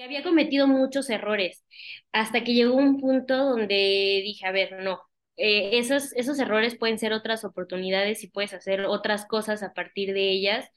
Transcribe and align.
que 0.00 0.04
había 0.04 0.22
cometido 0.22 0.66
muchos 0.66 1.10
errores, 1.10 1.62
hasta 2.10 2.42
que 2.42 2.54
llegó 2.54 2.74
un 2.74 2.98
punto 3.00 3.36
donde 3.36 4.22
dije, 4.24 4.46
a 4.46 4.50
ver, 4.52 4.82
no, 4.82 5.02
eh, 5.36 5.78
esos, 5.78 6.14
esos 6.14 6.38
errores 6.38 6.74
pueden 6.78 6.98
ser 6.98 7.12
otras 7.12 7.44
oportunidades 7.44 8.24
y 8.24 8.30
puedes 8.30 8.54
hacer 8.54 8.86
otras 8.86 9.26
cosas 9.26 9.62
a 9.62 9.74
partir 9.74 10.14
de 10.14 10.30
ellas. 10.30 10.70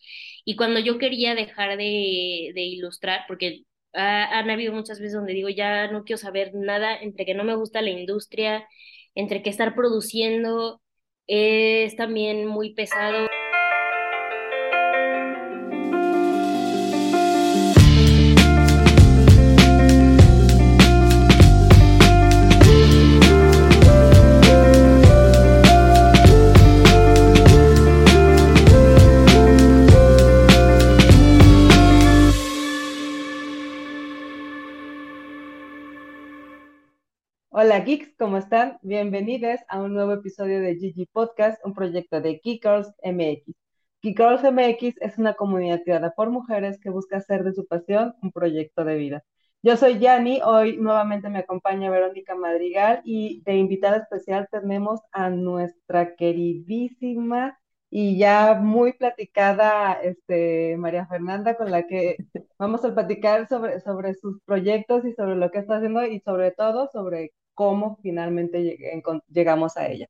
Y 0.43 0.57
cuando 0.57 0.81
yo 0.81 0.97
quería 0.97 1.35
dejar 1.35 1.77
de, 1.77 2.51
de 2.53 2.61
ilustrar, 2.63 3.21
porque 3.29 3.63
han 3.93 4.49
habido 4.49 4.73
muchas 4.73 4.99
veces 4.99 5.13
donde 5.13 5.31
digo, 5.33 5.47
ya 5.47 5.89
no 5.89 6.03
quiero 6.03 6.17
saber 6.17 6.51
nada, 6.53 6.93
entre 6.97 7.25
que 7.25 7.33
no 7.33 7.45
me 7.45 7.55
gusta 7.55 7.81
la 7.81 7.91
industria, 7.91 8.67
entre 9.15 9.41
que 9.41 9.49
estar 9.49 9.73
produciendo 9.73 10.81
es 11.27 11.95
también 11.95 12.45
muy 12.45 12.73
pesado. 12.73 13.29
Hola 37.63 37.79
geeks, 37.79 38.13
¿cómo 38.17 38.35
están? 38.35 38.77
Bienvenidos 38.81 39.61
a 39.69 39.81
un 39.81 39.93
nuevo 39.93 40.11
episodio 40.11 40.59
de 40.59 40.75
Gigi 40.75 41.05
Podcast, 41.05 41.65
un 41.65 41.73
proyecto 41.73 42.19
de 42.19 42.41
Geekers 42.43 42.89
MX. 43.01 43.55
Geekers 44.01 44.43
MX 44.43 44.97
es 44.99 45.17
una 45.17 45.35
comunidad 45.35 45.81
creada 45.85 46.11
por 46.11 46.29
mujeres 46.29 46.77
que 46.81 46.89
busca 46.89 47.15
hacer 47.15 47.45
de 47.45 47.53
su 47.53 47.65
pasión 47.65 48.15
un 48.21 48.33
proyecto 48.33 48.83
de 48.83 48.95
vida. 48.97 49.23
Yo 49.61 49.77
soy 49.77 49.97
Yani, 49.99 50.41
hoy 50.43 50.75
nuevamente 50.75 51.29
me 51.29 51.39
acompaña 51.39 51.89
Verónica 51.89 52.35
Madrigal 52.35 53.01
y 53.05 53.41
de 53.45 53.55
invitada 53.55 53.95
especial 53.95 54.49
tenemos 54.51 54.99
a 55.13 55.29
nuestra 55.29 56.15
queridísima 56.17 57.57
y 57.89 58.17
ya 58.17 58.55
muy 58.55 58.91
platicada 58.91 59.93
este, 60.01 60.75
María 60.77 61.07
Fernanda, 61.07 61.55
con 61.55 61.71
la 61.71 61.87
que 61.87 62.17
vamos 62.59 62.83
a 62.83 62.93
platicar 62.93 63.47
sobre, 63.47 63.79
sobre 63.79 64.15
sus 64.15 64.41
proyectos 64.41 65.05
y 65.05 65.13
sobre 65.13 65.37
lo 65.37 65.49
que 65.49 65.59
está 65.59 65.77
haciendo 65.77 66.05
y 66.05 66.19
sobre 66.19 66.51
todo 66.51 66.89
sobre 66.91 67.31
cómo 67.53 67.99
finalmente 68.01 68.77
llegamos 69.29 69.77
a 69.77 69.87
ella. 69.87 70.07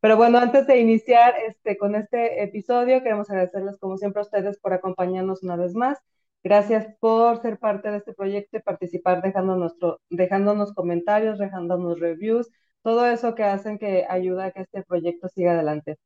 Pero 0.00 0.16
bueno, 0.16 0.38
antes 0.38 0.66
de 0.66 0.80
iniciar 0.80 1.34
este, 1.46 1.78
con 1.78 1.94
este 1.94 2.42
episodio, 2.42 3.02
queremos 3.02 3.30
agradecerles 3.30 3.78
como 3.78 3.96
siempre 3.96 4.20
a 4.20 4.24
ustedes 4.24 4.58
por 4.58 4.72
acompañarnos 4.72 5.42
una 5.44 5.56
vez 5.56 5.74
más. 5.74 5.98
Gracias 6.42 6.88
por 6.98 7.40
ser 7.40 7.58
parte 7.58 7.90
de 7.90 7.98
este 7.98 8.12
proyecto 8.12 8.56
y 8.56 8.62
participar 8.62 9.22
dejando 9.22 9.56
nuestro, 9.56 10.00
dejándonos 10.10 10.74
comentarios, 10.74 11.38
dejándonos 11.38 12.00
reviews, 12.00 12.50
todo 12.82 13.06
eso 13.06 13.36
que 13.36 13.44
hacen 13.44 13.78
que 13.78 14.04
ayuda 14.08 14.46
a 14.46 14.50
que 14.50 14.62
este 14.62 14.82
proyecto 14.82 15.28
siga 15.28 15.52
adelante. 15.52 15.98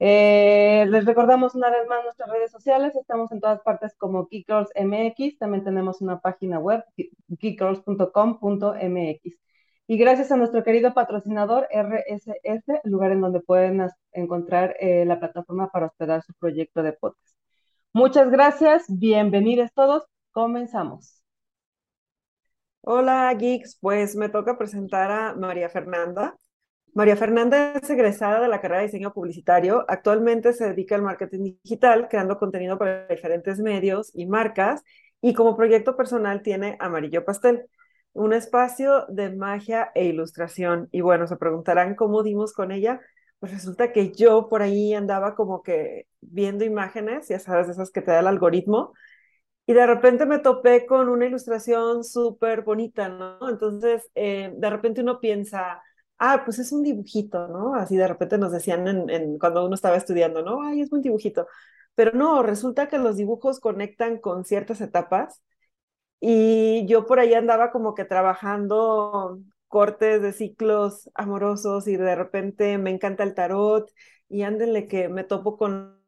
Eh, 0.00 0.86
les 0.90 1.06
recordamos 1.06 1.54
una 1.54 1.70
vez 1.70 1.88
más 1.88 2.04
nuestras 2.04 2.30
redes 2.30 2.50
sociales, 2.52 2.94
estamos 2.96 3.32
en 3.32 3.40
todas 3.40 3.62
partes 3.62 3.94
como 3.96 4.28
Geekgirls 4.28 4.68
MX, 4.76 5.38
también 5.38 5.64
tenemos 5.64 6.02
una 6.02 6.20
página 6.20 6.58
web, 6.58 6.84
geekgirls.com.mx. 7.40 9.47
Y 9.90 9.96
gracias 9.96 10.30
a 10.30 10.36
nuestro 10.36 10.62
querido 10.62 10.92
patrocinador 10.92 11.66
el 11.70 11.90
lugar 12.84 13.10
en 13.10 13.22
donde 13.22 13.40
pueden 13.40 13.88
encontrar 14.12 14.76
eh, 14.80 15.06
la 15.06 15.18
plataforma 15.18 15.70
para 15.70 15.86
hospedar 15.86 16.22
su 16.22 16.34
proyecto 16.34 16.82
de 16.82 16.92
podcast. 16.92 17.34
Muchas 17.94 18.30
gracias, 18.30 18.84
bienvenidos 18.86 19.72
todos, 19.72 20.04
comenzamos. 20.30 21.22
Hola 22.82 23.32
geeks, 23.32 23.78
pues 23.80 24.14
me 24.14 24.28
toca 24.28 24.58
presentar 24.58 25.10
a 25.10 25.34
María 25.34 25.70
Fernanda. 25.70 26.36
María 26.92 27.16
Fernanda 27.16 27.72
es 27.72 27.88
egresada 27.88 28.42
de 28.42 28.48
la 28.48 28.60
carrera 28.60 28.80
de 28.80 28.88
diseño 28.88 29.14
publicitario. 29.14 29.86
Actualmente 29.88 30.52
se 30.52 30.66
dedica 30.68 30.96
al 30.96 31.02
marketing 31.02 31.54
digital, 31.62 32.08
creando 32.10 32.38
contenido 32.38 32.76
para 32.76 33.06
diferentes 33.06 33.58
medios 33.58 34.10
y 34.14 34.26
marcas. 34.26 34.82
Y 35.22 35.32
como 35.32 35.56
proyecto 35.56 35.96
personal 35.96 36.42
tiene 36.42 36.76
Amarillo 36.78 37.24
Pastel 37.24 37.70
un 38.18 38.32
espacio 38.32 39.06
de 39.08 39.30
magia 39.30 39.90
e 39.94 40.06
ilustración. 40.06 40.88
Y 40.92 41.00
bueno, 41.02 41.26
se 41.26 41.36
preguntarán 41.36 41.94
cómo 41.94 42.22
dimos 42.22 42.52
con 42.52 42.72
ella. 42.72 43.00
Pues 43.38 43.52
resulta 43.52 43.92
que 43.92 44.12
yo 44.12 44.48
por 44.48 44.62
ahí 44.62 44.94
andaba 44.94 45.34
como 45.36 45.62
que 45.62 46.06
viendo 46.20 46.64
imágenes, 46.64 47.28
ya 47.28 47.38
sabes, 47.38 47.68
esas 47.68 47.90
que 47.90 48.02
te 48.02 48.10
da 48.10 48.20
el 48.20 48.26
algoritmo, 48.26 48.92
y 49.66 49.74
de 49.74 49.86
repente 49.86 50.26
me 50.26 50.38
topé 50.38 50.86
con 50.86 51.08
una 51.10 51.26
ilustración 51.26 52.02
súper 52.02 52.62
bonita, 52.62 53.08
¿no? 53.10 53.48
Entonces, 53.50 54.10
eh, 54.14 54.50
de 54.56 54.70
repente 54.70 55.02
uno 55.02 55.20
piensa, 55.20 55.82
ah, 56.18 56.42
pues 56.44 56.58
es 56.58 56.72
un 56.72 56.82
dibujito, 56.82 57.48
¿no? 57.48 57.74
Así 57.74 57.96
de 57.96 58.08
repente 58.08 58.38
nos 58.38 58.50
decían 58.52 58.88
en, 58.88 59.38
cuando 59.38 59.66
uno 59.66 59.74
estaba 59.74 59.96
estudiando, 59.96 60.42
¿no? 60.42 60.62
Ay, 60.62 60.80
es 60.80 60.92
un 60.92 61.02
dibujito. 61.02 61.46
Pero 61.94 62.12
no, 62.12 62.42
resulta 62.42 62.88
que 62.88 62.98
los 62.98 63.16
dibujos 63.16 63.60
conectan 63.60 64.18
con 64.18 64.44
ciertas 64.44 64.80
etapas 64.80 65.42
y 66.20 66.86
yo 66.86 67.06
por 67.06 67.20
ahí 67.20 67.34
andaba 67.34 67.70
como 67.70 67.94
que 67.94 68.04
trabajando 68.04 69.40
cortes 69.68 70.22
de 70.22 70.32
ciclos 70.32 71.10
amorosos 71.14 71.86
y 71.88 71.96
de 71.96 72.14
repente 72.14 72.78
me 72.78 72.90
encanta 72.90 73.22
el 73.24 73.34
tarot 73.34 73.90
y 74.28 74.42
ándenle 74.42 74.88
que 74.88 75.08
me 75.08 75.24
topo 75.24 75.56
con 75.56 75.98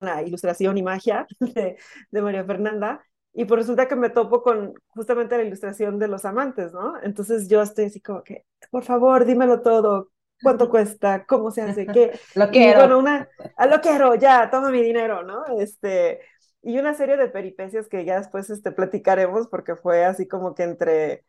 la 0.00 0.22
ilustración 0.22 0.78
y 0.78 0.82
magia 0.82 1.26
de, 1.40 1.76
de 2.10 2.22
María 2.22 2.44
Fernanda 2.44 3.04
y 3.38 3.44
por 3.44 3.58
pues 3.58 3.66
resulta 3.66 3.86
que 3.86 3.94
me 3.94 4.10
topo 4.10 4.42
con 4.42 4.74
justamente 4.88 5.36
la 5.36 5.44
ilustración 5.44 6.00
de 6.00 6.08
los 6.08 6.24
amantes, 6.24 6.72
¿no? 6.72 7.00
Entonces 7.02 7.48
yo 7.48 7.62
estoy 7.62 7.84
así 7.84 8.00
como 8.00 8.24
que, 8.24 8.44
por 8.70 8.82
favor, 8.82 9.24
dímelo 9.24 9.60
todo, 9.60 10.10
cuánto 10.42 10.68
cuesta, 10.70 11.24
cómo 11.24 11.52
se 11.52 11.62
hace, 11.62 11.86
qué. 11.86 12.18
lo 12.34 12.50
quiero. 12.50 12.80
bueno, 12.80 12.98
una, 12.98 13.28
ah, 13.56 13.66
lo 13.66 13.80
quiero, 13.80 14.16
ya, 14.16 14.50
toma 14.50 14.70
mi 14.70 14.82
dinero, 14.82 15.22
¿no? 15.22 15.44
Este, 15.60 16.20
y 16.62 16.78
una 16.78 16.94
serie 16.94 17.16
de 17.16 17.28
peripecias 17.28 17.88
que 17.88 18.04
ya 18.04 18.18
después 18.18 18.50
este, 18.50 18.72
platicaremos 18.72 19.48
porque 19.48 19.76
fue 19.76 20.04
así 20.04 20.26
como 20.26 20.54
que 20.54 20.64
entre... 20.64 21.24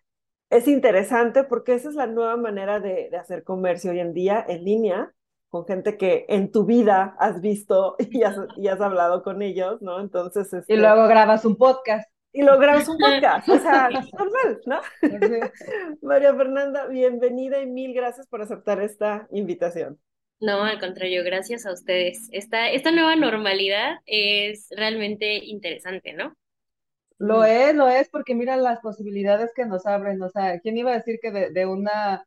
Es 0.50 0.68
interesante 0.68 1.44
porque 1.44 1.76
esa 1.76 1.90
es 1.90 1.96
la 1.96 2.08
nueva 2.08 2.36
manera 2.36 2.80
de, 2.80 3.10
de 3.12 3.18
hacer 3.18 3.44
comercio 3.44 3.92
hoy 3.92 4.00
en 4.00 4.14
día 4.14 4.44
en 4.48 4.64
línea 4.64 5.14
con 5.50 5.66
gente 5.66 5.98
que 5.98 6.26
en 6.30 6.52
tu 6.52 6.66
vida 6.66 7.16
has 7.20 7.42
visto 7.42 7.96
y 8.12 8.24
has, 8.24 8.38
y 8.58 8.68
has 8.68 8.80
hablado 8.82 9.24
con 9.24 9.42
ellos, 9.42 9.82
¿no? 9.82 10.00
Entonces... 10.00 10.52
Este... 10.54 10.74
Y 10.74 10.78
luego 10.78 11.08
grabas 11.08 11.46
un 11.46 11.58
podcast. 11.58 12.10
Y 12.32 12.44
luego 12.44 12.60
grabas 12.60 12.88
un 12.88 12.98
podcast, 13.00 13.50
o 13.50 13.58
sea, 13.58 13.90
normal, 14.18 14.62
¿no? 14.68 14.82
María 16.04 16.34
Fernanda, 16.36 16.86
bienvenida 16.86 17.60
y 17.60 17.66
mil 17.66 17.92
gracias 17.92 18.28
por 18.28 18.44
aceptar 18.44 18.80
esta 18.82 19.28
invitación. 19.32 20.00
No, 20.42 20.64
al 20.64 20.80
contrario, 20.80 21.24
gracias 21.24 21.66
a 21.66 21.74
ustedes. 21.74 22.30
Esta, 22.32 22.70
esta 22.70 22.92
nueva 22.92 23.16
normalidad 23.16 23.98
es 24.06 24.68
realmente 24.72 25.36
interesante, 25.44 26.14
¿no? 26.14 26.34
Lo 27.18 27.44
es, 27.44 27.76
lo 27.76 27.90
es, 27.90 28.08
porque 28.10 28.36
mira 28.36 28.56
las 28.56 28.80
posibilidades 28.80 29.52
que 29.54 29.66
nos 29.66 29.86
abren. 29.86 30.22
O 30.22 30.30
sea, 30.30 30.60
¿quién 30.60 30.78
iba 30.78 30.92
a 30.92 30.98
decir 30.98 31.20
que 31.22 31.32
de, 31.32 31.66
una 31.66 32.26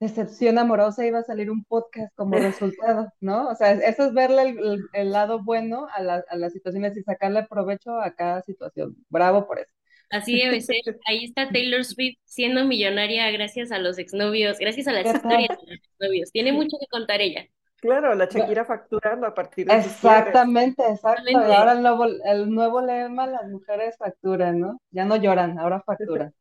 decepción 0.00 0.58
amorosa 0.58 1.06
iba 1.06 1.20
a 1.20 1.24
salir 1.24 1.48
un 1.52 1.64
podcast 1.64 2.12
como 2.16 2.32
resultado, 2.38 3.12
¿no? 3.20 3.48
O 3.48 3.54
sea, 3.54 3.72
eso 3.72 4.06
es 4.06 4.12
verle 4.12 4.56
el, 4.94 5.12
lado 5.12 5.44
bueno 5.44 5.86
a, 5.92 6.22
a 6.28 6.36
las 6.36 6.52
situaciones 6.52 6.96
y 6.96 7.02
sacarle 7.04 7.46
provecho 7.48 8.00
a 8.00 8.12
cada 8.14 8.42
situación. 8.42 8.96
Bravo 9.08 9.46
por 9.46 9.60
eso. 9.60 9.72
Así 10.12 10.38
debe 10.38 10.60
ser. 10.60 10.82
Ahí 11.06 11.24
está 11.24 11.48
Taylor 11.48 11.84
Swift 11.84 12.18
siendo 12.24 12.66
millonaria 12.66 13.30
gracias 13.30 13.72
a 13.72 13.78
los 13.78 13.98
exnovios, 13.98 14.58
gracias 14.58 14.86
a 14.86 14.92
las 14.92 15.06
historias 15.06 15.48
de 15.48 15.72
los 15.72 15.80
exnovios. 15.82 16.30
Tiene 16.30 16.52
mucho 16.52 16.76
que 16.78 16.86
contar 16.86 17.22
ella. 17.22 17.46
Claro, 17.76 18.14
la 18.14 18.26
Shakira 18.26 18.66
facturando 18.66 19.26
a 19.26 19.34
partir 19.34 19.66
de 19.66 19.74
Exactamente, 19.74 20.82
exacto. 20.86 21.24
Y 21.28 21.34
ahora 21.34 21.72
el 21.72 21.82
nuevo, 21.82 22.04
el 22.04 22.50
nuevo 22.50 22.80
lema, 22.82 23.26
las 23.26 23.48
mujeres 23.48 23.96
facturan, 23.98 24.60
¿no? 24.60 24.80
Ya 24.90 25.06
no 25.06 25.16
lloran, 25.16 25.58
ahora 25.58 25.80
facturan. 25.80 26.32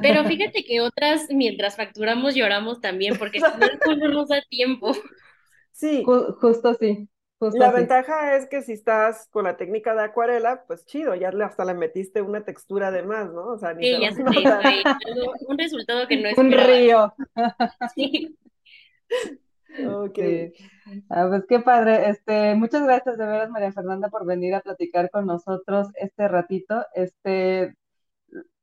Pero 0.00 0.24
fíjate 0.24 0.64
que 0.64 0.80
otras, 0.80 1.26
mientras 1.30 1.76
facturamos, 1.76 2.36
lloramos 2.36 2.80
también, 2.80 3.18
porque 3.18 3.40
si 3.40 3.96
no, 3.98 4.08
nos 4.08 4.28
da 4.28 4.40
tiempo. 4.48 4.92
Sí. 5.72 6.04
justo 6.04 6.74
sí 6.74 7.08
la 7.54 7.70
ventaja 7.70 8.36
es 8.36 8.46
que 8.46 8.62
si 8.62 8.72
estás 8.72 9.28
con 9.30 9.44
la 9.44 9.56
técnica 9.56 9.94
de 9.94 10.02
acuarela, 10.02 10.64
pues 10.66 10.84
chido, 10.84 11.14
ya 11.14 11.30
hasta 11.44 11.64
le 11.64 11.74
metiste 11.74 12.20
una 12.20 12.44
textura 12.44 12.90
de 12.90 13.02
más, 13.02 13.32
¿no? 13.32 13.46
O 13.46 13.58
sea, 13.58 13.72
ni 13.72 13.84
sí, 13.84 14.00
ya 14.00 14.12
se 14.12 14.22
un 14.22 15.58
resultado 15.58 16.06
que 16.06 16.16
no 16.20 16.28
es 16.28 16.38
Un 16.38 16.52
río. 16.52 17.14
Sí. 17.94 18.36
Ok. 19.86 20.18
Ah, 21.08 21.26
pues 21.28 21.44
qué 21.48 21.60
padre. 21.60 22.10
Este, 22.10 22.54
muchas 22.54 22.82
gracias 22.82 23.16
de 23.16 23.26
veras, 23.26 23.50
María 23.50 23.72
Fernanda, 23.72 24.08
por 24.08 24.26
venir 24.26 24.54
a 24.54 24.60
platicar 24.60 25.10
con 25.10 25.26
nosotros 25.26 25.88
este 25.94 26.28
ratito. 26.28 26.84
Este, 26.94 27.74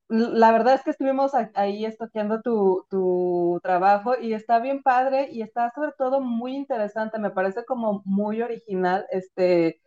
la 0.09 0.51
verdad 0.51 0.75
es 0.75 0.83
que 0.83 0.91
estuvimos 0.91 1.33
ahí 1.53 1.85
estoqueando 1.85 2.41
tu, 2.41 2.85
tu, 2.89 3.59
trabajo 3.63 4.13
y 4.19 4.33
está 4.33 4.59
bien 4.59 4.81
padre 4.83 5.29
y 5.31 5.41
está 5.41 5.71
sobre 5.75 5.91
todo 5.97 6.21
muy 6.21 6.55
interesante, 6.55 7.19
me 7.19 7.31
parece 7.31 7.65
como 7.65 8.01
muy 8.05 8.41
original, 8.41 9.05
este, 9.11 9.81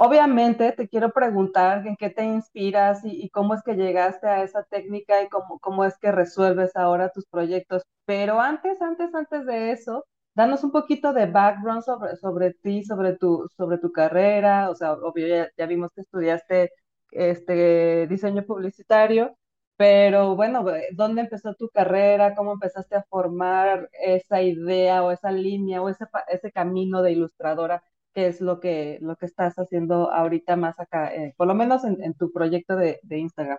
Obviamente 0.00 0.72
te 0.72 0.88
quiero 0.88 1.10
preguntar 1.12 1.84
en 1.86 1.96
qué 1.96 2.08
te 2.10 2.24
inspiras 2.24 3.00
y, 3.04 3.28
cómo 3.30 3.54
es 3.54 3.62
que 3.64 3.74
llegaste 3.74 4.28
a 4.28 4.44
esa 4.44 4.62
técnica 4.64 5.22
y 5.22 5.28
cómo, 5.28 5.58
cómo 5.58 5.84
es 5.84 5.98
que 5.98 6.12
resuelves 6.12 6.76
ahora 6.76 7.10
tus 7.10 7.26
proyectos. 7.26 7.82
Pero 8.04 8.40
antes, 8.40 8.80
antes, 8.80 9.12
antes 9.12 9.44
de 9.44 9.72
eso, 9.72 10.04
danos 10.34 10.62
un 10.62 10.70
poquito 10.70 11.12
de 11.12 11.26
background 11.26 11.82
sobre, 11.82 12.16
sobre 12.16 12.54
ti, 12.54 12.84
sobre 12.84 13.16
tu, 13.16 13.48
sobre 13.56 13.78
tu 13.78 13.90
carrera. 13.90 14.70
O 14.70 14.76
sea, 14.76 14.92
obvio, 14.92 15.26
ya, 15.26 15.48
ya 15.56 15.66
vimos 15.66 15.90
que 15.92 16.02
estudiaste 16.02 16.70
este, 17.10 18.06
diseño 18.08 18.44
publicitario, 18.44 19.36
pero 19.76 20.36
bueno, 20.36 20.64
¿dónde 20.92 21.22
empezó 21.22 21.54
tu 21.54 21.68
carrera? 21.70 22.34
¿Cómo 22.34 22.52
empezaste 22.52 22.96
a 22.96 23.04
formar 23.04 23.88
esa 23.92 24.42
idea 24.42 25.04
o 25.04 25.12
esa 25.12 25.30
línea 25.30 25.82
o 25.82 25.88
ese, 25.88 26.06
ese 26.28 26.52
camino 26.52 27.02
de 27.02 27.12
ilustradora? 27.12 27.82
qué 28.14 28.26
es 28.26 28.40
lo 28.40 28.60
que, 28.60 28.98
lo 29.00 29.16
que 29.16 29.26
estás 29.26 29.54
haciendo 29.56 30.10
ahorita 30.12 30.56
más 30.56 30.78
acá, 30.80 31.14
eh, 31.14 31.34
por 31.36 31.46
lo 31.46 31.54
menos 31.54 31.84
en, 31.84 32.14
tu 32.14 32.32
proyecto 32.32 32.76
de, 32.76 33.00
Instagram. 33.10 33.58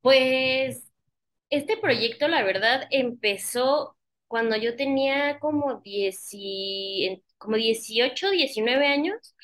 Pues 0.00 0.92
este 1.50 1.76
proyecto, 1.76 2.28
la 2.28 2.42
verdad, 2.44 2.82
empezó 2.90 3.96
cuando 4.28 4.56
yo 4.56 4.76
tenía 4.76 5.38
como, 5.38 5.80
como 7.38 7.56
18, 7.56 8.30
19 8.30 8.86
años. 8.86 9.34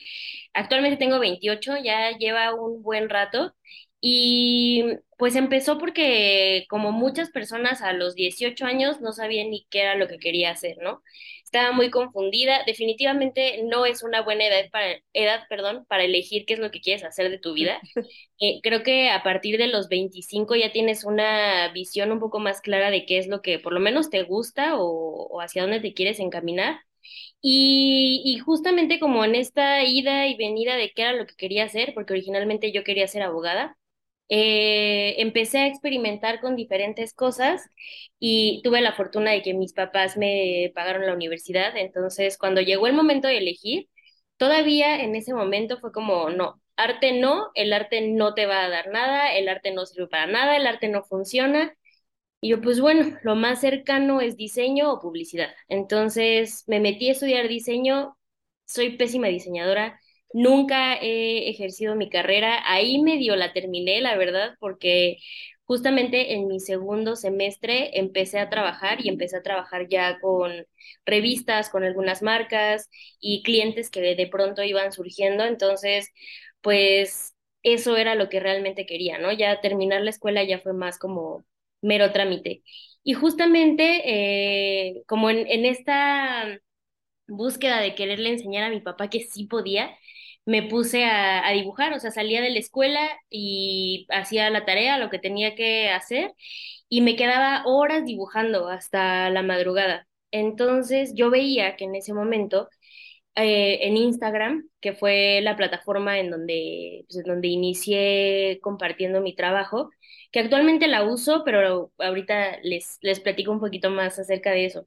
Actualmente 0.54 0.96
tengo 0.98 1.18
28, 1.18 1.76
ya 1.82 2.16
lleva 2.18 2.54
un 2.54 2.82
buen 2.82 3.08
rato. 3.08 3.54
Y 4.00 4.84
pues 5.16 5.36
empezó 5.36 5.78
porque 5.78 6.66
como 6.68 6.90
muchas 6.90 7.30
personas 7.30 7.82
a 7.82 7.92
los 7.92 8.14
18 8.16 8.64
años 8.66 9.00
no 9.00 9.12
sabían 9.12 9.50
ni 9.50 9.64
qué 9.70 9.82
era 9.82 9.94
lo 9.94 10.08
que 10.08 10.18
quería 10.18 10.50
hacer, 10.50 10.78
¿no? 10.82 11.02
Estaba 11.44 11.70
muy 11.72 11.90
confundida. 11.90 12.62
Definitivamente 12.66 13.62
no 13.64 13.86
es 13.86 14.02
una 14.02 14.22
buena 14.22 14.46
edad 14.46 14.68
para, 14.72 14.94
edad, 15.12 15.42
perdón, 15.48 15.84
para 15.86 16.02
elegir 16.04 16.44
qué 16.46 16.54
es 16.54 16.60
lo 16.60 16.70
que 16.72 16.80
quieres 16.80 17.04
hacer 17.04 17.30
de 17.30 17.38
tu 17.38 17.52
vida. 17.54 17.80
Eh, 18.44 18.58
creo 18.60 18.82
que 18.82 19.08
a 19.10 19.22
partir 19.22 19.56
de 19.56 19.68
los 19.68 19.88
25 19.88 20.56
ya 20.56 20.72
tienes 20.72 21.04
una 21.04 21.68
visión 21.72 22.10
un 22.10 22.18
poco 22.18 22.40
más 22.40 22.60
clara 22.60 22.90
de 22.90 23.06
qué 23.06 23.18
es 23.18 23.28
lo 23.28 23.40
que 23.40 23.60
por 23.60 23.72
lo 23.72 23.78
menos 23.78 24.10
te 24.10 24.24
gusta 24.24 24.76
o, 24.78 25.28
o 25.30 25.40
hacia 25.40 25.62
dónde 25.62 25.78
te 25.78 25.94
quieres 25.94 26.18
encaminar. 26.18 26.80
Y, 27.44 28.22
y, 28.24 28.38
justamente 28.38 29.00
como 29.00 29.24
en 29.24 29.34
esta 29.34 29.82
ida 29.84 30.26
y 30.28 30.36
venida 30.36 30.76
de 30.76 30.92
qué 30.94 31.02
era 31.02 31.12
lo 31.12 31.26
que 31.26 31.34
quería 31.34 31.64
hacer, 31.64 31.92
porque 31.94 32.12
originalmente 32.12 32.70
yo 32.72 32.84
quería 32.84 33.08
ser 33.08 33.22
abogada, 33.22 33.76
eh, 34.28 35.16
empecé 35.18 35.58
a 35.60 35.66
experimentar 35.66 36.40
con 36.40 36.56
diferentes 36.56 37.14
cosas 37.14 37.68
y 38.18 38.62
tuve 38.64 38.80
la 38.80 38.92
fortuna 38.94 39.32
de 39.32 39.42
que 39.42 39.54
mis 39.54 39.72
papás 39.74 40.16
me 40.16 40.72
pagaron 40.74 41.06
la 41.06 41.14
universidad. 41.14 41.76
Entonces, 41.76 42.38
cuando 42.38 42.60
llegó 42.60 42.86
el 42.86 42.94
momento 42.94 43.28
de 43.28 43.38
elegir, 43.38 43.88
todavía 44.36 45.02
en 45.02 45.14
ese 45.16 45.34
momento 45.34 45.78
fue 45.80 45.92
como, 45.92 46.30
no, 46.30 46.60
arte 46.76 47.12
no, 47.20 47.50
el 47.54 47.72
arte 47.72 48.00
no 48.08 48.34
te 48.34 48.46
va 48.46 48.64
a 48.64 48.68
dar 48.70 48.88
nada, 48.90 49.34
el 49.34 49.48
arte 49.48 49.72
no 49.72 49.84
sirve 49.86 50.08
para 50.08 50.26
nada, 50.26 50.56
el 50.56 50.66
arte 50.66 50.88
no 50.88 51.02
funciona. 51.04 51.74
Y 52.42 52.50
yo, 52.50 52.60
pues 52.60 52.80
bueno, 52.80 53.18
lo 53.22 53.36
más 53.36 53.60
cercano 53.62 54.20
es 54.20 54.36
diseño 54.36 54.92
o 54.92 55.00
publicidad. 55.00 55.50
Entonces 55.68 56.64
me 56.68 56.80
metí 56.80 57.08
a 57.08 57.12
estudiar 57.12 57.48
diseño, 57.48 58.18
soy 58.66 58.96
pésima 58.98 59.28
diseñadora, 59.28 60.00
Nunca 60.34 60.96
he 60.96 61.50
ejercido 61.50 61.94
mi 61.94 62.08
carrera, 62.08 62.62
ahí 62.66 63.02
medio 63.02 63.36
la 63.36 63.52
terminé, 63.52 64.00
la 64.00 64.16
verdad, 64.16 64.56
porque 64.60 65.18
justamente 65.64 66.32
en 66.34 66.48
mi 66.48 66.58
segundo 66.60 67.16
semestre 67.16 67.98
empecé 68.00 68.38
a 68.38 68.48
trabajar 68.50 69.04
y 69.04 69.10
empecé 69.10 69.36
a 69.36 69.42
trabajar 69.42 69.88
ya 69.90 70.18
con 70.20 70.66
revistas, 71.06 71.68
con 71.70 71.84
algunas 71.84 72.22
marcas 72.22 72.88
y 73.20 73.42
clientes 73.42 73.90
que 73.90 74.00
de 74.16 74.26
pronto 74.28 74.62
iban 74.62 74.92
surgiendo, 74.92 75.44
entonces, 75.44 76.08
pues 76.62 77.34
eso 77.62 77.96
era 77.98 78.14
lo 78.14 78.28
que 78.30 78.40
realmente 78.40 78.86
quería, 78.86 79.18
¿no? 79.18 79.32
Ya 79.32 79.60
terminar 79.60 80.02
la 80.02 80.10
escuela 80.10 80.42
ya 80.44 80.58
fue 80.60 80.72
más 80.72 80.98
como 80.98 81.44
mero 81.82 82.12
trámite. 82.12 82.62
Y 83.04 83.14
justamente, 83.14 84.02
eh, 84.04 85.02
como 85.06 85.30
en, 85.30 85.46
en 85.48 85.66
esta 85.66 86.58
búsqueda 87.26 87.80
de 87.80 87.94
quererle 87.94 88.30
enseñar 88.30 88.64
a 88.64 88.70
mi 88.70 88.80
papá 88.80 89.08
que 89.10 89.20
sí 89.20 89.46
podía, 89.46 89.96
me 90.44 90.62
puse 90.62 91.04
a, 91.04 91.50
dibujar, 91.52 91.92
o 91.92 92.00
sea, 92.00 92.10
salía 92.10 92.40
de 92.42 92.50
la 92.50 92.58
escuela 92.58 93.00
y 93.30 94.06
hacía 94.10 94.50
la 94.50 94.64
tarea, 94.64 94.98
lo 94.98 95.10
que 95.10 95.18
tenía 95.18 95.54
que 95.54 95.90
hacer, 95.90 96.32
y 96.88 97.00
me 97.02 97.16
quedaba 97.16 97.62
horas 97.66 98.04
dibujando 98.04 98.68
hasta 98.68 99.30
la 99.30 99.42
madrugada. 99.42 100.08
Entonces 100.30 101.12
yo 101.14 101.30
veía 101.30 101.76
que 101.76 101.84
en 101.84 101.94
ese 101.94 102.14
momento 102.14 102.68
eh, 103.34 103.80
en 103.86 103.96
Instagram, 103.96 104.68
que 104.80 104.92
fue 104.94 105.40
la 105.42 105.56
plataforma 105.56 106.18
en 106.18 106.30
donde, 106.30 107.04
pues, 107.08 107.18
en 107.18 107.24
donde 107.24 107.48
inicié 107.48 108.58
compartiendo 108.62 109.20
mi 109.20 109.34
trabajo, 109.34 109.90
que 110.30 110.40
actualmente 110.40 110.88
la 110.88 111.04
uso, 111.04 111.42
pero 111.44 111.92
ahorita 111.98 112.58
les, 112.62 112.98
les 113.02 113.20
platico 113.20 113.52
un 113.52 113.60
poquito 113.60 113.90
más 113.90 114.18
acerca 114.18 114.50
de 114.52 114.66
eso. 114.66 114.86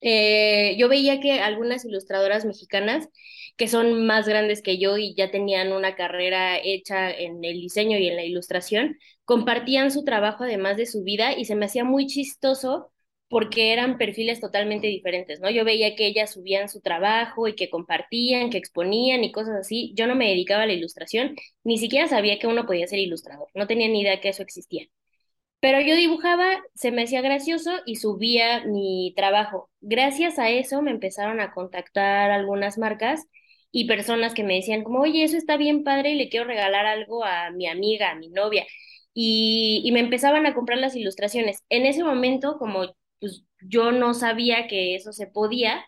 Eh, 0.00 0.76
yo 0.78 0.88
veía 0.88 1.20
que 1.20 1.40
algunas 1.40 1.84
ilustradoras 1.84 2.44
mexicanas 2.44 3.08
que 3.56 3.68
son 3.68 4.06
más 4.06 4.28
grandes 4.28 4.62
que 4.62 4.78
yo 4.78 4.98
y 4.98 5.14
ya 5.14 5.30
tenían 5.30 5.72
una 5.72 5.94
carrera 5.96 6.58
hecha 6.58 7.10
en 7.10 7.42
el 7.44 7.54
diseño 7.60 7.98
y 7.98 8.08
en 8.08 8.16
la 8.16 8.24
ilustración, 8.24 8.98
compartían 9.24 9.90
su 9.90 10.04
trabajo 10.04 10.44
además 10.44 10.76
de 10.76 10.86
su 10.86 11.02
vida 11.04 11.32
y 11.38 11.44
se 11.46 11.54
me 11.56 11.66
hacía 11.66 11.84
muy 11.84 12.06
chistoso 12.06 12.92
porque 13.34 13.72
eran 13.72 13.98
perfiles 13.98 14.38
totalmente 14.40 14.86
diferentes, 14.86 15.40
¿no? 15.40 15.50
Yo 15.50 15.64
veía 15.64 15.96
que 15.96 16.06
ellas 16.06 16.32
subían 16.34 16.68
su 16.68 16.80
trabajo 16.80 17.48
y 17.48 17.56
que 17.56 17.68
compartían, 17.68 18.48
que 18.48 18.58
exponían 18.58 19.24
y 19.24 19.32
cosas 19.32 19.56
así. 19.56 19.92
Yo 19.96 20.06
no 20.06 20.14
me 20.14 20.28
dedicaba 20.28 20.62
a 20.62 20.66
la 20.66 20.74
ilustración, 20.74 21.34
ni 21.64 21.78
siquiera 21.78 22.06
sabía 22.06 22.38
que 22.38 22.46
uno 22.46 22.64
podía 22.64 22.86
ser 22.86 23.00
ilustrador, 23.00 23.48
no 23.54 23.66
tenía 23.66 23.88
ni 23.88 24.02
idea 24.02 24.20
que 24.20 24.28
eso 24.28 24.44
existía. 24.44 24.86
Pero 25.60 25.80
yo 25.80 25.96
dibujaba, 25.96 26.62
se 26.76 26.92
me 26.92 27.02
hacía 27.04 27.22
gracioso 27.22 27.72
y 27.86 27.96
subía 27.96 28.64
mi 28.66 29.12
trabajo. 29.16 29.68
Gracias 29.80 30.38
a 30.38 30.50
eso 30.50 30.80
me 30.80 30.92
empezaron 30.92 31.40
a 31.40 31.52
contactar 31.52 32.30
algunas 32.30 32.78
marcas 32.78 33.24
y 33.72 33.88
personas 33.88 34.34
que 34.34 34.44
me 34.44 34.54
decían 34.54 34.84
como, 34.84 35.00
oye, 35.00 35.24
eso 35.24 35.36
está 35.36 35.56
bien 35.56 35.82
padre 35.82 36.10
y 36.12 36.16
le 36.16 36.28
quiero 36.28 36.46
regalar 36.46 36.86
algo 36.86 37.24
a 37.24 37.50
mi 37.50 37.66
amiga, 37.66 38.12
a 38.12 38.14
mi 38.14 38.28
novia. 38.28 38.64
Y, 39.14 39.82
y 39.84 39.92
me 39.92 40.00
empezaban 40.00 40.46
a 40.46 40.54
comprar 40.54 40.78
las 40.78 40.94
ilustraciones. 40.96 41.64
En 41.68 41.86
ese 41.86 42.04
momento, 42.04 42.58
como 42.58 42.94
yo 43.68 43.92
no 43.92 44.14
sabía 44.14 44.66
que 44.68 44.94
eso 44.96 45.12
se 45.12 45.26
podía 45.26 45.84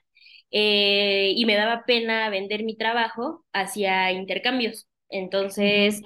eh, 0.50 1.32
y 1.36 1.44
me 1.46 1.54
daba 1.56 1.84
pena 1.86 2.30
vender 2.30 2.64
mi 2.64 2.76
trabajo 2.76 3.44
hacia 3.52 4.12
intercambios. 4.12 4.88
Entonces, 5.08 6.02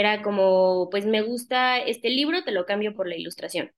era 0.00 0.22
como, 0.22 0.88
pues 0.90 1.06
me 1.06 1.22
gusta 1.22 1.78
este 1.78 2.10
libro, 2.10 2.44
te 2.44 2.52
lo 2.52 2.66
cambio 2.66 2.94
por 2.94 3.08
la 3.08 3.16
ilustración. 3.16 3.72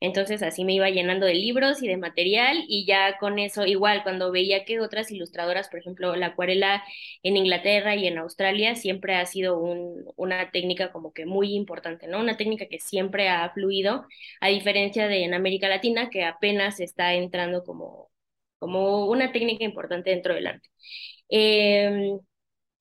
Entonces 0.00 0.42
así 0.42 0.64
me 0.64 0.74
iba 0.74 0.90
llenando 0.90 1.26
de 1.26 1.34
libros 1.34 1.82
y 1.82 1.88
de 1.88 1.96
material 1.96 2.64
y 2.68 2.86
ya 2.86 3.18
con 3.18 3.38
eso, 3.38 3.66
igual 3.66 4.02
cuando 4.02 4.32
veía 4.32 4.64
que 4.64 4.80
otras 4.80 5.10
ilustradoras, 5.10 5.68
por 5.68 5.80
ejemplo, 5.80 6.14
la 6.16 6.26
acuarela 6.28 6.82
en 7.22 7.36
Inglaterra 7.36 7.94
y 7.96 8.06
en 8.06 8.18
Australia 8.18 8.74
siempre 8.74 9.16
ha 9.16 9.26
sido 9.26 9.58
un, 9.58 10.04
una 10.16 10.50
técnica 10.50 10.92
como 10.92 11.12
que 11.12 11.26
muy 11.26 11.54
importante, 11.54 12.06
¿no? 12.08 12.20
Una 12.20 12.36
técnica 12.36 12.66
que 12.68 12.78
siempre 12.78 13.28
ha 13.28 13.50
fluido, 13.50 14.06
a 14.40 14.48
diferencia 14.48 15.08
de 15.08 15.24
en 15.24 15.34
América 15.34 15.68
Latina, 15.68 16.10
que 16.10 16.24
apenas 16.24 16.80
está 16.80 17.14
entrando 17.14 17.64
como, 17.64 18.10
como 18.58 19.06
una 19.08 19.32
técnica 19.32 19.64
importante 19.64 20.10
dentro 20.10 20.34
del 20.34 20.46
arte. 20.46 20.68
Eh, 21.28 22.18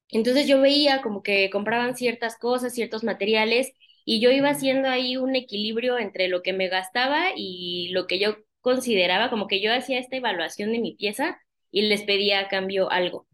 entonces 0.09 0.47
yo 0.47 0.61
veía 0.61 1.01
como 1.01 1.23
que 1.23 1.49
compraban 1.49 1.95
ciertas 1.95 2.37
cosas, 2.37 2.73
ciertos 2.73 3.03
materiales, 3.03 3.73
y 4.05 4.19
yo 4.21 4.31
iba 4.31 4.49
haciendo 4.49 4.87
ahí 4.89 5.17
un 5.17 5.35
equilibrio 5.35 5.97
entre 5.97 6.27
lo 6.27 6.43
que 6.43 6.53
me 6.53 6.69
gastaba 6.69 7.31
y 7.35 7.89
lo 7.91 8.07
que 8.07 8.19
yo 8.19 8.37
consideraba, 8.61 9.29
como 9.29 9.47
que 9.47 9.61
yo 9.61 9.73
hacía 9.73 9.99
esta 9.99 10.17
evaluación 10.17 10.71
de 10.71 10.79
mi 10.79 10.95
pieza 10.95 11.39
y 11.71 11.83
les 11.83 12.03
pedía 12.03 12.39
a 12.39 12.47
cambio 12.47 12.91
algo. 12.91 13.27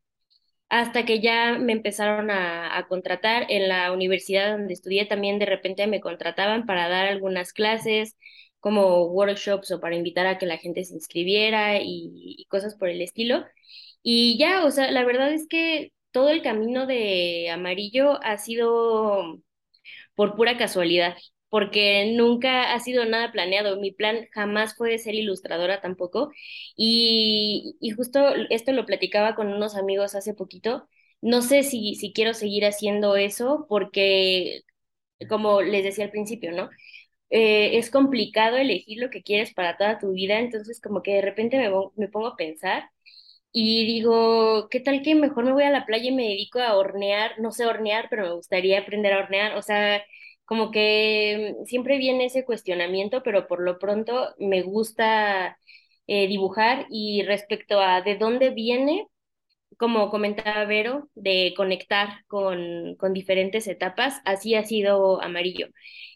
Hasta 0.69 1.05
que 1.05 1.19
ya 1.21 1.57
me 1.59 1.73
empezaron 1.73 2.31
a, 2.31 2.85
contratar 2.89 3.47
en 3.49 3.69
la 3.69 3.91
universidad 3.91 4.51
donde 4.57 4.73
estudié, 4.73 5.05
también 5.05 5.39
de 5.39 5.45
repente 5.45 5.87
me 5.87 6.01
contrataban 6.01 6.65
para 6.65 6.89
dar 6.89 7.07
algunas 7.07 7.53
clases, 7.53 8.17
como 8.59 9.05
workshops 9.07 9.71
o 9.71 9.81
para 9.81 9.95
invitar 9.95 10.27
a 10.27 10.37
que 10.37 10.45
la 10.45 10.57
gente 10.57 10.83
se 10.85 10.93
inscribiera 10.95 11.79
y, 11.81 12.11
y 12.13 12.45
cosas 12.45 12.75
por 12.75 12.89
el 12.89 13.01
estilo. 13.01 13.45
Y 14.03 14.37
ya, 14.37 14.65
o 14.65 14.71
sea, 14.71 14.91
la 14.91 15.03
verdad 15.05 15.33
es 15.33 15.47
que 15.47 15.91
todo 16.11 16.29
el 16.29 16.41
camino 16.43 16.85
de 16.87 17.49
amarillo 17.51 18.19
ha 18.23 18.37
sido 18.37 19.39
por 20.15 20.35
pura 20.35 20.57
casualidad, 20.57 21.15
porque 21.49 22.13
nunca 22.17 22.73
ha 22.73 22.79
sido 22.79 23.05
nada 23.05 23.31
planeado. 23.31 23.79
Mi 23.79 23.91
plan 23.91 24.27
jamás 24.33 24.75
fue 24.75 24.97
ser 24.99 25.15
ilustradora 25.15 25.81
tampoco. 25.81 26.31
Y, 26.75 27.77
y 27.81 27.91
justo 27.91 28.19
esto 28.49 28.71
lo 28.73 28.85
platicaba 28.85 29.35
con 29.35 29.47
unos 29.53 29.75
amigos 29.75 30.15
hace 30.15 30.33
poquito. 30.33 30.87
No 31.21 31.41
sé 31.41 31.63
si, 31.63 31.95
si 31.95 32.13
quiero 32.13 32.33
seguir 32.33 32.65
haciendo 32.65 33.15
eso 33.15 33.65
porque, 33.69 34.61
como 35.29 35.61
les 35.61 35.83
decía 35.83 36.05
al 36.05 36.11
principio, 36.11 36.51
¿no? 36.51 36.69
Eh, 37.29 37.77
es 37.77 37.91
complicado 37.91 38.57
elegir 38.57 38.99
lo 39.01 39.09
que 39.09 39.23
quieres 39.23 39.53
para 39.53 39.77
toda 39.77 39.99
tu 39.99 40.11
vida, 40.13 40.39
entonces 40.39 40.81
como 40.81 41.01
que 41.03 41.15
de 41.15 41.21
repente 41.21 41.57
me, 41.59 41.69
me 41.95 42.09
pongo 42.09 42.27
a 42.27 42.35
pensar 42.37 42.89
y 43.53 43.85
digo, 43.85 44.67
¿qué 44.69 44.79
tal 44.79 45.01
que 45.03 45.15
mejor 45.15 45.45
me 45.45 45.53
voy 45.53 45.63
a 45.63 45.69
la 45.71 45.85
playa 45.85 46.09
y 46.09 46.15
me 46.15 46.23
dedico 46.29 46.59
a 46.59 46.75
hornear? 46.77 47.39
No 47.39 47.51
sé 47.51 47.65
hornear, 47.65 48.07
pero 48.09 48.23
me 48.23 48.33
gustaría 48.33 48.79
aprender 48.79 49.13
a 49.13 49.19
hornear. 49.19 49.55
O 49.57 49.61
sea, 49.61 50.03
como 50.45 50.71
que 50.71 51.55
siempre 51.65 51.97
viene 51.97 52.25
ese 52.25 52.45
cuestionamiento, 52.45 53.23
pero 53.23 53.47
por 53.47 53.61
lo 53.61 53.77
pronto 53.79 54.33
me 54.39 54.61
gusta 54.63 55.57
eh, 56.07 56.27
dibujar 56.27 56.85
y 56.89 57.23
respecto 57.23 57.79
a 57.81 58.01
de 58.01 58.17
dónde 58.17 58.49
viene, 58.51 59.07
como 59.77 60.09
comentaba 60.11 60.65
Vero, 60.65 61.09
de 61.15 61.53
conectar 61.57 62.23
con, 62.27 62.95
con 62.97 63.13
diferentes 63.13 63.67
etapas, 63.67 64.21
así 64.25 64.53
ha 64.55 64.63
sido 64.63 65.21
amarillo. 65.21 65.67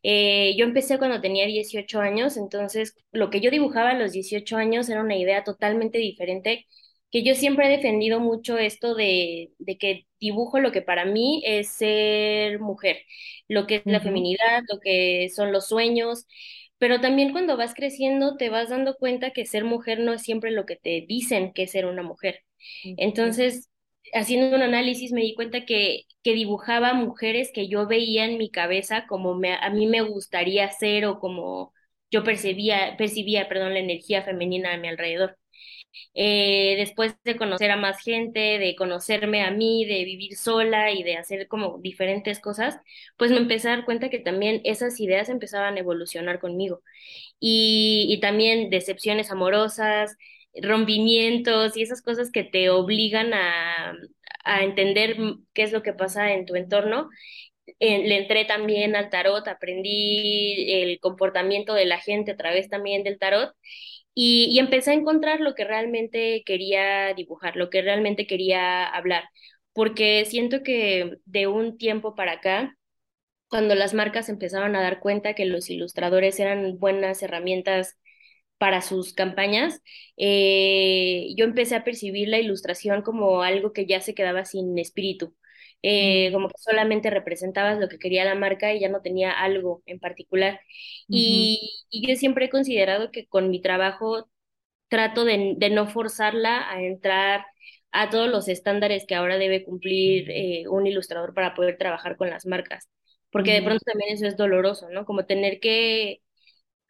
Eh, 0.04 0.56
yo 0.58 0.66
empecé 0.66 0.98
cuando 1.00 1.22
tenía 1.22 1.46
18 1.48 2.00
años, 2.00 2.38
entonces 2.38 2.96
lo 3.12 3.30
que 3.32 3.42
yo 3.42 3.50
dibujaba 3.52 3.92
a 3.92 3.94
los 3.98 4.12
18 4.12 4.58
años 4.58 4.88
era 4.90 5.02
una 5.02 5.18
idea 5.18 5.44
totalmente 5.44 5.98
diferente, 5.98 6.68
que 7.16 7.24
yo 7.24 7.34
siempre 7.36 7.68
he 7.68 7.70
defendido 7.78 8.20
mucho 8.20 8.58
esto 8.58 8.94
de, 8.96 9.52
de 9.60 9.78
que 9.78 10.06
dibujo 10.20 10.60
lo 10.60 10.72
que 10.74 10.82
para 10.82 11.06
mí 11.06 11.42
es 11.46 11.70
ser 11.70 12.60
mujer, 12.60 12.98
lo 13.48 13.68
que 13.68 13.76
es 13.78 13.82
la 13.86 14.02
feminidad, 14.02 14.64
lo 14.70 14.80
que 14.82 15.30
son 15.34 15.54
los 15.54 15.68
sueños. 15.70 16.26
Pero 16.78 17.00
también 17.02 17.32
cuando 17.32 17.56
vas 17.58 17.74
creciendo 17.74 18.36
te 18.38 18.50
vas 18.50 18.70
dando 18.70 18.96
cuenta 18.98 19.32
que 19.32 19.46
ser 19.46 19.64
mujer 19.64 20.00
no 20.00 20.12
es 20.14 20.24
siempre 20.24 20.52
lo 20.52 20.66
que 20.66 20.76
te 20.76 21.06
dicen 21.08 21.54
que 21.54 21.64
es 21.64 21.72
ser 21.72 21.86
una 21.86 22.04
mujer. 22.04 22.44
Entonces, 22.98 23.70
haciendo 24.14 24.56
un 24.56 24.62
análisis 24.64 25.12
me 25.14 25.22
di 25.22 25.36
cuenta 25.36 25.66
que, 25.66 26.02
que 26.24 26.34
dibujaba 26.34 26.94
mujeres 26.94 27.52
que 27.54 27.68
yo 27.70 27.88
veía 27.88 28.26
en 28.26 28.38
mi 28.38 28.50
cabeza 28.52 29.06
como 29.08 29.36
me, 29.36 29.54
a 29.56 29.70
mí 29.70 29.88
me 29.88 30.02
gustaría 30.02 30.70
ser 30.72 31.06
o 31.06 31.20
como 31.20 31.74
yo 32.12 32.24
percibía, 32.24 32.96
percibía, 32.98 33.48
perdón, 33.50 33.74
la 33.74 33.80
energía 33.80 34.24
femenina 34.24 34.74
a 34.74 34.78
mi 34.78 34.88
alrededor. 34.90 35.38
Eh, 36.14 36.76
después 36.78 37.16
de 37.24 37.36
conocer 37.38 37.72
a 37.72 37.78
más 37.78 38.02
gente, 38.02 38.40
de 38.60 38.76
conocerme 38.76 39.44
a 39.44 39.52
mí, 39.52 39.86
de 39.86 40.04
vivir 40.06 40.36
sola 40.38 40.92
y 40.92 41.04
de 41.04 41.18
hacer 41.18 41.48
como 41.48 41.78
diferentes 41.80 42.40
cosas, 42.40 42.78
pues 43.18 43.32
me 43.32 43.38
empecé 43.38 43.68
a 43.70 43.78
dar 43.78 43.86
cuenta 43.86 44.10
que 44.10 44.20
también 44.20 44.62
esas 44.64 45.00
ideas 45.00 45.30
empezaban 45.30 45.76
a 45.78 45.80
evolucionar 45.80 46.40
conmigo 46.40 46.82
y, 47.40 48.08
y 48.10 48.20
también 48.20 48.70
decepciones 48.70 49.32
amorosas, 49.32 50.18
rompimientos 50.62 51.76
y 51.78 51.84
esas 51.84 52.02
cosas 52.02 52.32
que 52.32 52.44
te 52.44 52.70
obligan 52.70 53.34
a, 53.34 53.94
a 54.44 54.64
entender 54.64 55.18
qué 55.54 55.64
es 55.64 55.72
lo 55.74 55.84
que 55.84 55.94
pasa 55.94 56.34
en 56.34 56.46
tu 56.46 56.56
entorno. 56.56 57.10
Eh, 57.80 58.08
le 58.08 58.18
entré 58.20 58.46
también 58.46 58.96
al 58.96 59.10
tarot, 59.10 59.48
aprendí 59.48 60.72
el 60.84 61.00
comportamiento 61.00 61.74
de 61.74 61.86
la 61.86 62.00
gente 62.00 62.32
a 62.32 62.38
través 62.38 62.70
también 62.70 63.04
del 63.04 63.18
tarot 63.20 63.54
y, 64.16 64.58
empecé 64.60 64.92
a 64.92 64.94
encontrar 64.96 65.42
lo 65.42 65.56
que 65.56 65.66
realmente 65.66 66.44
quería 66.46 67.14
dibujar, 67.14 67.56
lo 67.58 67.70
que 67.70 67.82
realmente 67.82 68.28
quería 68.28 68.86
hablar, 68.88 69.26
porque 69.74 70.26
siento 70.26 70.64
que 70.64 71.18
de 71.26 71.48
un 71.48 71.78
tiempo 71.78 72.16
para 72.16 72.34
acá, 72.34 72.78
cuando 73.50 73.76
las 73.76 73.94
marcas 73.94 74.30
empezaron 74.30 74.76
a 74.76 74.82
dar 74.82 75.00
cuenta 75.00 75.36
que 75.36 75.46
los 75.46 75.70
ilustradores 75.70 76.40
eran 76.40 76.80
buenas 76.80 77.24
herramientas 77.24 77.98
para 78.58 78.82
sus 78.82 79.14
campañas, 79.14 79.82
eh, 80.18 81.30
yo 81.38 81.46
empecé 81.46 81.76
a 81.76 81.84
percibir 81.84 82.30
la 82.30 82.40
ilustración 82.40 83.02
como 83.04 83.44
algo 83.44 83.74
que 83.74 83.86
ya 83.86 84.02
se 84.02 84.16
quedaba 84.16 84.46
sin 84.46 84.78
espíritu, 84.80 85.36
eh, 85.84 86.32
mm, 86.32 86.34
como 86.34 86.50
que 86.50 86.56
solamente 86.60 87.10
representabas 87.10 87.80
lo 87.80 87.90
que 87.90 88.00
quería 88.00 88.26
la 88.26 88.36
marca 88.36 88.74
y 88.74 88.80
ya 88.82 88.90
no 88.90 89.02
tenía 89.02 89.32
algo 89.32 89.84
en 89.86 90.00
particular. 90.00 90.60
Y, 91.10 91.86
y 91.90 92.08
yo 92.08 92.16
siempre 92.18 92.46
he 92.46 92.50
considerado 92.50 93.12
que 93.12 93.28
con 93.28 93.50
mi 93.50 93.62
trabajo 93.62 94.30
trato 94.88 95.26
de, 95.26 95.56
de 95.58 95.70
no 95.70 95.88
forzarla 95.88 96.70
a 96.72 96.82
entrar 96.82 97.46
a 97.92 98.10
todos 98.10 98.30
los 98.30 98.48
estándares 98.48 99.06
que 99.08 99.16
ahora 99.16 99.38
debe 99.38 99.64
cumplir 99.64 100.30
eh, 100.32 100.68
un 100.70 100.88
ilustrador 100.88 101.34
para 101.34 101.54
poder 101.56 101.78
trabajar 101.78 102.18
con 102.18 102.30
las 102.30 102.46
marcas, 102.46 102.90
porque 103.32 103.54
de 103.54 103.62
pronto 103.64 103.84
también 103.86 104.14
eso 104.14 104.28
es 104.28 104.38
doloroso, 104.38 104.90
¿no? 104.90 105.06
Como 105.06 105.26
tener 105.26 105.60
que 105.60 106.22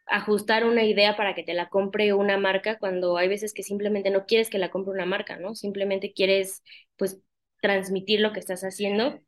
ajustar 0.07 0.65
una 0.65 0.83
idea 0.85 1.15
para 1.17 1.35
que 1.35 1.43
te 1.43 1.53
la 1.53 1.69
compre 1.69 2.13
una 2.13 2.37
marca 2.37 2.77
cuando 2.79 3.17
hay 3.17 3.27
veces 3.27 3.53
que 3.53 3.63
simplemente 3.63 4.09
no 4.11 4.25
quieres 4.25 4.49
que 4.49 4.59
la 4.59 4.71
compre 4.71 4.93
una 4.93 5.05
marca, 5.05 5.37
¿no? 5.37 5.55
Simplemente 5.55 6.13
quieres, 6.13 6.63
pues, 6.97 7.19
transmitir 7.61 8.19
lo 8.21 8.33
que 8.33 8.39
estás 8.39 8.63
haciendo 8.63 9.19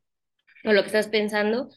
o 0.65 0.73
lo 0.73 0.81
que 0.81 0.87
estás 0.87 1.07
pensando. 1.07 1.69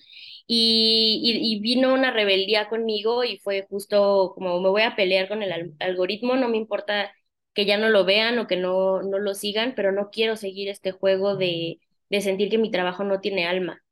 Y, 0.46 1.20
y, 1.24 1.56
y 1.56 1.60
vino 1.60 1.94
una 1.94 2.10
rebeldía 2.12 2.68
conmigo 2.68 3.24
y 3.24 3.38
fue 3.38 3.66
justo 3.68 4.32
como 4.34 4.60
me 4.60 4.68
voy 4.70 4.82
a 4.82 4.96
pelear 4.96 5.28
con 5.28 5.42
el 5.42 5.52
al- 5.52 5.74
algoritmo, 5.80 6.36
no 6.36 6.48
me 6.48 6.56
importa 6.56 7.12
que 7.54 7.66
ya 7.66 7.78
no 7.78 7.88
lo 7.88 8.04
vean 8.04 8.38
o 8.38 8.46
que 8.48 8.56
no, 8.56 9.02
no 9.02 9.18
lo 9.18 9.34
sigan, 9.34 9.74
pero 9.76 9.92
no 9.92 10.10
quiero 10.10 10.36
seguir 10.36 10.68
este 10.68 10.92
juego 10.92 11.36
de, 11.36 11.80
de 12.10 12.20
sentir 12.20 12.50
que 12.50 12.58
mi 12.58 12.70
trabajo 12.70 13.04
no 13.04 13.20
tiene 13.20 13.46
alma. 13.46 13.82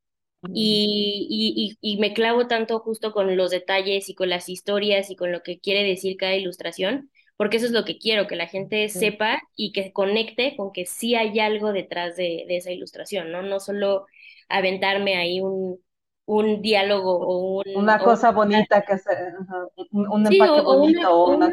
Y, 0.53 1.77
y, 1.81 1.95
y 1.95 1.99
me 1.99 2.13
clavo 2.13 2.47
tanto 2.47 2.79
justo 2.79 3.11
con 3.13 3.37
los 3.37 3.51
detalles 3.51 4.09
y 4.09 4.15
con 4.15 4.29
las 4.29 4.49
historias 4.49 5.09
y 5.11 5.15
con 5.15 5.31
lo 5.31 5.43
que 5.43 5.59
quiere 5.59 5.83
decir 5.83 6.17
cada 6.17 6.35
ilustración, 6.35 7.11
porque 7.39 7.57
eso 7.57 7.67
es 7.67 7.73
lo 7.73 7.85
que 7.85 7.99
quiero, 7.99 8.27
que 8.27 8.37
la 8.37 8.47
gente 8.47 8.89
sí. 8.93 8.99
sepa 8.99 9.41
y 9.57 9.73
que 9.73 9.93
conecte 9.93 10.55
con 10.57 10.73
que 10.73 10.85
sí 10.87 11.15
hay 11.15 11.39
algo 11.41 11.73
detrás 11.73 12.17
de, 12.17 12.45
de 12.49 12.57
esa 12.57 12.71
ilustración, 12.73 13.31
¿no? 13.33 13.43
No 13.43 13.59
solo 13.61 14.07
aventarme 14.49 15.17
ahí 15.17 15.41
un, 15.41 15.79
un 16.27 16.61
diálogo 16.63 17.17
o 17.19 17.59
un... 17.61 17.65
Una 17.73 17.95
O, 17.99 18.07
cosa 18.07 18.31
bonita 18.31 18.83
que 18.85 18.97
se, 18.99 19.11
ajá, 19.11 19.67
un, 19.91 20.27
sí, 20.27 20.35
empaque 20.35 20.61
o 20.61 20.61
bonito 20.61 21.07
o 21.11 21.33
una, 21.33 21.47
una 21.47 21.51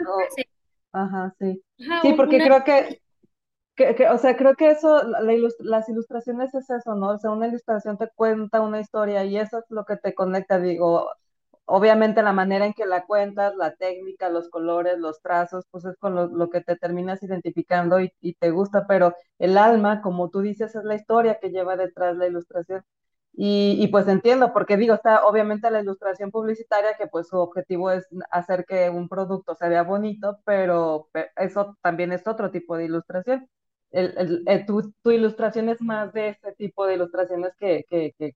ajá, 0.93 1.35
sí. 1.39 1.63
ajá, 1.81 2.03
Sí, 2.03 2.13
porque 2.15 2.43
una... 2.43 2.43
creo 2.43 2.63
que, 2.65 3.01
que, 3.77 3.95
que, 3.97 4.09
o 4.09 4.19
sea, 4.19 4.37
creo 4.37 4.57
que 4.57 4.71
eso, 4.71 5.05
la, 5.05 5.21
la 5.23 5.35
ilus- 5.35 5.57
las 5.61 5.89
ilustraciones 5.89 6.55
es 6.55 6.71
eso, 6.71 6.95
¿no? 6.97 7.11
O 7.11 7.19
sea, 7.19 7.31
una 7.33 7.49
ilustración 7.49 7.99
te 7.99 8.09
cuenta 8.15 8.61
una 8.63 8.81
historia 8.81 9.25
y 9.25 9.39
eso 9.39 9.59
es 9.61 9.65
lo 9.71 9.85
que 9.85 9.97
te 9.99 10.15
conecta, 10.15 10.59
digo, 10.61 11.11
obviamente 11.67 12.23
la 12.23 12.33
manera 12.33 12.67
en 12.67 12.75
que 12.75 12.87
la 12.87 13.05
cuentas, 13.07 13.55
la 13.57 13.75
técnica, 13.77 14.29
los 14.31 14.49
colores, 14.51 14.99
los 14.99 15.21
trazos, 15.23 15.65
pues 15.71 15.85
es 15.85 15.97
con 15.99 16.15
lo, 16.15 16.51
que 16.51 16.61
te 16.63 16.77
terminas 16.77 17.23
identificando 17.23 18.01
y, 18.01 18.13
te 18.41 18.51
gusta, 18.51 18.87
pero 18.87 19.15
el 19.39 19.59
alma, 19.59 20.03
como 20.03 20.31
tú 20.31 20.41
dices, 20.41 20.75
es 20.75 20.85
la 20.85 20.95
historia 20.97 21.39
que 21.41 21.51
lleva 21.51 21.77
detrás 21.77 22.17
la 22.17 22.27
ilustración. 22.29 22.83
Y, 23.39 23.87
pues 23.89 24.09
entiendo, 24.09 24.53
porque 24.55 24.77
digo, 24.79 24.95
está 24.95 25.27
obviamente 25.27 25.71
la 25.71 25.81
ilustración 25.83 26.31
publicitaria, 26.31 26.95
que 26.97 27.07
pues 27.07 27.29
su 27.29 27.37
objetivo 27.39 27.91
es 27.91 28.07
hacer 28.31 28.65
que 28.67 28.89
un 28.91 29.09
producto 29.11 29.55
se 29.55 29.69
vea 29.69 29.83
bonito, 29.83 30.39
pero 30.47 31.09
pe- 31.13 31.31
eso 31.37 31.77
también 31.83 32.13
es 32.13 32.27
otro 32.27 32.51
tipo 32.51 32.77
de 32.79 32.87
ilustración. 32.87 33.47
El- 33.91 34.65
tu, 34.67 34.93
tu 35.03 35.11
ilustración 35.11 35.69
es 35.69 35.81
más 35.83 36.13
de 36.15 36.29
este 36.31 36.53
tipo 36.55 36.87
de 36.87 36.95
ilustraciones 36.95 37.53
que, 37.59 37.85
que 37.89 38.33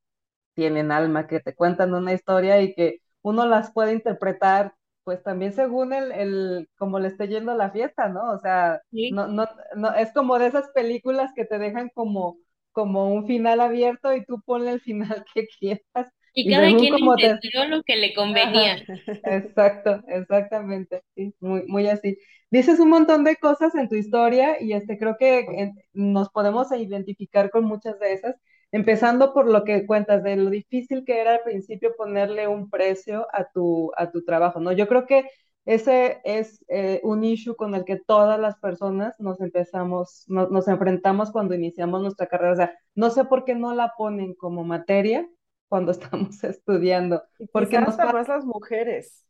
tienen 0.55 0.93
alma, 0.93 1.27
que 1.27 1.41
te 1.41 1.55
cuentan 1.55 1.95
una 1.95 2.13
historia 2.15 2.61
y 2.63 2.75
que 2.75 2.99
uno 3.23 3.47
las 3.47 3.73
puede 3.73 3.93
interpretar, 3.95 4.75
pues 5.05 5.23
también 5.23 5.53
según 5.53 5.93
el, 5.93 6.13
el 6.13 6.69
cómo 6.79 6.99
le 6.99 7.09
esté 7.09 7.29
yendo 7.29 7.55
la 7.55 7.71
fiesta, 7.71 8.09
¿no? 8.09 8.33
O 8.33 8.39
sea, 8.39 8.81
Sí. 8.91 9.11
no, 9.11 9.27
no, 9.29 9.47
no, 9.77 9.95
es 9.95 10.13
como 10.13 10.39
de 10.39 10.47
esas 10.49 10.69
películas 10.75 11.33
que 11.35 11.45
te 11.45 11.59
dejan 11.59 11.91
como, 11.95 12.39
como 12.73 13.13
un 13.13 13.27
final 13.27 13.61
abierto 13.61 14.15
y 14.15 14.25
tú 14.25 14.41
ponle 14.45 14.73
el 14.73 14.81
final 14.81 15.25
que 15.35 15.47
quieras 15.59 16.13
Y 16.33 16.45
y 16.45 16.49
cada 16.49 16.75
quien 16.75 16.97
te... 16.97 16.97
entendió 16.97 17.65
lo 17.69 17.83
que 17.85 17.95
le 17.97 18.13
convenía. 18.15 18.77
Ajá, 18.77 19.23
exacto, 19.23 20.03
exactamente, 20.09 21.03
sí, 21.15 21.35
muy, 21.41 21.65
muy 21.67 21.89
así. 21.89 22.19
Dices 22.51 22.81
un 22.81 22.89
montón 22.91 23.25
de 23.25 23.37
cosas 23.37 23.75
en 23.75 23.89
tu 23.89 23.95
historia 23.97 24.61
y 24.63 24.73
este 24.73 24.99
creo 24.99 25.17
que 25.19 25.73
nos 25.93 26.31
podemos 26.31 26.73
identificar 26.73 27.51
con 27.51 27.65
muchas 27.65 27.99
de 28.01 28.13
esas, 28.15 28.37
empezando 28.73 29.33
por 29.35 29.47
lo 29.49 29.65
que 29.65 29.87
cuentas 29.87 30.23
de 30.23 30.37
lo 30.37 30.51
difícil 30.51 31.05
que 31.05 31.21
era 31.21 31.35
al 31.35 31.43
principio 31.43 31.95
ponerle 31.97 32.49
un 32.49 32.71
precio 32.71 33.27
a 33.33 33.45
tu, 33.51 33.91
a 33.97 34.11
tu 34.11 34.25
trabajo, 34.25 34.61
¿no? 34.61 34.73
Yo 34.73 34.89
creo 34.89 35.07
que 35.07 35.29
ese 35.67 36.21
es 36.25 36.65
eh, 36.69 37.01
un 37.05 37.23
issue 37.25 37.55
con 37.57 37.75
el 37.75 37.85
que 37.85 37.97
todas 37.97 38.41
las 38.41 38.57
personas 38.59 39.15
nos 39.21 39.41
empezamos, 39.41 40.25
no- 40.29 40.49
nos 40.49 40.69
enfrentamos 40.69 41.31
cuando 41.31 41.55
iniciamos 41.55 42.01
nuestra 42.03 42.27
carrera. 42.27 42.53
O 42.53 42.57
sea, 42.57 42.79
no 42.95 43.11
sé 43.11 43.25
por 43.25 43.45
qué 43.45 43.55
no 43.55 43.75
la 43.75 43.93
ponen 43.97 44.35
como 44.35 44.65
materia 44.65 45.29
cuando 45.69 45.93
estamos 45.93 46.43
estudiando 46.45 47.23
porque 47.53 47.79
nos 47.79 47.99
pasa, 47.99 48.07
más 48.09 48.29
las 48.29 48.45
mujeres. 48.45 49.27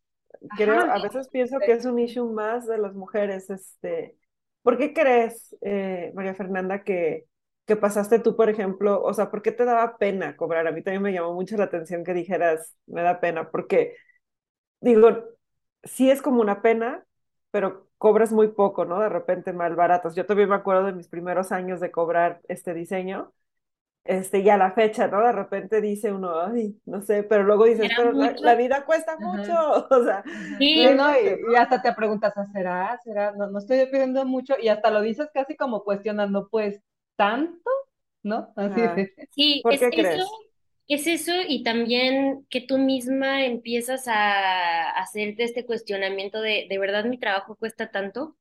Creo, 0.55 0.81
ajá, 0.81 0.91
a 0.91 0.99
veces 0.99 1.29
pienso 1.29 1.63
que 1.65 1.73
es 1.73 1.85
un 1.85 1.99
issue 1.99 2.33
más 2.33 2.67
de 2.67 2.79
las 2.79 2.95
mujeres. 2.95 3.51
Este, 3.51 4.17
¿por 4.63 4.79
qué 4.79 4.93
crees, 4.95 5.57
eh, 5.63 6.13
María 6.15 6.35
Fernanda, 6.35 6.83
que, 6.85 7.27
que 7.71 7.77
pasaste 7.77 8.19
tú, 8.19 8.35
por 8.35 8.51
ejemplo, 8.51 9.01
o 9.01 9.15
sea, 9.15 9.31
¿por 9.31 9.43
qué 9.43 9.53
te 9.53 9.65
daba 9.65 9.97
pena 9.97 10.37
cobrar? 10.37 10.67
A 10.67 10.73
mí 10.73 10.83
también 10.83 11.03
me 11.03 11.13
llamó 11.13 11.35
mucho 11.35 11.57
la 11.57 11.65
atención 11.65 12.03
que 12.03 12.15
dijeras, 12.15 12.75
me 12.87 13.01
da 13.03 13.21
pena, 13.21 13.49
porque 13.53 13.95
digo, 14.81 15.09
sí 15.85 16.11
es 16.11 16.21
como 16.21 16.41
una 16.41 16.63
pena, 16.63 17.05
pero 17.53 17.87
cobras 17.97 18.33
muy 18.33 18.49
poco, 18.49 18.85
¿no? 18.87 18.99
De 18.99 19.09
repente 19.09 19.53
mal 19.53 19.77
baratos. 19.77 20.17
Yo 20.17 20.27
también 20.27 20.49
me 20.49 20.57
acuerdo 20.57 20.85
de 20.87 20.95
mis 20.95 21.07
primeros 21.07 21.53
años 21.53 21.79
de 21.79 21.93
cobrar 21.93 22.41
este 22.49 22.75
diseño 22.75 23.33
este, 24.03 24.41
y 24.41 24.49
a 24.49 24.57
la 24.57 24.73
fecha, 24.73 25.07
¿no? 25.07 25.25
De 25.25 25.31
repente 25.31 25.81
dice 25.81 26.13
uno, 26.13 26.41
ay, 26.41 26.77
no 26.87 27.03
sé, 27.03 27.23
pero 27.23 27.45
luego 27.45 27.67
dices, 27.67 27.89
pero 27.97 28.11
la, 28.13 28.55
vida 28.57 28.85
cuesta 28.85 29.17
mucho, 29.17 29.53
o 29.91 30.05
sea. 30.05 30.25
Sí, 30.59 30.87
no, 30.97 31.13
y, 31.13 31.55
hasta 31.55 31.81
te 31.83 31.93
preguntas, 31.93 32.33
¿ah, 32.35 32.47
¿será? 32.53 32.99
¿Será? 33.05 33.31
No, 33.31 33.49
no 33.49 33.61
estoy 33.61 33.87
pidiendo 33.87 34.25
mucho, 34.25 34.55
y 34.61 34.67
hasta 34.67 34.91
lo 34.91 35.03
dices 35.03 35.29
casi 35.33 35.55
como 35.55 35.85
cuestionando, 35.85 36.49
pues, 36.51 36.83
¿tanto? 37.21 37.71
¿No? 38.23 38.53
Así 38.57 38.81
Sí, 39.31 39.61
¿Por 39.63 39.75
es 39.75 39.81
qué 39.81 39.91
crees? 39.91 40.15
Eso, 40.17 40.31
es 40.89 41.07
eso, 41.07 41.33
y 41.47 41.63
también 41.63 42.47
que 42.49 42.63
tú 42.63 42.79
misma 42.79 43.45
empiezas 43.45 44.09
a 44.09 44.91
hacerte 44.93 45.45
este 45.45 45.67
cuestionamiento 45.67 46.41
de, 46.41 46.67
¿de 46.69 46.79
verdad 46.79 47.05
mi 47.05 47.19
trabajo 47.19 47.57
cuesta 47.57 47.91
tanto? 47.91 48.37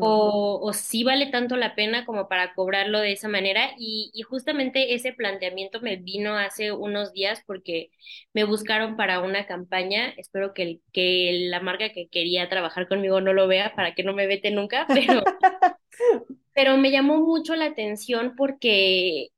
o, 0.00 0.60
o 0.62 0.72
sí 0.72 1.04
vale 1.04 1.26
tanto 1.26 1.56
la 1.56 1.74
pena 1.74 2.06
como 2.06 2.28
para 2.28 2.54
cobrarlo 2.54 3.00
de 3.00 3.12
esa 3.12 3.28
manera. 3.28 3.72
Y, 3.78 4.10
y, 4.14 4.22
justamente 4.22 4.94
ese 4.94 5.12
planteamiento 5.12 5.80
me 5.80 5.96
vino 5.96 6.36
hace 6.38 6.72
unos 6.72 7.12
días 7.12 7.42
porque 7.46 7.90
me 8.32 8.44
buscaron 8.44 8.96
para 8.96 9.20
una 9.20 9.46
campaña. 9.46 10.10
Espero 10.16 10.54
que, 10.54 10.80
que 10.92 11.48
la 11.50 11.60
marca 11.60 11.90
que 11.92 12.08
quería 12.08 12.48
trabajar 12.48 12.88
conmigo 12.88 13.20
no 13.20 13.32
lo 13.32 13.48
vea 13.48 13.74
para 13.74 13.94
que 13.94 14.02
no 14.04 14.14
me 14.14 14.26
vete 14.26 14.50
nunca, 14.50 14.86
pero, 14.88 15.22
pero 16.54 16.76
me 16.76 16.90
llamó 16.90 17.18
mucho 17.18 17.56
la 17.56 17.66
atención 17.66 18.34
porque 18.36 19.28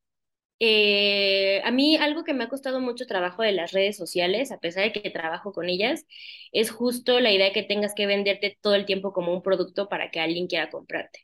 eh, 0.60 1.60
a 1.64 1.70
mí 1.72 1.96
algo 1.96 2.24
que 2.24 2.34
me 2.34 2.44
ha 2.44 2.48
costado 2.48 2.80
mucho 2.80 3.06
trabajo 3.06 3.42
de 3.42 3.52
las 3.52 3.72
redes 3.72 3.96
sociales, 3.96 4.52
a 4.52 4.58
pesar 4.60 4.84
de 4.84 4.92
que 4.92 5.10
trabajo 5.10 5.52
con 5.52 5.68
ellas, 5.68 6.06
es 6.52 6.70
justo 6.70 7.20
la 7.20 7.32
idea 7.32 7.46
de 7.48 7.52
que 7.52 7.62
tengas 7.64 7.94
que 7.94 8.06
venderte 8.06 8.58
todo 8.60 8.74
el 8.76 8.86
tiempo 8.86 9.12
como 9.12 9.34
un 9.34 9.42
producto 9.42 9.88
para 9.88 10.10
que 10.10 10.20
alguien 10.20 10.46
quiera 10.48 10.70
comprarte. 10.70 11.20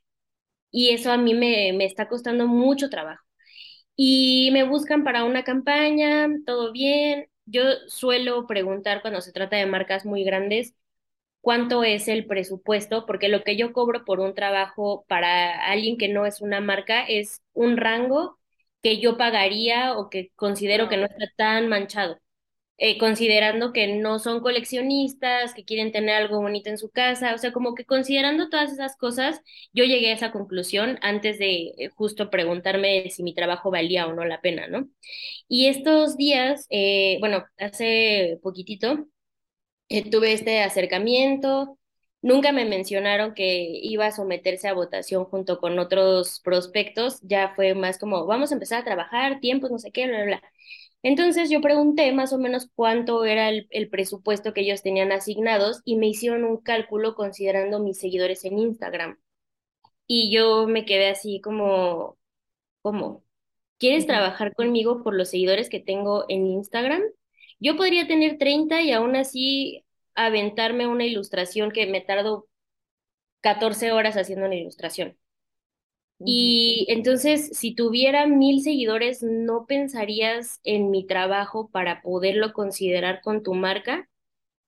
Y 0.70 0.90
eso 0.90 1.12
a 1.12 1.18
mí 1.18 1.34
me, 1.34 1.72
me 1.74 1.84
está 1.86 2.08
costando 2.08 2.46
mucho 2.46 2.90
trabajo. 2.90 3.24
Y 3.96 4.50
me 4.52 4.64
buscan 4.64 5.04
para 5.04 5.24
una 5.24 5.44
campaña, 5.44 6.28
todo 6.46 6.72
bien. 6.72 7.28
Yo 7.46 7.62
suelo 7.88 8.46
preguntar 8.46 9.02
cuando 9.02 9.20
se 9.20 9.32
trata 9.32 9.56
de 9.56 9.66
marcas 9.66 10.04
muy 10.06 10.24
grandes 10.24 10.74
cuánto 11.40 11.84
es 11.84 12.08
el 12.08 12.26
presupuesto, 12.26 13.06
porque 13.06 13.28
lo 13.28 13.42
que 13.44 13.56
yo 13.56 13.72
cobro 13.72 14.04
por 14.04 14.20
un 14.20 14.34
trabajo 14.34 15.04
para 15.08 15.64
alguien 15.66 15.96
que 15.98 16.08
no 16.08 16.26
es 16.26 16.40
una 16.40 16.60
marca 16.60 17.04
es 17.04 17.42
un 17.54 17.76
rango 17.76 18.38
que 18.82 19.00
yo 19.00 19.16
pagaría 19.16 19.96
o 19.98 20.10
que 20.10 20.30
considero 20.36 20.88
que 20.88 20.96
no 20.98 21.06
está 21.06 21.26
tan 21.36 21.68
manchado. 21.68 22.18
Eh, 22.80 22.96
considerando 22.98 23.72
que 23.72 23.88
no 23.96 24.20
son 24.20 24.40
coleccionistas, 24.40 25.52
que 25.52 25.64
quieren 25.64 25.90
tener 25.90 26.14
algo 26.14 26.40
bonito 26.40 26.70
en 26.70 26.78
su 26.78 26.90
casa, 26.90 27.34
o 27.34 27.38
sea, 27.38 27.52
como 27.52 27.74
que 27.74 27.84
considerando 27.84 28.48
todas 28.50 28.72
esas 28.72 28.96
cosas, 28.96 29.40
yo 29.72 29.82
llegué 29.84 30.10
a 30.12 30.14
esa 30.14 30.30
conclusión 30.30 30.96
antes 31.02 31.40
de 31.40 31.74
eh, 31.76 31.88
justo 31.96 32.30
preguntarme 32.30 33.10
si 33.10 33.24
mi 33.24 33.34
trabajo 33.34 33.72
valía 33.72 34.06
o 34.06 34.12
no 34.14 34.24
la 34.24 34.40
pena, 34.40 34.68
¿no? 34.68 34.88
Y 35.48 35.66
estos 35.66 36.16
días, 36.16 36.66
eh, 36.70 37.16
bueno, 37.20 37.44
hace 37.58 38.38
poquitito, 38.42 39.06
tuve 40.10 40.32
este 40.32 40.62
acercamiento, 40.62 41.78
Nunca 42.20 42.50
me 42.52 42.64
mencionaron 42.64 43.32
que 43.34 43.78
iba 43.82 44.06
a 44.06 44.12
someterse 44.12 44.66
a 44.68 44.74
votación 44.74 45.24
junto 45.24 45.60
con 45.60 45.78
otros 45.78 46.40
prospectos, 46.40 47.20
ya 47.22 47.54
fue 47.54 47.74
más 47.74 47.98
como, 47.98 48.26
vamos 48.26 48.50
a 48.50 48.54
empezar 48.54 48.80
a 48.80 48.84
trabajar, 48.84 49.38
tiempos, 49.40 49.70
no 49.70 49.78
sé 49.78 49.92
qué, 49.92 50.06
bla, 50.08 50.16
bla, 50.24 50.26
bla. 50.26 50.42
Entonces 51.02 51.48
yo 51.48 51.60
pregunté 51.60 52.12
más 52.12 52.32
o 52.32 52.38
menos 52.38 52.68
cuánto 52.74 53.24
era 53.24 53.48
el, 53.50 53.68
el, 53.70 53.88
presupuesto 53.88 54.52
que 54.52 54.62
ellos 54.62 54.82
tenían 54.82 55.12
asignados 55.12 55.80
y 55.84 55.96
me 55.96 56.08
hicieron 56.08 56.44
un 56.44 56.58
cálculo 56.58 57.14
considerando 57.14 57.78
mis 57.80 57.98
seguidores 57.98 58.44
en 58.44 58.58
Instagram. 58.58 59.18
Y 60.06 60.32
yo 60.34 60.66
me 60.66 60.84
quedé 60.86 61.10
así 61.10 61.40
como, 61.40 62.18
¿cómo? 62.82 63.24
¿Quieres 63.78 64.06
trabajar 64.06 64.54
conmigo 64.54 65.02
por 65.04 65.14
los 65.14 65.30
seguidores 65.30 65.68
que 65.70 65.80
tengo 65.80 66.24
en 66.28 66.46
Instagram? 66.46 67.02
Yo 67.60 67.76
podría 67.76 68.06
tener 68.06 68.38
30 68.38 68.82
y 68.82 68.92
aún 68.92 69.16
así 69.16 69.84
aventarme 70.14 70.86
una 70.86 71.06
ilustración 71.06 71.70
que 71.70 71.86
me 71.86 72.00
tardo 72.00 72.48
14 73.42 73.92
horas 73.92 74.16
haciendo 74.16 74.46
una 74.46 74.56
ilustración. 74.56 75.18
Y 76.24 76.86
entonces, 76.90 77.50
si 77.56 77.74
tuviera 77.74 78.26
mil 78.26 78.60
seguidores, 78.62 79.22
¿no 79.22 79.66
pensarías 79.66 80.60
en 80.64 80.90
mi 80.90 81.06
trabajo 81.06 81.70
para 81.70 82.02
poderlo 82.02 82.52
considerar 82.52 83.20
con 83.22 83.42
tu 83.42 83.54
marca? 83.54 84.08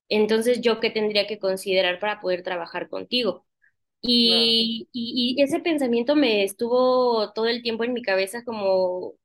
Entonces, 0.09 0.61
¿yo 0.61 0.79
qué 0.81 0.91
tendría 0.91 1.27
que 1.27 1.39
considerar 1.39 1.99
para 1.99 2.21
poder 2.21 2.43
trabajar 2.43 2.89
contigo? 2.89 3.45
Y, 4.01 4.89
y, 4.93 5.35
y 5.37 5.43
ese 5.43 5.59
pensamiento 5.61 6.15
me 6.15 6.43
estuvo 6.45 7.33
todo 7.33 7.47
el 7.47 7.63
tiempo 7.63 7.83
en 7.85 7.93
mi 7.93 8.01
cabeza 8.03 8.43
como, 8.45 9.15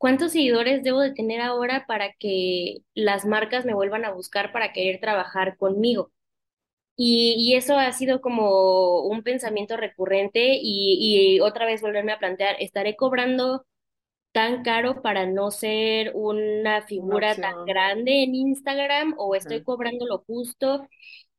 ¿Cuántos 0.00 0.32
seguidores 0.32 0.82
debo 0.82 1.00
de 1.00 1.12
tener 1.12 1.42
ahora 1.42 1.84
para 1.86 2.14
que 2.14 2.78
las 2.94 3.26
marcas 3.26 3.66
me 3.66 3.74
vuelvan 3.74 4.06
a 4.06 4.12
buscar 4.12 4.50
para 4.50 4.72
querer 4.72 4.98
trabajar 4.98 5.58
conmigo? 5.58 6.10
Y, 6.96 7.54
eso 7.56 7.78
ha 7.78 7.92
sido 7.92 8.20
como 8.22 9.02
un 9.02 9.22
pensamiento 9.22 9.76
recurrente 9.76 10.58
y, 10.62 11.36
y 11.36 11.40
otra 11.40 11.66
vez 11.66 11.82
volverme 11.82 12.12
a 12.12 12.18
plantear, 12.18 12.56
¿estaré 12.60 12.96
cobrando 12.96 13.66
tan 14.32 14.62
caro 14.64 15.02
para 15.02 15.26
no 15.26 15.50
ser 15.50 16.12
una 16.14 16.82
figura 16.82 17.34
tan 17.36 17.66
grande 17.66 18.22
en 18.24 18.34
Instagram 18.36 19.14
o 19.18 19.34
estoy 19.34 19.64
cobrando 19.64 20.06
lo 20.06 20.20
justo? 20.20 20.88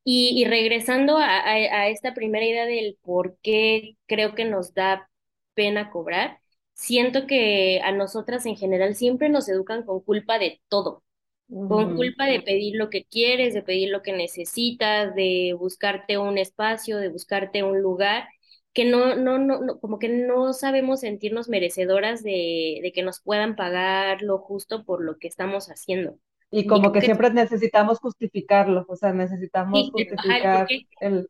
Y, 0.04 0.40
y 0.40 0.46
regresando 0.46 1.18
a, 1.18 1.44
a, 1.46 1.88
esta 1.88 2.14
primera 2.14 2.46
idea 2.46 2.66
del 2.66 2.98
por 3.02 3.38
qué 3.42 3.96
creo 4.06 4.34
que 4.36 4.44
nos 4.44 4.74
da 4.74 5.10
pena 5.54 5.90
cobrar, 5.90 6.41
siento 6.82 7.28
que 7.28 7.80
a 7.84 7.92
nosotras 7.92 8.44
en 8.44 8.56
general 8.56 8.96
siempre 8.96 9.28
nos 9.28 9.48
educan 9.48 9.84
con 9.84 10.00
culpa 10.00 10.40
de 10.40 10.60
todo, 10.68 11.04
con 11.46 11.94
culpa 11.94 12.26
de 12.26 12.40
pedir 12.40 12.74
lo 12.74 12.90
que 12.90 13.04
quieres, 13.04 13.54
de 13.54 13.62
pedir 13.62 13.90
lo 13.90 14.02
que 14.02 14.12
necesitas, 14.12 15.14
de 15.14 15.54
buscarte 15.56 16.18
un 16.18 16.38
espacio, 16.38 16.98
de 16.98 17.08
buscarte 17.08 17.62
un 17.62 17.80
lugar, 17.80 18.26
que 18.72 18.84
no, 18.84 19.14
no, 19.14 19.38
no, 19.38 19.78
como 19.78 20.00
que 20.00 20.08
no 20.08 20.52
sabemos 20.54 21.00
sentirnos 21.00 21.48
merecedoras 21.48 22.24
de, 22.24 22.80
de 22.82 22.92
que 22.92 23.02
nos 23.02 23.20
puedan 23.20 23.54
pagar 23.54 24.22
lo 24.22 24.38
justo 24.38 24.84
por 24.84 25.04
lo 25.04 25.18
que 25.18 25.28
estamos 25.28 25.68
haciendo. 25.68 26.18
Y 26.50 26.66
como 26.66 26.90
que, 26.90 27.02
siempre 27.02 27.30
necesitamos 27.30 28.00
justificarlo, 28.00 28.84
o 28.88 28.96
sea, 28.96 29.12
necesitamos 29.12 29.88
justificar 29.92 30.66
el... 31.00 31.28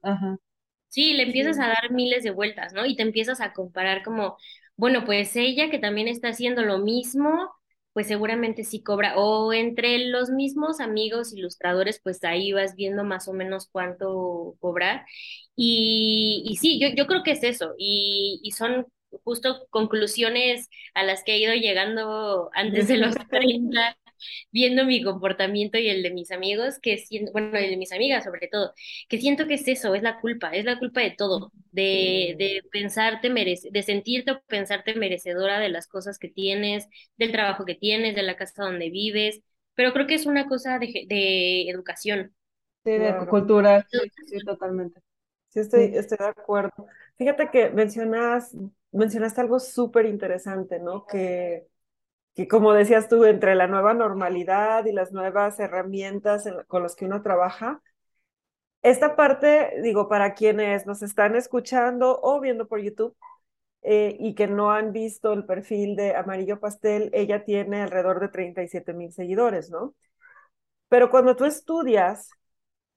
Sí, 0.89 1.15
le 1.15 1.23
empiezas 1.23 1.59
a 1.59 1.69
dar 1.69 1.91
miles 1.91 2.23
de 2.23 2.33
vueltas, 2.33 2.75
¿no? 2.75 2.85
Y 2.85 2.97
te 2.97 3.03
empiezas 3.03 3.41
a 3.41 3.55
comparar 3.55 4.03
como, 4.03 4.37
bueno, 4.77 5.05
pues 5.05 5.37
ella 5.37 5.71
que 5.71 5.79
también 5.79 6.09
está 6.09 6.29
haciendo 6.29 6.63
lo 6.63 6.79
mismo, 6.79 7.51
pues 7.93 8.07
seguramente 8.09 8.65
sí 8.65 8.83
cobra. 8.83 9.15
O 9.17 9.53
entre 9.53 10.07
los 10.09 10.31
mismos 10.31 10.81
amigos 10.81 11.33
ilustradores, 11.35 12.01
pues 12.03 12.23
ahí 12.25 12.53
vas 12.53 12.75
viendo 12.77 13.05
más 13.05 13.29
o 13.29 13.33
menos 13.33 13.69
cuánto 13.71 14.57
cobrar. 14.61 15.05
Y, 15.57 16.43
y 16.47 16.57
sí, 16.57 16.81
yo, 16.81 16.89
yo 16.97 17.07
creo 17.07 17.23
que 17.23 17.33
es 17.33 17.43
eso. 17.45 17.75
Y, 17.79 18.41
y 18.43 18.53
son 18.53 18.87
justo 19.25 19.67
conclusiones 19.71 20.69
a 20.95 21.03
las 21.05 21.23
que 21.25 21.35
he 21.35 21.39
ido 21.39 21.55
llegando 21.55 22.51
antes 22.55 22.89
de 22.89 22.97
los 22.99 23.15
30 23.29 23.97
viendo 24.51 24.85
mi 24.85 25.03
comportamiento 25.03 25.79
y 25.79 25.89
el 25.89 26.03
de 26.03 26.13
mis 26.13 26.31
amigos, 26.31 26.79
que 26.81 26.99
siento, 26.99 27.33
bueno, 27.33 27.57
el 27.59 27.71
de 27.71 27.77
mis 27.77 27.93
amigas 27.93 28.25
sobre 28.25 28.49
todo, 28.49 28.73
que 29.09 29.19
siento 29.21 29.47
que 29.47 29.55
es 29.55 29.67
eso, 29.69 29.95
es 29.95 30.03
la 30.03 30.21
culpa, 30.21 30.51
es 30.51 30.65
la 30.65 30.79
culpa 30.79 31.01
de 31.01 31.11
todo, 31.13 31.53
de, 31.73 32.35
de 32.39 32.63
pensarte, 32.71 33.31
merece, 33.31 33.69
de 33.73 33.83
sentirte 33.83 34.33
o 34.33 34.43
pensarte 34.47 34.95
merecedora 34.95 35.59
de 35.61 35.69
las 35.69 35.87
cosas 35.89 36.19
que 36.19 36.29
tienes, 36.29 36.89
del 37.17 37.33
trabajo 37.33 37.65
que 37.65 37.75
tienes, 37.75 38.15
de 38.15 38.23
la 38.23 38.37
casa 38.37 38.65
donde 38.65 38.91
vives, 38.91 39.41
pero 39.75 39.93
creo 39.93 40.07
que 40.07 40.15
es 40.15 40.27
una 40.27 40.47
cosa 40.49 40.79
de, 40.79 41.05
de 41.09 41.69
educación. 41.71 42.35
Sí, 42.85 42.91
de 42.99 43.17
cultura, 43.29 43.87
sí, 44.25 44.43
totalmente. 44.45 45.01
Sí, 45.51 45.61
estoy, 45.61 45.85
estoy 45.97 46.19
de 46.19 46.25
acuerdo. 46.27 46.87
Fíjate 47.17 47.51
que 47.51 47.71
mencionas, 47.71 48.57
mencionaste 48.91 49.41
algo 49.41 49.61
súper 49.61 50.07
interesante, 50.07 50.81
¿no? 50.81 51.07
Que 51.07 51.69
que 52.35 52.49
como 52.49 52.73
decías 52.73 53.09
tú, 53.09 53.25
entre 53.25 53.55
la 53.55 53.67
nueva 53.67 53.95
normalidad 53.95 54.85
y 54.87 54.93
las 54.93 55.13
nuevas 55.13 55.59
herramientas 55.61 56.45
con 56.69 56.83
las 56.83 56.97
que 56.97 57.05
uno 57.07 57.23
trabaja, 57.23 57.83
esta 58.83 59.15
parte, 59.17 59.81
digo, 59.83 60.09
para 60.09 60.35
quienes 60.35 60.87
nos 60.87 61.03
están 61.03 61.37
escuchando 61.37 62.19
o 62.23 62.41
viendo 62.41 62.67
por 62.67 62.81
YouTube 62.81 63.17
eh, 63.83 64.17
y 64.21 64.35
que 64.35 64.47
no 64.49 64.73
han 64.73 64.93
visto 64.93 65.33
el 65.33 65.47
perfil 65.47 65.97
de 65.97 66.17
Amarillo 66.17 66.61
Pastel, 66.61 67.11
ella 67.15 67.45
tiene 67.45 67.83
alrededor 67.83 68.21
de 68.21 68.29
37 68.29 68.95
mil 68.95 69.13
seguidores, 69.13 69.71
¿no? 69.71 69.95
Pero 70.89 71.11
cuando 71.11 71.37
tú 71.37 71.45
estudias 71.47 72.31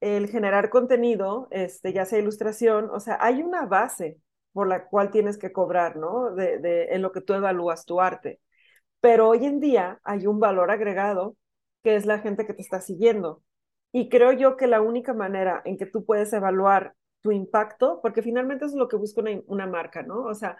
el 0.01 0.29
generar 0.29 0.69
contenido, 0.69 1.47
este, 1.51 1.93
ya 1.93 2.05
sea 2.05 2.19
ilustración, 2.19 2.89
o 2.91 2.99
sea, 2.99 3.17
hay 3.21 3.43
una 3.43 3.65
base 3.65 4.19
por 4.53 4.67
la 4.67 4.87
cual 4.87 5.11
tienes 5.11 5.37
que 5.37 5.51
cobrar, 5.53 5.97
¿no? 5.97 6.31
De, 6.35 6.59
de, 6.59 6.85
en 6.95 7.01
lo 7.01 7.11
que 7.11 7.21
tú 7.21 7.33
evalúas 7.33 7.85
tu 7.85 8.01
arte. 8.01 8.39
Pero 9.05 9.29
hoy 9.29 9.45
en 9.45 9.59
día 9.59 9.99
hay 10.03 10.25
un 10.25 10.39
valor 10.39 10.71
agregado 10.71 11.37
que 11.83 11.95
es 11.95 12.07
la 12.07 12.17
gente 12.17 12.47
que 12.47 12.55
te 12.55 12.63
está 12.63 12.81
siguiendo. 12.81 13.43
Y 13.91 14.09
creo 14.09 14.31
yo 14.31 14.57
que 14.57 14.65
la 14.65 14.81
única 14.81 15.13
manera 15.13 15.61
en 15.63 15.77
que 15.77 15.85
tú 15.85 16.03
puedes 16.03 16.33
evaluar 16.33 16.95
tu 17.21 17.31
impacto, 17.31 17.99
porque 18.01 18.23
finalmente 18.23 18.65
eso 18.65 18.73
es 18.73 18.79
lo 18.79 18.87
que 18.87 18.95
busca 18.95 19.21
una, 19.21 19.39
una 19.45 19.67
marca, 19.67 20.01
¿no? 20.01 20.23
O 20.23 20.33
sea, 20.33 20.57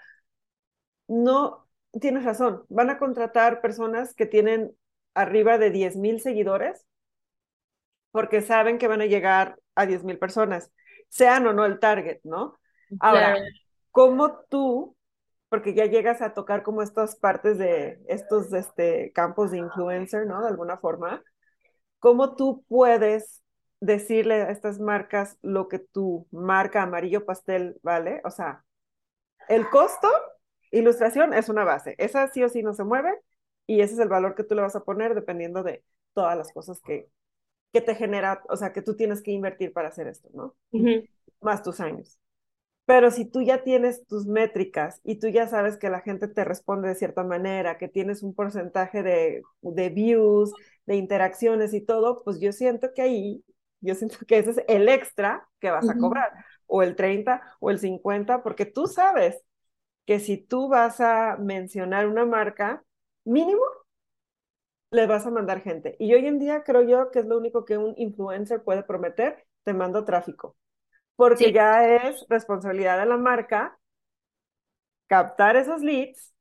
no, 1.07 1.67
tienes 1.99 2.23
razón, 2.23 2.65
van 2.69 2.91
a 2.91 2.99
contratar 2.99 3.61
personas 3.61 4.13
que 4.13 4.27
tienen 4.27 4.75
arriba 5.15 5.57
de 5.57 5.71
10 5.71 5.95
mil 5.95 6.21
seguidores 6.21 6.85
porque 8.11 8.43
saben 8.43 8.77
que 8.77 8.87
van 8.87 9.01
a 9.01 9.07
llegar 9.07 9.57
a 9.73 9.87
10 9.87 10.03
mil 10.03 10.19
personas, 10.19 10.71
sean 11.09 11.47
o 11.47 11.53
no 11.53 11.65
el 11.65 11.79
target, 11.79 12.19
¿no? 12.23 12.59
Ahora, 12.99 13.39
¿cómo 13.89 14.41
tú, 14.49 14.94
porque 15.55 15.73
ya 15.73 15.85
llegas 15.85 16.21
a 16.21 16.33
tocar 16.33 16.63
como 16.63 16.81
estas 16.81 17.15
partes 17.15 17.57
de 17.57 17.97
estos 18.09 18.51
este, 18.51 19.13
campos 19.13 19.51
de 19.51 19.59
influencer, 19.59 20.27
¿no? 20.27 20.41
De 20.41 20.49
alguna 20.49 20.75
forma, 20.79 21.23
¿cómo 21.99 22.35
tú 22.35 22.65
puedes 22.67 23.41
decirle 23.79 24.41
a 24.41 24.51
estas 24.51 24.81
marcas 24.81 25.37
lo 25.41 25.69
que 25.69 25.79
tu 25.79 26.27
marca 26.29 26.83
amarillo 26.83 27.23
pastel 27.25 27.79
vale? 27.83 28.19
O 28.25 28.31
sea, 28.31 28.65
el 29.47 29.69
costo, 29.69 30.09
ilustración 30.71 31.33
es 31.33 31.47
una 31.47 31.63
base, 31.63 31.95
esa 31.99 32.27
sí 32.27 32.43
o 32.43 32.49
sí 32.49 32.61
no 32.61 32.73
se 32.73 32.83
mueve 32.83 33.17
y 33.65 33.79
ese 33.79 33.93
es 33.93 33.99
el 34.01 34.09
valor 34.09 34.35
que 34.35 34.43
tú 34.43 34.55
le 34.55 34.61
vas 34.61 34.75
a 34.75 34.83
poner 34.83 35.15
dependiendo 35.15 35.63
de 35.63 35.85
todas 36.13 36.35
las 36.35 36.51
cosas 36.51 36.81
que, 36.81 37.07
que 37.71 37.79
te 37.79 37.95
genera, 37.95 38.43
o 38.49 38.57
sea, 38.57 38.73
que 38.73 38.81
tú 38.81 38.97
tienes 38.97 39.21
que 39.21 39.31
invertir 39.31 39.71
para 39.71 39.87
hacer 39.87 40.07
esto, 40.09 40.27
¿no? 40.33 40.53
Más 41.39 41.63
tus 41.63 41.79
años. 41.79 42.19
Pero 42.85 43.09
si 43.11 43.25
tú 43.25 43.41
ya 43.41 43.63
tienes 43.63 44.05
tus 44.07 44.27
métricas 44.27 45.01
y 45.03 45.15
tú 45.19 45.27
ya 45.27 45.47
sabes 45.47 45.77
que 45.77 45.89
la 45.89 46.01
gente 46.01 46.27
te 46.27 46.43
responde 46.45 46.87
de 46.89 46.95
cierta 46.95 47.23
manera, 47.23 47.77
que 47.79 47.87
tienes 47.87 48.21
un 48.21 48.35
porcentaje 48.35 49.01
de, 49.03 49.41
de 49.61 49.89
views, 49.89 50.51
de 50.85 50.95
interacciones 50.95 51.73
y 51.73 51.81
todo, 51.81 52.23
pues 52.23 52.39
yo 52.39 52.51
siento 52.51 52.93
que 52.93 53.01
ahí, 53.01 53.43
yo 53.81 53.95
siento 53.95 54.17
que 54.27 54.37
ese 54.39 54.51
es 54.51 54.61
el 54.67 54.87
extra 54.89 55.47
que 55.59 55.71
vas 55.71 55.89
a 55.89 55.97
cobrar, 55.97 56.31
o 56.67 56.83
el 56.83 56.95
30 56.95 57.41
o 57.59 57.71
el 57.71 57.79
50, 57.79 58.43
porque 58.43 58.65
tú 58.65 58.85
sabes 58.87 59.41
que 60.05 60.19
si 60.19 60.37
tú 60.37 60.69
vas 60.69 61.01
a 61.01 61.37
mencionar 61.39 62.07
una 62.07 62.25
marca, 62.25 62.83
mínimo 63.25 63.61
le 64.91 65.05
vas 65.07 65.25
a 65.27 65.31
mandar 65.31 65.61
gente. 65.61 65.95
Y 65.99 66.13
hoy 66.15 66.25
en 66.25 66.39
día 66.39 66.63
creo 66.63 66.81
yo 66.83 67.11
que 67.11 67.19
es 67.19 67.25
lo 67.27 67.37
único 67.37 67.65
que 67.65 67.77
un 67.77 67.93
influencer 67.97 68.63
puede 68.63 68.81
prometer, 68.83 69.45
te 69.63 69.73
mando 69.73 70.05
tráfico 70.05 70.55
porque 71.15 71.51
ya 71.51 71.95
es 71.95 72.25
responsabilidad 72.29 72.99
de 72.99 73.05
la 73.05 73.17
marca 73.17 73.77
captar 75.07 75.55
esos 75.55 75.81
leads, 75.81 76.33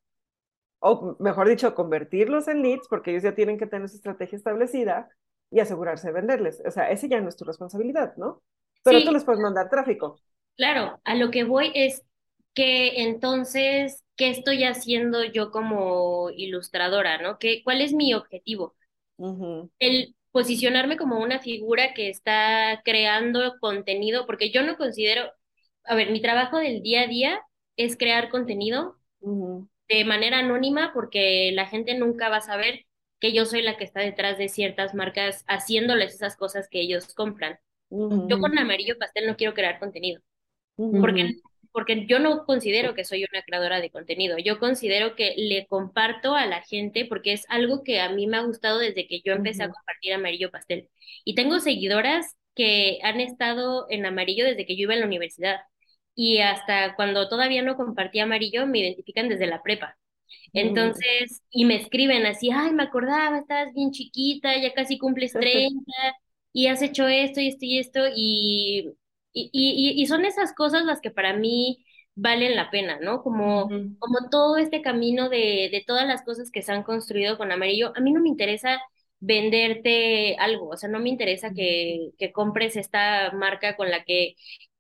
o 0.81 1.17
mejor 1.21 1.49
dicho, 1.49 1.75
convertirlos 1.75 2.49
en 2.49 2.63
leads, 2.63 2.89
porque 2.89 3.11
ellos 3.11 3.23
ya 3.23 3.35
tienen 3.35 3.59
que 3.59 3.67
tener 3.67 3.89
su 3.89 3.97
estrategia 3.97 4.37
establecida 4.37 5.09
y 5.51 5.61
asegurarse 5.61 6.09
de 6.09 6.13
venderles. 6.15 6.63
O 6.67 6.71
sea, 6.71 6.91
ese 6.91 7.09
ya 7.09 7.21
no 7.21 7.29
es 7.29 7.37
tu 7.37 7.45
responsabilidad, 7.45 8.17
¿no? 8.17 8.43
Pero 8.83 9.03
tú 9.05 9.13
les 9.13 9.25
puedes 9.25 9.41
mandar 9.41 9.71
tráfico. 9.71 10.21
Claro, 10.57 11.01
a 11.05 11.15
lo 11.15 11.31
que 11.31 11.45
voy 11.45 11.73
es 11.75 12.03
que 12.55 13.03
entonces, 13.03 14.05
¿qué 14.17 14.31
estoy 14.31 14.65
haciendo 14.65 15.25
yo 15.25 15.51
como 15.51 16.31
ilustradora, 16.31 17.19
no? 17.21 17.39
¿Qué, 17.39 17.63
¿Cuál 17.65 17.81
es 17.81 17.93
mi 17.93 18.15
objetivo? 18.15 18.75
El 19.79 20.15
posicionarme 20.35 20.97
como 20.97 21.21
una 21.21 21.39
figura 21.39 21.95
que 21.95 22.09
está 22.11 22.83
creando 22.85 23.55
contenido, 23.61 24.27
porque 24.27 24.51
yo 24.51 24.65
no 24.65 24.77
considero, 24.77 25.31
a 25.85 25.95
ver, 25.95 26.11
mi 26.11 26.21
trabajo 26.21 26.59
del 26.59 26.83
día 26.83 27.03
a 27.03 27.07
día 27.07 27.41
es 27.77 27.97
crear 27.97 28.31
contenido 28.31 28.97
de 29.89 30.05
manera 30.05 30.41
anónima 30.41 30.91
porque 30.93 31.53
la 31.55 31.67
gente 31.67 31.97
nunca 31.97 32.31
va 32.31 32.39
a 32.39 32.41
saber 32.41 32.85
que 33.21 33.33
yo 33.33 33.47
soy 33.47 33.63
la 33.63 33.77
que 33.77 33.85
está 33.85 34.01
detrás 34.01 34.37
de 34.37 34.49
ciertas 34.49 34.93
marcas 34.93 35.45
haciéndoles 35.47 36.15
esas 36.15 36.37
cosas 36.37 36.69
que 36.69 36.81
ellos 36.81 37.15
compran. 37.15 37.61
Yo 37.89 38.41
con 38.41 38.59
amarillo 38.59 38.99
pastel 38.99 39.29
no 39.29 39.37
quiero 39.37 39.55
crear 39.55 39.79
contenido, 39.79 40.21
porque 40.77 41.37
porque 41.75 42.07
yo 42.07 42.21
no 42.21 42.45
considero 42.47 42.95
que 42.95 43.05
soy 43.05 43.25
una 43.31 43.43
creadora 43.43 43.81
de 43.81 43.91
contenido, 43.91 44.39
yo 44.39 44.61
considero 44.61 45.17
que 45.17 45.35
le 45.37 45.67
comparto 45.67 46.37
a 46.37 46.47
la 46.47 46.63
gente 46.63 47.05
porque 47.05 47.33
es 47.33 47.45
algo 47.49 47.83
que 47.83 48.01
a 48.01 48.11
mí 48.11 48.29
me 48.29 48.37
ha 48.37 48.43
gustado 48.43 48.79
desde 48.79 49.09
que 49.09 49.21
yo 49.23 49.33
empecé 49.33 49.65
a 49.65 49.71
compartir 49.71 50.15
amarillo 50.15 50.53
pastel. 50.53 50.89
Y 51.25 51.35
tengo 51.35 51.59
seguidoras 51.59 52.37
que 52.55 53.01
han 53.03 53.21
estado 53.21 53.87
en 53.91 54.07
amarillo 54.07 54.45
desde 54.47 54.67
que 54.67 54.77
yo 54.77 54.85
iba 54.85 54.95
en 54.95 55.01
la 55.01 55.07
universidad 55.07 55.57
y 56.15 56.39
hasta 56.39 56.95
cuando 56.95 57.29
todavía 57.29 57.63
no 57.63 57.77
compartía 57.77 58.23
amarillo 58.23 58.67
me 58.69 58.79
identifican 58.79 59.29
desde 59.29 59.49
la 59.49 59.63
prepa. 59.63 59.99
Entonces, 60.53 61.43
y 61.51 61.65
me 61.65 61.75
escriben 61.77 62.25
así, 62.27 62.51
ay, 62.53 62.73
me 62.73 62.85
acordaba, 62.85 63.39
estabas 63.39 63.75
bien 63.75 63.91
chiquita, 63.91 64.57
ya 64.57 64.73
casi 64.75 64.97
cumples 64.99 65.33
30 65.41 65.93
y 66.53 66.69
has 66.69 66.83
hecho 66.83 67.09
esto 67.09 67.41
y 67.41 67.49
esto 67.49 67.65
y 67.67 67.79
esto 67.81 68.01
y 68.15 68.95
y, 69.35 69.51
y, 69.53 70.03
y 70.03 70.07
son 70.07 70.25
esas 70.25 70.55
cosas 70.55 70.85
las 70.85 71.01
que 71.03 71.11
para 71.11 71.35
mí 71.35 71.85
valen 72.15 72.57
la 72.57 72.71
pena, 72.71 72.99
¿no? 73.01 73.23
Como, 73.23 73.77
como 73.99 74.31
todo 74.31 74.57
este 74.59 74.83
camino 74.83 75.29
de, 75.29 75.69
de 75.73 75.85
todas 75.87 76.07
las 76.07 76.23
cosas 76.25 76.51
que 76.51 76.63
se 76.63 76.73
han 76.73 76.85
construido 76.85 77.39
con 77.39 77.53
amarillo. 77.53 77.93
A 77.97 78.01
mí 78.01 78.13
no 78.13 78.21
me 78.23 78.29
interesa 78.31 78.81
venderte 79.21 80.37
algo, 80.39 80.69
o 80.71 80.77
sea, 80.77 80.89
no 80.91 81.01
me 81.01 81.09
interesa 81.09 81.53
que, 81.55 82.11
que 82.19 82.33
compres 82.33 82.77
esta 82.77 83.33
marca 83.33 83.77
con 83.77 83.91
la 83.91 84.05
que 84.05 84.35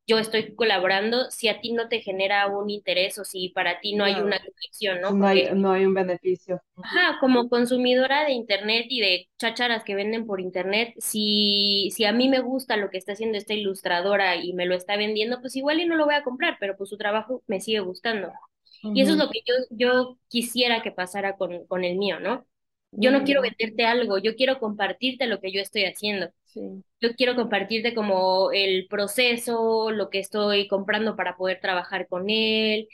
yo 0.06 0.18
estoy 0.18 0.54
colaborando 0.54 1.30
si 1.30 1.48
a 1.48 1.60
ti 1.60 1.72
no 1.72 1.88
te 1.88 2.00
genera 2.00 2.46
un 2.48 2.70
interés 2.70 3.18
o 3.18 3.24
si 3.24 3.50
para 3.50 3.80
ti 3.80 3.94
no 3.94 4.04
hay 4.04 4.20
una 4.20 4.38
conexión, 4.38 5.00
¿no? 5.00 5.16
No 5.16 5.26
hay, 5.26 5.48
no 5.54 5.72
hay 5.72 5.86
un 5.86 5.94
beneficio. 5.94 6.60
Ajá, 6.82 7.18
como 7.20 7.48
consumidora 7.48 8.24
de 8.24 8.32
internet 8.32 8.86
y 8.90 9.00
de 9.00 9.28
chácharas 9.38 9.84
que 9.84 9.94
venden 9.94 10.26
por 10.26 10.40
internet, 10.40 10.92
si, 10.98 11.90
si 11.94 12.04
a 12.04 12.12
mí 12.12 12.28
me 12.28 12.40
gusta 12.40 12.76
lo 12.76 12.90
que 12.90 12.98
está 12.98 13.12
haciendo 13.12 13.38
esta 13.38 13.54
ilustradora 13.54 14.36
y 14.36 14.52
me 14.52 14.66
lo 14.66 14.74
está 14.74 14.96
vendiendo, 14.96 15.40
pues 15.40 15.56
igual 15.56 15.80
y 15.80 15.86
no 15.86 15.96
lo 15.96 16.04
voy 16.04 16.14
a 16.16 16.24
comprar, 16.24 16.56
pero 16.60 16.76
pues 16.76 16.90
su 16.90 16.98
trabajo 16.98 17.42
me 17.46 17.60
sigue 17.60 17.80
gustando. 17.80 18.32
Y 18.92 19.00
eso 19.02 19.12
es 19.12 19.18
lo 19.18 19.30
que 19.30 19.40
yo, 19.46 19.54
yo 19.70 20.18
quisiera 20.28 20.82
que 20.82 20.92
pasara 20.92 21.36
con, 21.36 21.66
con 21.66 21.84
el 21.84 21.96
mío, 21.96 22.20
¿no? 22.20 22.46
Yo 22.92 23.10
no 23.10 23.24
quiero 23.24 23.40
venderte 23.42 23.86
algo, 23.86 24.18
yo 24.18 24.36
quiero 24.36 24.58
compartirte 24.60 25.26
lo 25.26 25.40
que 25.40 25.52
yo 25.52 25.60
estoy 25.60 25.84
haciendo. 25.84 26.30
Yo 27.00 27.14
quiero 27.16 27.34
compartirte 27.36 27.94
como 27.94 28.50
el 28.52 28.86
proceso, 28.88 29.90
lo 29.90 30.08
que 30.08 30.20
estoy 30.20 30.68
comprando 30.68 31.16
para 31.16 31.36
poder 31.36 31.60
trabajar 31.60 32.08
con 32.08 32.30
él. 32.30 32.88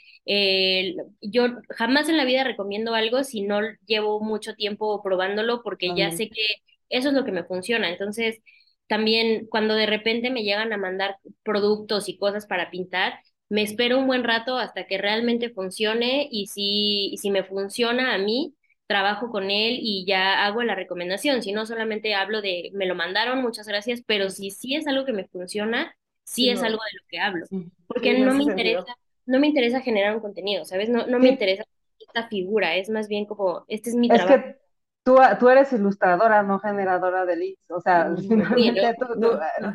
yo 1.21 1.45
jamás 1.69 2.09
en 2.09 2.17
la 2.17 2.25
vida 2.25 2.43
recomiendo 2.43 2.93
algo 2.93 3.23
si 3.23 3.41
no 3.41 3.61
llevo 3.85 4.19
mucho 4.21 4.53
tiempo 4.55 5.01
probándolo 5.01 5.61
porque 5.63 5.93
ya 5.95 6.11
sé 6.11 6.29
que 6.29 6.41
eso 6.89 7.09
es 7.09 7.13
lo 7.15 7.23
que 7.23 7.31
me 7.31 7.45
funciona. 7.45 7.89
Entonces, 7.89 8.41
también 8.87 9.47
cuando 9.47 9.75
de 9.75 9.85
repente 9.85 10.29
me 10.29 10.43
llegan 10.43 10.73
a 10.73 10.77
mandar 10.77 11.15
productos 11.43 12.09
y 12.09 12.17
cosas 12.17 12.45
para 12.45 12.69
pintar, 12.69 13.13
me 13.49 13.61
espero 13.63 13.97
un 13.99 14.07
buen 14.07 14.23
rato 14.25 14.57
hasta 14.57 14.87
que 14.87 14.97
realmente 14.97 15.49
funcione 15.51 16.27
y 16.29 16.47
si, 16.47 17.09
y 17.13 17.17
si 17.17 17.31
me 17.31 17.43
funciona 17.45 18.13
a 18.13 18.17
mí, 18.17 18.55
trabajo 18.91 19.29
con 19.29 19.45
él 19.45 19.77
y 19.81 20.05
ya 20.05 20.45
hago 20.45 20.63
la 20.63 20.75
recomendación, 20.75 21.41
si 21.41 21.53
no 21.53 21.65
solamente 21.65 22.13
hablo 22.13 22.41
de 22.41 22.71
me 22.73 22.85
lo 22.85 22.93
mandaron, 22.93 23.41
muchas 23.41 23.65
gracias, 23.65 24.03
pero 24.05 24.29
si 24.29 24.51
sí 24.51 24.75
es 24.75 24.85
algo 24.85 25.05
que 25.05 25.13
me 25.13 25.23
funciona, 25.23 25.95
sí, 26.25 26.49
es 26.49 26.61
algo 26.61 26.79
de 26.83 26.97
lo 26.99 27.07
que 27.07 27.19
hablo, 27.19 27.45
porque 27.87 28.19
no 28.19 28.33
me 28.33 28.43
interesa, 28.43 28.93
no 29.25 29.39
me 29.39 29.47
interesa 29.47 29.79
generar 29.79 30.13
un 30.13 30.21
contenido, 30.21 30.65
¿sabes? 30.65 30.89
No, 30.89 31.07
no 31.07 31.19
me 31.19 31.29
interesa 31.29 31.63
esta 31.99 32.27
figura, 32.27 32.75
es 32.75 32.89
más 32.89 33.07
bien 33.07 33.25
como, 33.25 33.63
este 33.69 33.91
es 33.91 33.95
mi 33.95 34.09
trabajo. 34.09 34.43
Que... 34.43 34.57
Tú, 35.03 35.17
tú, 35.39 35.49
eres 35.49 35.71
ilustradora, 35.71 36.43
no 36.43 36.59
generadora 36.59 37.25
de 37.25 37.35
leads. 37.35 37.71
O 37.71 37.81
sea, 37.81 38.13
finalmente, 38.53 38.95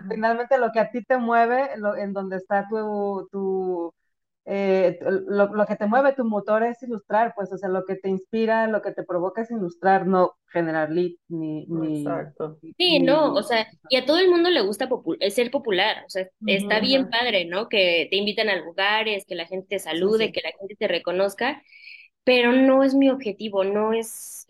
finalmente, 0.09 0.59
lo 0.59 0.71
que 0.71 0.79
a 0.79 0.91
ti 0.91 1.03
te 1.03 1.17
mueve, 1.17 1.71
lo, 1.79 1.97
en 1.97 2.13
donde 2.13 2.37
está 2.37 2.69
tu, 2.69 3.27
tu 3.33 3.93
eh, 4.49 4.99
lo, 5.03 5.53
lo, 5.53 5.67
que 5.67 5.75
te 5.75 5.87
mueve 5.87 6.13
tu 6.13 6.25
motor 6.25 6.63
es 6.63 6.81
ilustrar, 6.85 7.33
pues, 7.35 7.53
o 7.53 7.59
sea, 7.59 7.69
lo 7.69 7.85
que 7.85 7.97
te 7.97 8.09
inspira, 8.09 8.69
lo 8.69 8.81
que 8.81 8.93
te 8.93 9.03
provoca 9.03 9.43
es 9.43 9.51
ilustrar, 9.51 10.07
no 10.07 10.37
generar 10.53 10.91
lead 10.91 11.11
ni... 11.27 11.67
ni 11.67 11.99
Exacto. 11.99 12.57
Sí, 12.79 13.01
no, 13.01 13.35
o 13.35 13.43
sea, 13.43 13.67
y 13.91 13.97
a 13.97 14.07
todo 14.07 14.21
el 14.21 14.31
mundo 14.31 14.49
le 14.49 14.61
gusta 14.61 14.89
ser 15.31 15.51
popular, 15.51 16.05
o 16.07 16.09
sea, 16.11 16.29
está 16.47 16.79
bien 16.79 17.11
padre, 17.11 17.45
¿no? 17.45 17.69
Que 17.69 18.07
te 18.09 18.17
inviten 18.17 18.49
a 18.49 18.57
lugares, 18.57 19.25
que 19.27 19.35
la 19.35 19.47
gente 19.47 19.67
te 19.69 19.79
salude, 19.81 20.31
que 20.31 20.43
la 20.43 20.53
gente 20.57 20.77
te 20.77 20.87
reconozca, 20.87 21.61
pero 22.23 22.53
no 22.53 22.85
es 22.85 22.95
mi 22.95 23.11
objetivo, 23.11 23.65
no 23.65 23.93
es 23.93 24.47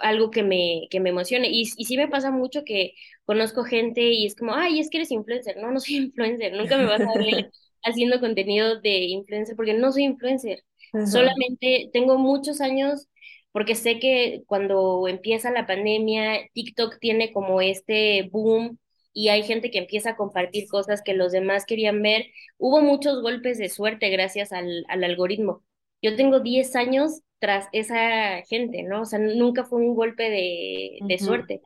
algo 0.00 0.32
que 0.32 0.42
me, 0.42 0.88
que 0.90 0.98
me 0.98 1.10
emocione. 1.10 1.48
Y, 1.48 1.62
y 1.76 1.84
sí 1.84 1.96
me 1.96 2.08
pasa 2.08 2.32
mucho 2.32 2.64
que 2.64 2.94
conozco 3.24 3.62
gente 3.62 4.00
y 4.00 4.26
es 4.26 4.34
como, 4.34 4.54
ay, 4.54 4.80
es 4.80 4.90
que 4.90 4.98
eres 4.98 5.12
influencer. 5.12 5.56
No, 5.58 5.70
no 5.70 5.78
soy 5.78 5.96
influencer, 6.06 6.52
nunca 6.54 6.76
me 6.76 6.86
vas 6.86 7.02
a 7.02 7.16
ver 7.16 7.50
haciendo 7.84 8.20
contenido 8.20 8.80
de 8.80 8.98
influencer 9.06 9.56
porque 9.56 9.74
no 9.74 9.92
soy 9.92 10.04
influencer. 10.04 10.64
Solamente 11.02 11.90
tengo 11.92 12.18
muchos 12.18 12.60
años 12.60 13.08
porque 13.52 13.74
sé 13.74 13.98
que 13.98 14.42
cuando 14.46 15.08
empieza 15.08 15.50
la 15.50 15.66
pandemia, 15.66 16.40
TikTok 16.52 16.98
tiene 17.00 17.32
como 17.32 17.60
este 17.60 18.28
boom 18.32 18.78
y 19.12 19.30
hay 19.30 19.42
gente 19.42 19.70
que 19.70 19.78
empieza 19.78 20.10
a 20.10 20.16
compartir 20.16 20.68
cosas 20.68 21.02
que 21.02 21.14
los 21.14 21.32
demás 21.32 21.64
querían 21.66 22.02
ver. 22.02 22.26
Hubo 22.58 22.80
muchos 22.82 23.22
golpes 23.22 23.58
de 23.58 23.68
suerte 23.68 24.10
gracias 24.10 24.52
al, 24.52 24.84
al 24.88 25.02
algoritmo. 25.04 25.64
Yo 26.02 26.14
tengo 26.16 26.40
10 26.40 26.76
años 26.76 27.22
tras 27.40 27.66
esa 27.72 28.42
gente, 28.48 28.82
¿no? 28.82 29.02
O 29.02 29.04
sea, 29.04 29.18
nunca 29.18 29.64
fue 29.64 29.80
un 29.80 29.94
golpe 29.94 30.30
de, 30.30 31.02
de 31.06 31.18
suerte. 31.18 31.62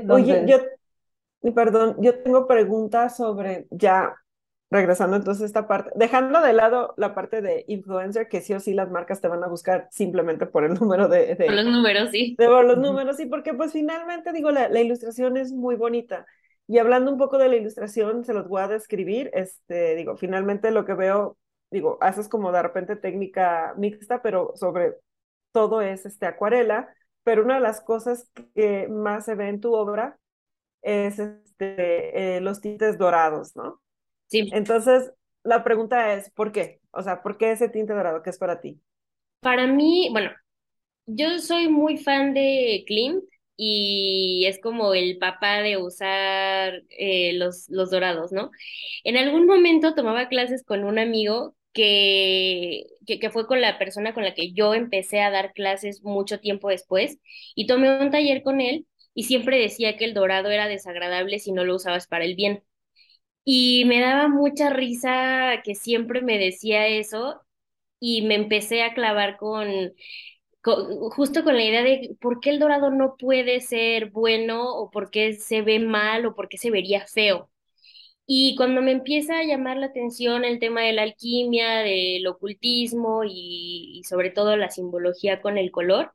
Oye, 0.10 0.46
yo, 0.48 1.54
perdón, 1.54 1.98
yo 2.00 2.20
tengo 2.22 2.48
preguntas 2.48 3.18
sobre 3.18 3.68
ya 3.70 4.16
regresando 4.74 5.16
entonces 5.16 5.44
a 5.44 5.46
esta 5.46 5.68
parte, 5.68 5.92
dejando 5.96 6.42
de 6.42 6.52
lado 6.52 6.96
la 6.98 7.14
parte 7.14 7.42
de 7.42 7.64
influencer, 7.68 8.28
que 8.28 8.42
sí 8.42 8.54
o 8.54 8.60
sí 8.60 8.74
las 8.74 8.90
marcas 8.90 9.22
te 9.22 9.28
van 9.28 9.44
a 9.44 9.48
buscar 9.48 9.88
simplemente 9.92 10.48
por 10.48 10.64
el 10.64 10.74
número 10.80 11.08
de... 11.08 11.36
de 11.36 11.46
por 11.46 11.54
los 11.54 11.66
números, 11.66 12.10
sí. 12.12 12.36
De 12.38 12.48
por 12.48 12.66
los 12.66 12.78
números, 12.78 13.18
sí, 13.18 13.28
porque 13.28 13.54
pues 13.54 13.72
finalmente 13.72 14.34
digo, 14.34 14.50
la, 14.50 14.70
la, 14.70 14.82
ilustración 14.82 15.38
es 15.38 15.52
muy 15.52 15.76
bonita. 15.76 16.26
Y 16.68 16.80
hablando 16.80 17.12
un 17.12 17.20
poco 17.20 17.38
de 17.38 17.50
la 17.50 17.56
ilustración, 17.56 18.26
se 18.26 18.34
los 18.34 18.48
voy 18.48 18.62
a 18.62 18.68
describir, 18.68 19.30
este, 19.34 19.96
digo, 19.96 20.18
finalmente 20.18 20.72
lo 20.72 20.86
que 20.86 20.96
veo, 20.96 21.38
digo, 21.70 22.00
haces 22.02 22.28
como 22.28 22.52
de 22.52 22.64
repente 22.64 22.96
técnica 22.96 23.76
mixta, 23.78 24.24
pero 24.24 24.54
sobre 24.56 24.96
todo 25.52 25.82
es 25.82 26.06
este, 26.08 26.26
acuarela, 26.26 26.90
pero 27.24 27.44
una 27.44 27.56
de 27.56 27.62
las 27.62 27.82
cosas 27.82 28.30
que 28.56 28.88
más 28.88 29.26
se 29.26 29.36
ve 29.36 29.50
en 29.50 29.62
tu 29.62 29.74
obra 29.74 30.20
es 30.82 31.20
este, 31.20 32.38
eh, 32.38 32.42
los 32.42 32.62
tintes 32.62 32.98
dorados, 32.98 33.56
¿no? 33.56 33.82
Sí. 34.28 34.50
Entonces, 34.54 35.12
la 35.44 35.64
pregunta 35.64 36.14
es, 36.14 36.30
¿por 36.32 36.52
qué? 36.52 36.82
O 36.92 37.02
sea, 37.02 37.22
¿por 37.22 37.38
qué 37.38 37.52
ese 37.52 37.70
tinte 37.70 37.94
dorado? 37.94 38.22
¿Qué 38.24 38.30
es 38.30 38.38
para 38.38 38.62
ti? 38.62 38.82
Para 39.40 39.68
mí, 39.68 40.10
bueno, 40.12 40.32
yo 41.06 41.40
soy 41.40 41.70
muy 41.70 41.98
fan 41.98 42.34
de 42.34 42.84
Klimt 42.88 43.24
y 43.56 44.46
es 44.48 44.60
como 44.60 44.94
el 44.94 45.18
papá 45.18 45.62
de 45.62 45.78
usar 45.78 46.82
eh, 46.90 47.34
los, 47.34 47.66
los 47.70 47.92
dorados, 47.92 48.32
¿no? 48.32 48.52
En 49.04 49.18
algún 49.18 49.46
momento 49.46 49.96
tomaba 49.96 50.28
clases 50.28 50.64
con 50.64 50.84
un 50.84 50.98
amigo 50.98 51.56
que, 51.74 52.86
que, 53.06 53.30
fue 53.32 53.48
con 53.48 53.62
la 53.62 53.78
persona 53.80 54.14
con 54.14 54.24
la 54.24 54.34
que 54.34 54.54
yo 54.54 54.74
empecé 54.74 55.22
a 55.22 55.32
dar 55.32 55.54
clases 55.54 56.04
mucho 56.04 56.40
tiempo 56.40 56.70
después 56.70 57.20
y 57.56 57.68
tomé 57.68 58.00
un 58.02 58.12
taller 58.12 58.44
con 58.44 58.62
él 58.62 58.88
y 59.14 59.24
siempre 59.24 59.60
decía 59.60 59.98
que 59.98 60.06
el 60.06 60.14
dorado 60.14 60.50
era 60.50 60.68
desagradable 60.68 61.40
si 61.40 61.52
no 61.52 61.66
lo 61.66 61.76
usabas 61.76 62.08
para 62.08 62.26
el 62.26 62.36
bien. 62.36 62.64
Y 63.46 63.86
me 63.86 64.00
daba 64.02 64.28
mucha 64.30 64.70
risa 64.70 65.62
que 65.64 65.76
siempre 65.76 66.22
me 66.22 66.38
decía 66.40 66.88
eso 66.88 67.42
y 68.00 68.24
me 68.24 68.36
empecé 68.36 68.84
a 68.84 68.94
clavar 68.94 69.38
con, 69.38 69.94
con, 70.62 71.10
justo 71.12 71.44
con 71.44 71.56
la 71.56 71.64
idea 71.66 71.84
de 71.84 72.18
por 72.22 72.40
qué 72.42 72.52
el 72.52 72.60
dorado 72.60 72.92
no 72.92 73.18
puede 73.18 73.62
ser 73.62 74.12
bueno 74.12 74.76
o 74.78 74.92
por 74.92 75.12
qué 75.12 75.34
se 75.36 75.62
ve 75.64 75.80
mal 75.80 76.26
o 76.26 76.36
por 76.36 76.50
qué 76.50 76.58
se 76.58 76.72
vería 76.72 77.08
feo. 77.08 77.52
Y 78.26 78.56
cuando 78.56 78.82
me 78.82 78.92
empieza 78.92 79.40
a 79.40 79.44
llamar 79.44 79.78
la 79.78 79.88
atención 79.88 80.46
el 80.46 80.60
tema 80.60 80.82
de 80.82 80.94
la 80.94 81.04
alquimia, 81.04 81.80
del 81.80 82.26
ocultismo 82.28 83.24
y, 83.26 84.02
sobre 84.08 84.30
todo 84.32 84.56
la 84.58 84.70
simbología 84.70 85.42
con 85.42 85.58
el 85.58 85.72
color, 85.72 86.14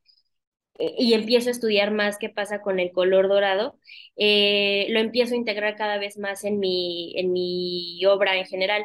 y 0.79 1.15
empiezo 1.15 1.49
a 1.49 1.53
estudiar 1.53 1.91
más 1.93 2.19
qué 2.19 2.29
pasa 2.31 2.63
con 2.63 2.79
el 2.81 2.93
color 2.93 3.29
dorado, 3.29 3.79
eh, 4.17 4.87
lo 4.91 5.01
empiezo 5.01 5.35
a 5.35 5.37
integrar 5.37 5.77
cada 5.77 5.99
vez 5.99 6.19
más 6.19 6.45
en 6.45 6.61
mi, 6.61 7.15
en 7.19 7.33
mi 7.33 8.05
obra 8.07 8.37
en 8.39 8.47
general. 8.47 8.85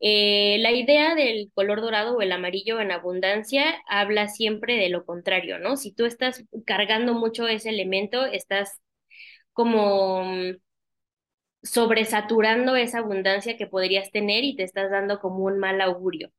Eh, 0.00 0.58
la 0.60 0.72
idea 0.72 1.14
del 1.14 1.50
color 1.54 1.80
dorado 1.80 2.16
o 2.16 2.22
el 2.22 2.32
amarillo 2.32 2.80
en 2.80 2.90
abundancia 2.92 3.64
habla 3.88 4.28
siempre 4.28 4.76
de 4.76 4.90
lo 4.90 5.04
contrario, 5.06 5.58
¿no? 5.58 5.76
Si 5.76 5.92
tú 5.94 6.04
estás 6.06 6.44
cargando 6.66 7.14
mucho 7.14 7.48
ese 7.48 7.70
elemento, 7.70 8.26
estás 8.26 8.80
como 9.52 10.24
mm, 10.24 10.56
sobresaturando 11.62 12.76
esa 12.76 12.98
abundancia 12.98 13.56
que 13.56 13.66
podrías 13.66 14.10
tener 14.10 14.44
y 14.44 14.56
te 14.56 14.62
estás 14.64 14.90
dando 14.90 15.20
como 15.20 15.44
un 15.44 15.58
mal 15.58 15.80
augurio. 15.80 16.30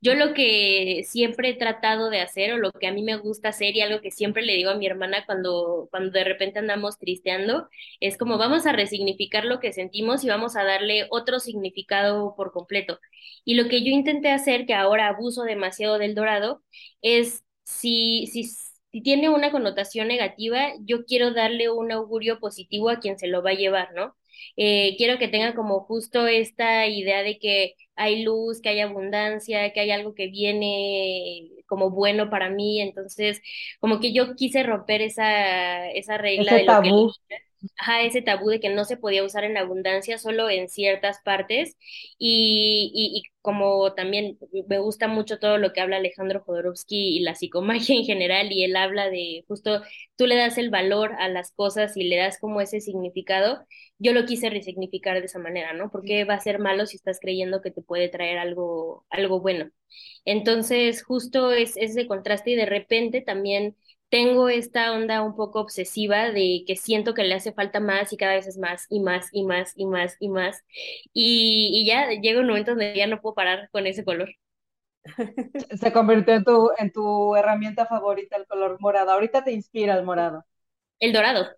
Yo 0.00 0.14
lo 0.14 0.34
que 0.34 1.02
siempre 1.08 1.50
he 1.50 1.54
tratado 1.58 2.10
de 2.10 2.20
hacer 2.20 2.52
o 2.52 2.58
lo 2.58 2.72
que 2.72 2.86
a 2.86 2.92
mí 2.92 3.02
me 3.02 3.16
gusta 3.16 3.48
hacer 3.50 3.74
y 3.76 3.80
algo 3.80 4.00
que 4.00 4.12
siempre 4.12 4.42
le 4.44 4.54
digo 4.54 4.70
a 4.70 4.76
mi 4.76 4.86
hermana 4.86 5.24
cuando, 5.26 5.88
cuando 5.90 6.12
de 6.12 6.24
repente 6.24 6.60
andamos 6.60 6.98
tristeando, 6.98 7.68
es 8.00 8.16
como 8.18 8.38
vamos 8.38 8.66
a 8.66 8.72
resignificar 8.72 9.44
lo 9.44 9.60
que 9.60 9.72
sentimos 9.72 10.24
y 10.24 10.28
vamos 10.28 10.56
a 10.56 10.64
darle 10.64 11.06
otro 11.10 11.40
significado 11.40 12.34
por 12.36 12.52
completo. 12.52 13.00
Y 13.44 13.54
lo 13.54 13.68
que 13.68 13.82
yo 13.84 13.90
intenté 13.90 14.30
hacer, 14.30 14.66
que 14.66 14.74
ahora 14.74 15.08
abuso 15.08 15.42
demasiado 15.44 15.98
del 15.98 16.14
dorado, 16.14 16.62
es 17.02 17.44
si, 17.64 18.26
si, 18.28 18.44
si 18.44 19.02
tiene 19.02 19.28
una 19.30 19.50
connotación 19.50 20.08
negativa, 20.08 20.72
yo 20.80 21.04
quiero 21.06 21.32
darle 21.32 21.70
un 21.70 21.92
augurio 21.92 22.38
positivo 22.40 22.90
a 22.90 23.00
quien 23.00 23.18
se 23.18 23.26
lo 23.28 23.42
va 23.42 23.50
a 23.50 23.54
llevar, 23.54 23.92
¿no? 23.94 24.14
Eh, 24.56 24.94
quiero 24.98 25.18
que 25.18 25.28
tenga 25.28 25.54
como 25.54 25.80
justo 25.80 26.26
esta 26.26 26.86
idea 26.86 27.22
de 27.22 27.38
que 27.38 27.74
hay 27.96 28.22
luz, 28.24 28.60
que 28.60 28.68
hay 28.70 28.80
abundancia, 28.80 29.72
que 29.72 29.80
hay 29.80 29.90
algo 29.90 30.14
que 30.14 30.28
viene 30.28 31.50
como 31.66 31.90
bueno 31.90 32.30
para 32.30 32.50
mí. 32.50 32.80
Entonces, 32.80 33.40
como 33.80 34.00
que 34.00 34.12
yo 34.12 34.34
quise 34.36 34.62
romper 34.62 35.02
esa, 35.02 35.90
esa 35.90 36.18
regla 36.18 36.54
Ese 36.54 36.56
de 36.56 36.64
lo 36.64 36.78
tabú. 36.78 37.12
que 37.28 37.36
ajá, 37.78 38.02
ese 38.02 38.22
tabú 38.22 38.48
de 38.50 38.60
que 38.60 38.68
no 38.70 38.84
se 38.84 38.96
podía 38.96 39.24
usar 39.24 39.44
en 39.44 39.56
abundancia, 39.56 40.18
solo 40.18 40.50
en 40.50 40.68
ciertas 40.68 41.20
partes. 41.24 41.76
Y, 42.18 42.90
y, 42.94 43.18
y 43.18 43.22
como 43.42 43.94
también 43.94 44.38
me 44.68 44.78
gusta 44.78 45.08
mucho 45.08 45.38
todo 45.38 45.58
lo 45.58 45.72
que 45.72 45.80
habla 45.80 45.96
Alejandro 45.96 46.42
Jodorowsky 46.44 47.16
y 47.18 47.20
la 47.20 47.34
psicomagia 47.34 47.94
en 47.96 48.04
general, 48.04 48.52
y 48.52 48.64
él 48.64 48.76
habla 48.76 49.08
de 49.10 49.44
justo 49.48 49.82
tú 50.16 50.26
le 50.26 50.36
das 50.36 50.58
el 50.58 50.70
valor 50.70 51.12
a 51.18 51.28
las 51.28 51.52
cosas 51.52 51.96
y 51.96 52.04
le 52.04 52.16
das 52.16 52.38
como 52.38 52.60
ese 52.60 52.80
significado, 52.80 53.64
yo 53.98 54.12
lo 54.12 54.24
quise 54.26 54.50
resignificar 54.50 55.18
de 55.20 55.26
esa 55.26 55.38
manera, 55.38 55.72
¿no? 55.72 55.90
Porque 55.90 56.24
va 56.24 56.34
a 56.34 56.40
ser 56.40 56.58
malo 56.58 56.86
si 56.86 56.96
estás 56.96 57.18
creyendo 57.20 57.62
que 57.62 57.70
te 57.70 57.82
puede 57.82 58.08
traer 58.08 58.38
algo, 58.38 59.04
algo 59.10 59.40
bueno. 59.40 59.70
Entonces, 60.24 61.02
justo 61.02 61.52
es 61.52 61.76
ese 61.76 62.06
contraste 62.06 62.50
y 62.50 62.54
de 62.56 62.66
repente 62.66 63.20
también 63.20 63.76
tengo 64.10 64.48
esta 64.48 64.92
onda 64.92 65.22
un 65.22 65.36
poco 65.36 65.60
obsesiva 65.60 66.30
de 66.30 66.64
que 66.66 66.76
siento 66.76 67.14
que 67.14 67.24
le 67.24 67.34
hace 67.34 67.52
falta 67.52 67.80
más 67.80 68.12
y 68.12 68.16
cada 68.16 68.34
vez 68.34 68.46
es 68.46 68.58
más 68.58 68.86
y 68.90 69.00
más 69.00 69.28
y 69.32 69.44
más 69.44 69.72
y 69.76 69.86
más 69.86 70.16
y 70.20 70.28
más. 70.28 70.64
Y, 71.12 71.70
y 71.74 71.86
ya 71.86 72.10
llega 72.10 72.40
un 72.40 72.46
momento 72.48 72.72
donde 72.72 72.94
ya 72.96 73.06
no 73.06 73.20
puedo 73.20 73.34
parar 73.34 73.68
con 73.72 73.86
ese 73.86 74.04
color. 74.04 74.30
Se 75.80 75.92
convirtió 75.92 76.34
en 76.34 76.44
tu, 76.44 76.70
en 76.78 76.92
tu 76.92 77.34
herramienta 77.36 77.86
favorita 77.86 78.36
el 78.36 78.46
color 78.46 78.76
morado. 78.80 79.10
Ahorita 79.12 79.44
te 79.44 79.52
inspira 79.52 79.94
el 79.96 80.04
morado. 80.04 80.44
El 81.00 81.12
dorado. 81.12 81.48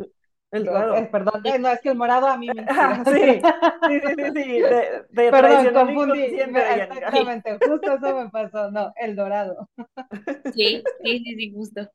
El 0.52 0.64
dorado. 0.64 0.96
eh, 0.96 1.08
perdón, 1.10 1.42
eh, 1.46 1.58
no, 1.58 1.68
es 1.70 1.80
que 1.80 1.90
el 1.90 1.96
morado 1.96 2.26
a 2.28 2.36
mí 2.36 2.52
me 2.52 2.62
Ah, 2.68 3.04
inspira. 3.04 3.06
sí, 3.06 3.50
sí, 3.84 4.00
sí, 4.00 4.14
sí, 4.16 4.32
sí, 4.34 4.62
de, 4.62 5.06
de 5.10 5.34
Perdón, 5.34 5.72
confundí. 5.72 6.20
exactamente, 6.76 7.58
justo 7.64 7.94
eso 7.94 8.14
me 8.16 8.30
pasó. 8.30 8.70
No, 8.70 8.92
el 8.96 9.16
dorado. 9.16 9.68
Sí, 10.52 10.90
sí, 11.02 11.18
sí, 11.24 11.34
sí, 11.36 11.52
justo. 11.54 11.90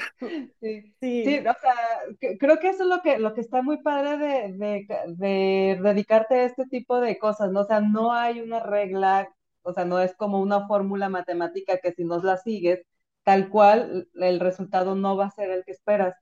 Sí, 0.60 0.94
sí, 1.24 1.38
Sí, 1.38 1.38
o 1.38 1.54
sea, 1.60 1.74
que- 2.20 2.38
creo 2.38 2.58
que 2.60 2.68
eso 2.68 2.84
es 2.84 2.88
lo 2.88 3.00
que, 3.02 3.18
lo 3.18 3.34
que 3.34 3.40
está 3.40 3.62
muy 3.62 3.82
padre 3.82 4.16
de, 4.18 4.52
de, 4.56 4.86
de 5.16 5.78
dedicarte 5.82 6.34
a 6.36 6.44
este 6.44 6.66
tipo 6.66 7.00
de 7.00 7.18
cosas, 7.18 7.50
¿no? 7.52 7.60
O 7.62 7.64
sea, 7.64 7.80
no 7.80 8.12
hay 8.12 8.40
una 8.40 8.60
regla, 8.60 9.28
o 9.62 9.72
sea, 9.72 9.84
no 9.84 9.98
es 10.00 10.14
como 10.16 10.40
una 10.40 10.66
fórmula 10.68 11.08
matemática 11.08 11.78
que 11.78 11.92
si 11.92 12.04
no 12.04 12.18
la 12.22 12.36
sigues, 12.36 12.80
tal 13.24 13.48
cual, 13.50 14.08
el 14.14 14.40
resultado 14.40 14.94
no 14.94 15.16
va 15.16 15.26
a 15.26 15.30
ser 15.30 15.50
el 15.50 15.64
que 15.64 15.72
esperas. 15.72 16.14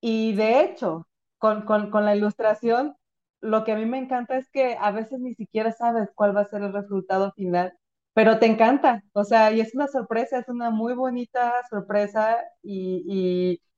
Y 0.00 0.34
de 0.34 0.60
hecho, 0.62 1.06
con, 1.38 1.62
con, 1.64 1.90
con 1.90 2.04
la 2.04 2.16
ilustración, 2.16 2.96
lo 3.40 3.64
que 3.64 3.72
a 3.72 3.76
mí 3.76 3.86
me 3.86 3.98
encanta 3.98 4.36
es 4.38 4.48
que 4.50 4.76
a 4.80 4.90
veces 4.92 5.20
ni 5.20 5.34
siquiera 5.34 5.72
sabes 5.72 6.10
cuál 6.14 6.36
va 6.36 6.42
a 6.42 6.44
ser 6.46 6.62
el 6.62 6.72
resultado 6.72 7.32
final, 7.32 7.74
pero 8.14 8.38
te 8.38 8.46
encanta. 8.46 9.02
O 9.12 9.24
sea, 9.24 9.52
y 9.52 9.60
es 9.60 9.74
una 9.74 9.86
sorpresa, 9.88 10.38
es 10.38 10.48
una 10.48 10.70
muy 10.70 10.94
bonita 10.94 11.54
sorpresa 11.70 12.38
y, 12.62 13.04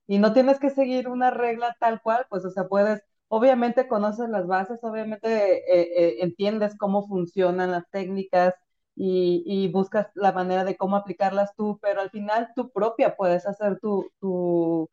y, 0.09 0.14
y 0.14 0.18
no 0.18 0.33
tienes 0.33 0.59
que 0.59 0.71
seguir 0.71 1.09
una 1.09 1.31
regla 1.31 1.77
tal 1.81 2.01
cual, 2.03 2.27
pues, 2.31 2.45
o 2.45 2.51
sea, 2.51 2.68
puedes, 2.68 3.03
obviamente 3.29 3.88
conoces 3.88 4.29
las 4.31 4.47
bases, 4.47 4.81
obviamente 4.83 5.29
eh, 5.59 5.92
eh, 5.97 6.16
entiendes 6.23 6.77
cómo 6.79 7.07
funcionan 7.07 7.71
las 7.73 7.88
técnicas. 7.90 8.55
Y, 8.95 9.42
y 9.47 9.68
buscas 9.73 10.09
la 10.14 10.33
manera 10.33 10.64
de 10.64 10.77
cómo 10.77 10.97
aplicarlas 10.97 11.55
tú, 11.57 11.79
pero 11.81 12.03
al 12.03 12.11
final 12.11 12.51
tú 12.55 12.71
propia 12.71 13.16
puedes 13.16 13.47
hacer 13.47 13.79
tu, 13.81 14.11
tu, 14.21 14.90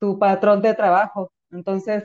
tu 0.00 0.18
patrón 0.18 0.62
de 0.62 0.74
trabajo. 0.74 1.32
Entonces, 1.50 2.04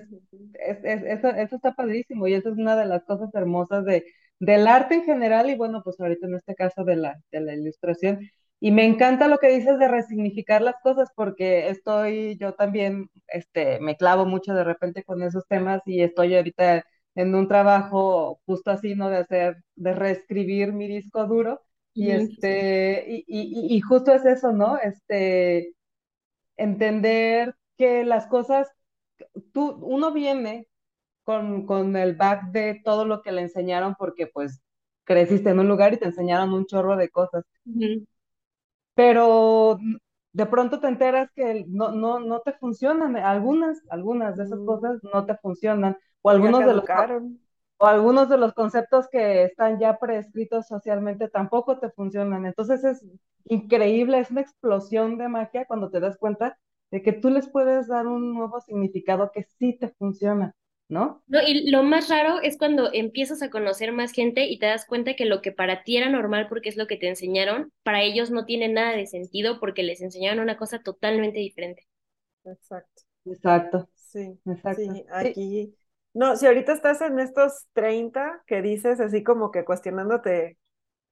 es, 0.54 0.78
es- 0.84 1.04
eso, 1.04 1.28
eso 1.30 1.56
está 1.56 1.74
padrísimo 1.74 2.28
y 2.28 2.34
eso 2.34 2.50
es 2.50 2.58
una 2.58 2.76
de 2.76 2.86
las 2.86 3.04
cosas 3.06 3.30
hermosas 3.34 3.86
de, 3.86 4.06
del 4.46 4.68
arte 4.68 4.96
en 4.96 5.04
general 5.06 5.50
y 5.50 5.56
bueno, 5.56 5.82
pues 5.84 6.00
ahorita 6.00 6.28
en 6.28 6.36
este 6.36 6.56
caso 6.56 6.84
de 6.84 6.96
la, 6.98 7.16
de 7.32 7.42
la 7.42 7.54
ilustración. 7.54 8.20
Y 8.60 8.72
me 8.72 8.86
encanta 8.86 9.28
lo 9.28 9.40
que 9.40 9.50
dices 9.50 9.78
de 9.80 9.88
resignificar 9.90 10.62
las 10.62 10.76
cosas 10.82 11.10
porque 11.16 11.70
estoy, 11.70 12.38
yo 12.40 12.54
también, 12.54 13.10
este, 13.28 13.80
me 13.82 13.98
clavo 13.98 14.26
mucho 14.26 14.54
de 14.54 14.64
repente 14.64 15.04
con 15.04 15.22
esos 15.24 15.46
temas 15.48 15.82
y 15.86 16.02
estoy 16.02 16.36
ahorita 16.36 16.86
en 17.16 17.36
un 17.36 17.48
trabajo 17.48 18.40
justo 18.46 18.72
así, 18.72 18.96
¿no? 18.96 19.10
De 19.10 19.18
hacer, 19.18 19.58
de 19.76 19.94
reescribir 19.94 20.72
mi 20.74 20.88
disco 20.88 21.26
duro 21.28 21.62
y 21.94 22.12
este, 22.12 23.06
y 23.08 23.24
y 23.76 23.82
justo 23.82 24.14
es 24.14 24.26
eso, 24.26 24.52
¿no? 24.54 24.78
Este, 24.78 25.74
entender 26.58 27.56
que 27.78 28.04
las 28.06 28.28
cosas, 28.28 28.70
tú, 29.54 29.72
uno 29.82 30.12
viene 30.14 30.68
con, 31.24 31.66
con 31.66 31.96
el 31.96 32.16
back 32.16 32.52
de 32.52 32.82
todo 32.84 33.06
lo 33.06 33.22
que 33.22 33.32
le 33.32 33.42
enseñaron 33.42 33.96
porque 33.98 34.28
pues 34.28 34.62
creciste 35.06 35.50
en 35.50 35.60
un 35.60 35.68
lugar 35.68 35.94
y 35.94 35.98
te 35.98 36.06
enseñaron 36.06 36.54
un 36.54 36.66
chorro 36.66 36.96
de 36.98 37.10
cosas, 37.10 37.44
pero 38.96 39.80
de 40.34 40.46
pronto 40.46 40.80
te 40.80 40.88
enteras 40.88 41.30
que 41.36 41.66
no, 41.68 41.92
no, 41.92 42.20
no 42.20 42.42
te 42.42 42.54
funcionan, 42.54 43.16
algunas, 43.18 43.82
algunas 43.90 44.38
de 44.38 44.44
esas 44.46 44.60
mm, 44.60 44.66
cosas 44.66 45.00
no 45.14 45.26
te 45.26 45.36
funcionan, 45.38 45.98
o 46.22 46.30
o 46.30 46.30
algunos 46.30 46.66
de 46.66 46.74
los, 46.74 46.86
caducaron. 46.86 47.40
algunos 47.80 48.30
de 48.30 48.38
los 48.38 48.54
conceptos 48.54 49.08
que 49.10 49.44
están 49.44 49.80
ya 49.80 50.00
prescritos 50.00 50.68
socialmente 50.68 51.28
tampoco 51.30 51.80
te 51.80 51.92
funcionan. 51.92 52.46
Entonces 52.46 52.84
es 52.84 53.06
increíble, 53.46 54.20
es 54.20 54.32
una 54.32 54.42
explosión 54.42 55.18
de 55.18 55.30
magia 55.30 55.66
cuando 55.66 55.90
te 55.92 56.00
das 56.00 56.18
cuenta 56.18 56.58
de 56.92 57.02
que 57.02 57.14
tú 57.14 57.30
les 57.30 57.50
puedes 57.50 57.88
dar 57.88 58.08
un 58.08 58.34
nuevo 58.34 58.62
significado 58.62 59.32
que 59.34 59.44
sí 59.44 59.78
te 59.80 59.90
funciona, 59.90 60.56
¿no? 60.90 61.24
No, 61.28 61.40
y 61.42 61.70
lo 61.72 61.84
más 61.84 62.10
raro 62.10 62.42
es 62.42 62.58
cuando 62.58 62.92
empiezas 62.94 63.42
a 63.42 63.50
conocer 63.50 63.92
más 63.92 64.12
gente 64.12 64.46
y 64.46 64.60
te 64.60 64.68
das 64.68 64.86
cuenta 64.86 65.16
que 65.16 65.26
lo 65.26 65.42
que 65.42 65.52
para 65.52 65.84
ti 65.84 65.98
era 65.98 66.10
normal 66.10 66.48
porque 66.50 66.70
es 66.70 66.78
lo 66.78 66.88
que 66.88 66.98
te 66.98 67.08
enseñaron, 67.08 67.72
para 67.84 68.02
ellos 68.04 68.30
no 68.32 68.46
tiene 68.46 68.68
nada 68.70 68.92
de 68.96 69.08
sentido 69.08 69.60
porque 69.60 69.84
les 69.84 70.02
enseñaron 70.02 70.40
una 70.40 70.58
cosa 70.58 70.80
totalmente 70.84 71.40
diferente. 71.40 71.88
Exacto. 72.46 73.04
Exacto. 73.26 73.90
Sí, 73.96 74.40
Exacto. 74.46 74.82
sí, 74.82 75.06
Sí. 75.20 75.30
aquí. 75.32 75.76
No, 76.14 76.36
si 76.36 76.46
ahorita 76.46 76.74
estás 76.74 77.02
en 77.02 77.20
estos 77.20 77.66
30 77.74 78.44
que 78.46 78.62
dices 78.62 79.00
así 79.00 79.24
como 79.24 79.50
que 79.52 79.66
cuestionándote 79.66 80.60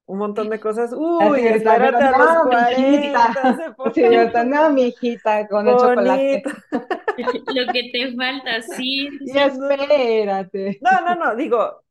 un 0.06 0.20
montón 0.20 0.50
de 0.50 0.60
cosas, 0.60 0.92
uy, 0.98 1.42
espérate 1.48 2.04
a 2.04 2.18
los 2.18 2.34
no, 2.34 2.44
40, 2.44 2.78
mijita. 2.88 3.34
se 3.56 3.94
Sí, 3.94 4.04
no, 4.46 4.72
mi 4.72 4.88
hijita, 4.88 5.48
con 5.48 5.68
el 5.68 5.78
chocolate. 5.78 6.44
Lo 7.48 7.72
que 7.72 7.90
te 7.92 8.16
falta, 8.16 8.62
sí. 8.62 9.10
Y 9.24 9.38
espérate. 9.38 10.80
No, 10.80 11.02
no, 11.02 11.16
no, 11.16 11.36
digo, 11.36 11.84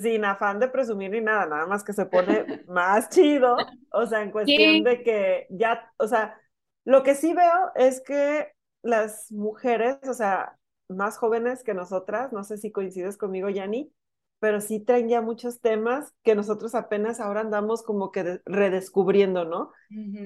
sin 0.00 0.24
afán 0.24 0.60
de 0.60 0.68
presumir 0.68 1.10
ni 1.10 1.20
nada, 1.20 1.46
nada 1.46 1.66
más 1.66 1.82
que 1.84 1.92
se 1.92 2.06
pone 2.06 2.46
más 2.66 3.08
chido, 3.08 3.74
o 3.90 4.06
sea, 4.06 4.22
en 4.22 4.30
cuestión 4.30 4.82
de 4.84 5.02
que 5.02 5.46
ya, 5.50 5.92
o 5.98 6.06
sea, 6.06 6.40
lo 6.84 7.02
que 7.02 7.14
sí 7.14 7.34
veo 7.34 7.72
es 7.74 8.00
que 8.00 8.52
las 8.82 9.32
mujeres, 9.32 9.98
o 10.08 10.14
sea, 10.14 10.56
más 10.88 11.18
jóvenes 11.18 11.64
que 11.64 11.74
nosotras, 11.74 12.32
no 12.32 12.44
sé 12.44 12.56
si 12.58 12.70
coincides 12.70 13.16
conmigo, 13.16 13.48
Yanni, 13.48 13.92
pero 14.38 14.60
sí 14.60 14.78
traen 14.80 15.08
ya 15.08 15.20
muchos 15.22 15.60
temas 15.60 16.12
que 16.22 16.34
nosotros 16.36 16.74
apenas 16.76 17.18
ahora 17.20 17.40
andamos 17.40 17.82
como 17.82 18.12
que 18.12 18.22
de- 18.22 18.42
redescubriendo, 18.44 19.44
¿no? 19.44 19.72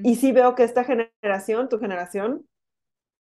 Y 0.03 0.17
sí 0.17 0.33
veo 0.33 0.55
que 0.55 0.65
esta 0.65 0.85
generación, 0.85 1.69
tu 1.69 1.79
generación, 1.79 2.47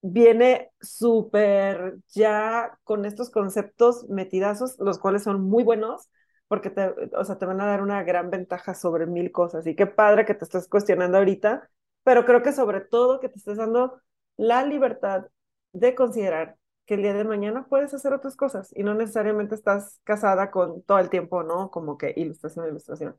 viene 0.01 0.71
súper 0.81 1.97
ya 2.15 2.79
con 2.85 3.05
estos 3.05 3.31
conceptos 3.31 4.09
metidazos, 4.09 4.77
los 4.79 4.99
cuales 4.99 5.23
son 5.25 5.43
muy 5.43 5.65
buenos, 5.65 6.09
porque 6.49 6.71
te, 6.71 6.95
o 7.17 7.25
sea, 7.25 7.39
te 7.39 7.47
van 7.47 7.61
a 7.61 7.67
dar 7.67 7.83
una 7.83 8.03
gran 8.05 8.31
ventaja 8.31 8.75
sobre 8.75 9.07
mil 9.07 9.33
cosas. 9.33 9.67
Y 9.67 9.75
qué 9.77 9.87
padre 9.87 10.25
que 10.25 10.35
te 10.35 10.45
estés 10.45 10.69
cuestionando 10.69 11.19
ahorita, 11.19 11.69
pero 12.05 12.25
creo 12.25 12.43
que 12.43 12.53
sobre 12.53 12.81
todo 12.81 13.21
que 13.21 13.29
te 13.29 13.39
estés 13.39 13.57
dando 13.59 14.01
la 14.37 14.65
libertad 14.65 15.27
de 15.73 15.95
considerar 15.95 16.57
que 16.87 16.95
el 16.95 17.03
día 17.03 17.13
de 17.13 17.25
mañana 17.25 17.67
puedes 17.69 17.93
hacer 17.93 18.15
otras 18.15 18.35
cosas 18.37 18.73
y 18.75 18.83
no 18.83 18.95
necesariamente 18.95 19.55
estás 19.55 20.01
casada 20.05 20.51
con 20.51 20.83
todo 20.83 20.99
el 21.01 21.11
tiempo, 21.11 21.43
¿no? 21.43 21.71
Como 21.71 21.99
que 21.99 22.15
ilustración, 22.17 22.67
ilustración. 22.69 23.17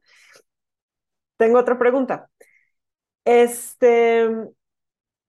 Tengo 1.37 1.59
otra 1.59 1.77
pregunta. 1.79 2.29
Este, 3.25 4.29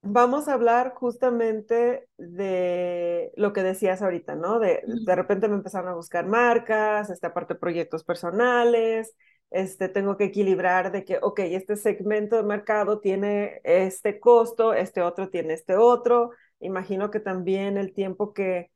Vamos 0.02 0.48
a 0.48 0.54
hablar 0.54 0.94
justamente 0.94 2.08
de 2.16 3.32
lo 3.36 3.52
que 3.52 3.62
decías 3.62 4.00
ahorita, 4.00 4.34
¿no? 4.34 4.58
De, 4.58 4.82
de 5.04 5.14
repente 5.14 5.46
me 5.48 5.56
empezaron 5.56 5.90
a 5.90 5.94
buscar 5.94 6.26
marcas, 6.26 7.10
esta 7.10 7.34
parte 7.34 7.52
de 7.54 7.60
proyectos 7.60 8.02
personales, 8.02 9.14
este, 9.50 9.88
tengo 9.90 10.16
que 10.16 10.24
equilibrar 10.24 10.90
de 10.90 11.04
que, 11.04 11.18
ok, 11.20 11.40
este 11.40 11.76
segmento 11.76 12.36
de 12.36 12.44
mercado 12.44 13.00
tiene 13.00 13.60
este 13.62 14.20
costo, 14.20 14.72
este 14.72 15.02
otro 15.02 15.28
tiene 15.28 15.52
este 15.52 15.76
otro. 15.76 16.30
Imagino 16.60 17.10
que 17.10 17.20
también 17.20 17.76
el 17.76 17.92
tiempo 17.92 18.32
que, 18.32 18.70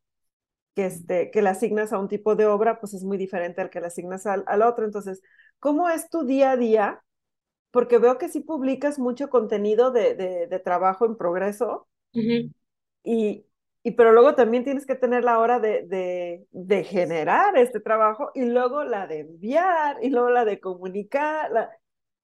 que, 0.75 0.87
este, 0.87 1.31
que 1.31 1.41
le 1.41 1.49
asignas 1.49 1.93
a 1.93 1.99
un 1.99 2.07
tipo 2.09 2.35
de 2.35 2.45
obra, 2.47 2.79
pues 2.79 2.93
es 2.93 3.03
muy 3.03 3.17
diferente 3.17 3.61
al 3.61 3.69
que 3.69 3.81
le 3.81 3.87
asignas 3.87 4.25
al, 4.27 4.43
al 4.47 4.61
otro. 4.63 4.85
Entonces, 4.85 5.21
¿cómo 5.59 5.89
es 5.89 6.09
tu 6.09 6.25
día 6.25 6.51
a 6.51 6.57
día? 6.57 7.03
Porque 7.75 7.99
veo 7.99 8.17
que 8.19 8.29
sí 8.29 8.41
publicas 8.41 8.99
mucho 8.99 9.29
contenido 9.29 9.91
de, 9.91 10.15
de, 10.15 10.47
de 10.47 10.59
trabajo 10.59 11.05
en 11.05 11.17
progreso 11.17 11.87
Ujú. 12.15 12.49
y, 13.03 13.45
y, 13.83 13.91
pero 13.91 14.11
luego 14.13 14.35
también 14.35 14.63
tienes 14.63 14.85
que 14.85 14.95
tener 14.95 15.23
la 15.23 15.39
hora 15.39 15.59
de, 15.59 15.83
de, 15.87 16.47
de, 16.51 16.83
generar 16.83 17.57
este 17.57 17.79
trabajo 17.79 18.31
y 18.35 18.45
luego 18.45 18.83
la 18.83 19.07
de 19.07 19.19
enviar 19.21 19.97
y 20.03 20.09
luego 20.09 20.29
la 20.29 20.45
de 20.45 20.59
comunicar. 20.59 21.51
La... 21.51 21.71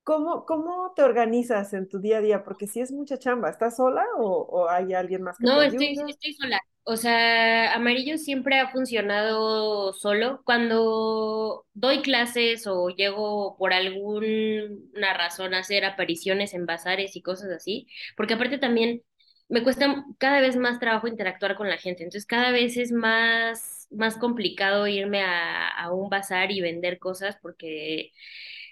¿Cómo, 0.04 0.46
¿Cómo 0.46 0.94
te 0.96 1.04
organizas 1.04 1.74
en 1.74 1.88
tu 1.88 2.00
día 2.00 2.18
a 2.18 2.22
día? 2.22 2.44
Porque 2.44 2.68
si 2.68 2.82
es 2.82 2.92
mucha 2.92 3.18
chamba, 3.20 3.50
¿estás 3.50 3.76
sola 3.78 4.06
o, 4.18 4.26
o 4.44 4.70
hay 4.70 4.94
alguien 4.94 5.22
más 5.24 5.38
que 5.40 5.48
No, 5.48 5.62
te 5.62 5.62
estoy, 5.62 6.00
ayuda? 6.00 6.08
estoy 6.08 6.34
sola. 6.34 6.60
O 6.84 6.98
sea, 6.98 7.74
Amarillo 7.76 8.18
siempre 8.18 8.60
ha 8.60 8.70
funcionado 8.72 9.94
solo. 9.94 10.42
Cuando 10.44 11.66
doy 11.74 12.02
clases 12.02 12.66
o 12.68 12.90
llego 12.90 13.56
por 13.58 13.72
alguna 13.74 15.14
razón 15.18 15.54
a 15.54 15.60
hacer 15.60 15.86
apariciones 15.86 16.54
en 16.54 16.66
bazares 16.66 17.16
y 17.16 17.22
cosas 17.22 17.52
así, 17.52 17.88
porque 18.18 18.34
aparte 18.34 18.58
también 18.58 19.04
me 19.48 19.64
cuesta 19.64 20.06
cada 20.18 20.42
vez 20.42 20.56
más 20.58 20.80
trabajo 20.80 21.08
interactuar 21.08 21.56
con 21.56 21.70
la 21.70 21.78
gente. 21.78 22.04
Entonces, 22.04 22.26
cada 22.26 22.52
vez 22.52 22.78
es 22.78 22.92
más, 22.92 23.88
más 23.92 24.18
complicado 24.18 24.88
irme 24.88 25.22
a, 25.22 25.68
a 25.70 25.92
un 25.94 26.10
bazar 26.10 26.52
y 26.52 26.62
vender 26.62 26.98
cosas 27.00 27.38
porque 27.42 28.12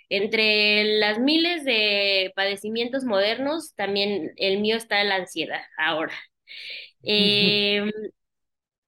entre 0.09 0.99
las 0.99 1.19
miles 1.19 1.65
de 1.65 2.31
padecimientos 2.35 3.03
modernos, 3.05 3.75
también 3.75 4.33
el 4.37 4.59
mío 4.61 4.77
está 4.77 5.03
la 5.03 5.15
ansiedad 5.17 5.61
ahora. 5.77 6.13
Eh, 7.03 7.91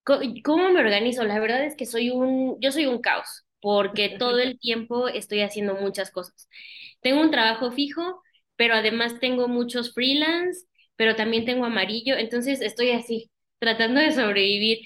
co- 0.04 0.20
¿cómo 0.44 0.70
me 0.72 0.80
organizo? 0.82 1.24
La 1.24 1.40
verdad 1.40 1.64
es 1.66 1.76
que 1.76 1.86
soy 1.86 2.10
un, 2.10 2.58
yo 2.60 2.72
soy 2.72 2.86
un 2.86 3.02
caos, 3.02 3.46
porque 3.62 4.10
todo 4.20 4.40
el 4.40 4.60
tiempo 4.60 5.08
estoy 5.08 5.42
haciendo 5.42 5.76
muchas 5.76 6.12
cosas. 6.12 6.50
Tengo 7.02 7.22
un 7.22 7.32
trabajo 7.32 7.72
fijo, 7.72 8.22
pero 8.56 8.76
además 8.76 9.20
tengo 9.20 9.48
muchos 9.48 9.94
freelance, 9.94 10.66
pero 10.96 11.16
también 11.16 11.46
tengo 11.46 11.66
amarillo, 11.66 12.16
entonces 12.18 12.62
estoy 12.62 12.92
así, 12.92 13.32
tratando 13.60 14.00
de 14.02 14.12
sobrevivir. 14.12 14.80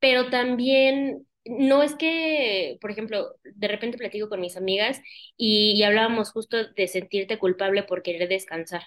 Pero 0.00 0.30
también, 0.30 1.26
no 1.46 1.82
es 1.82 1.94
que, 1.96 2.78
por 2.80 2.90
ejemplo, 2.92 3.36
de 3.44 3.68
repente 3.68 3.98
platico 3.98 4.28
con 4.28 4.40
mis 4.40 4.56
amigas 4.56 5.00
y, 5.36 5.72
y 5.76 5.82
hablábamos 5.84 6.32
justo 6.32 6.56
de 6.74 6.88
sentirte 6.88 7.38
culpable 7.38 7.82
por 7.84 8.02
querer 8.02 8.28
descansar. 8.28 8.82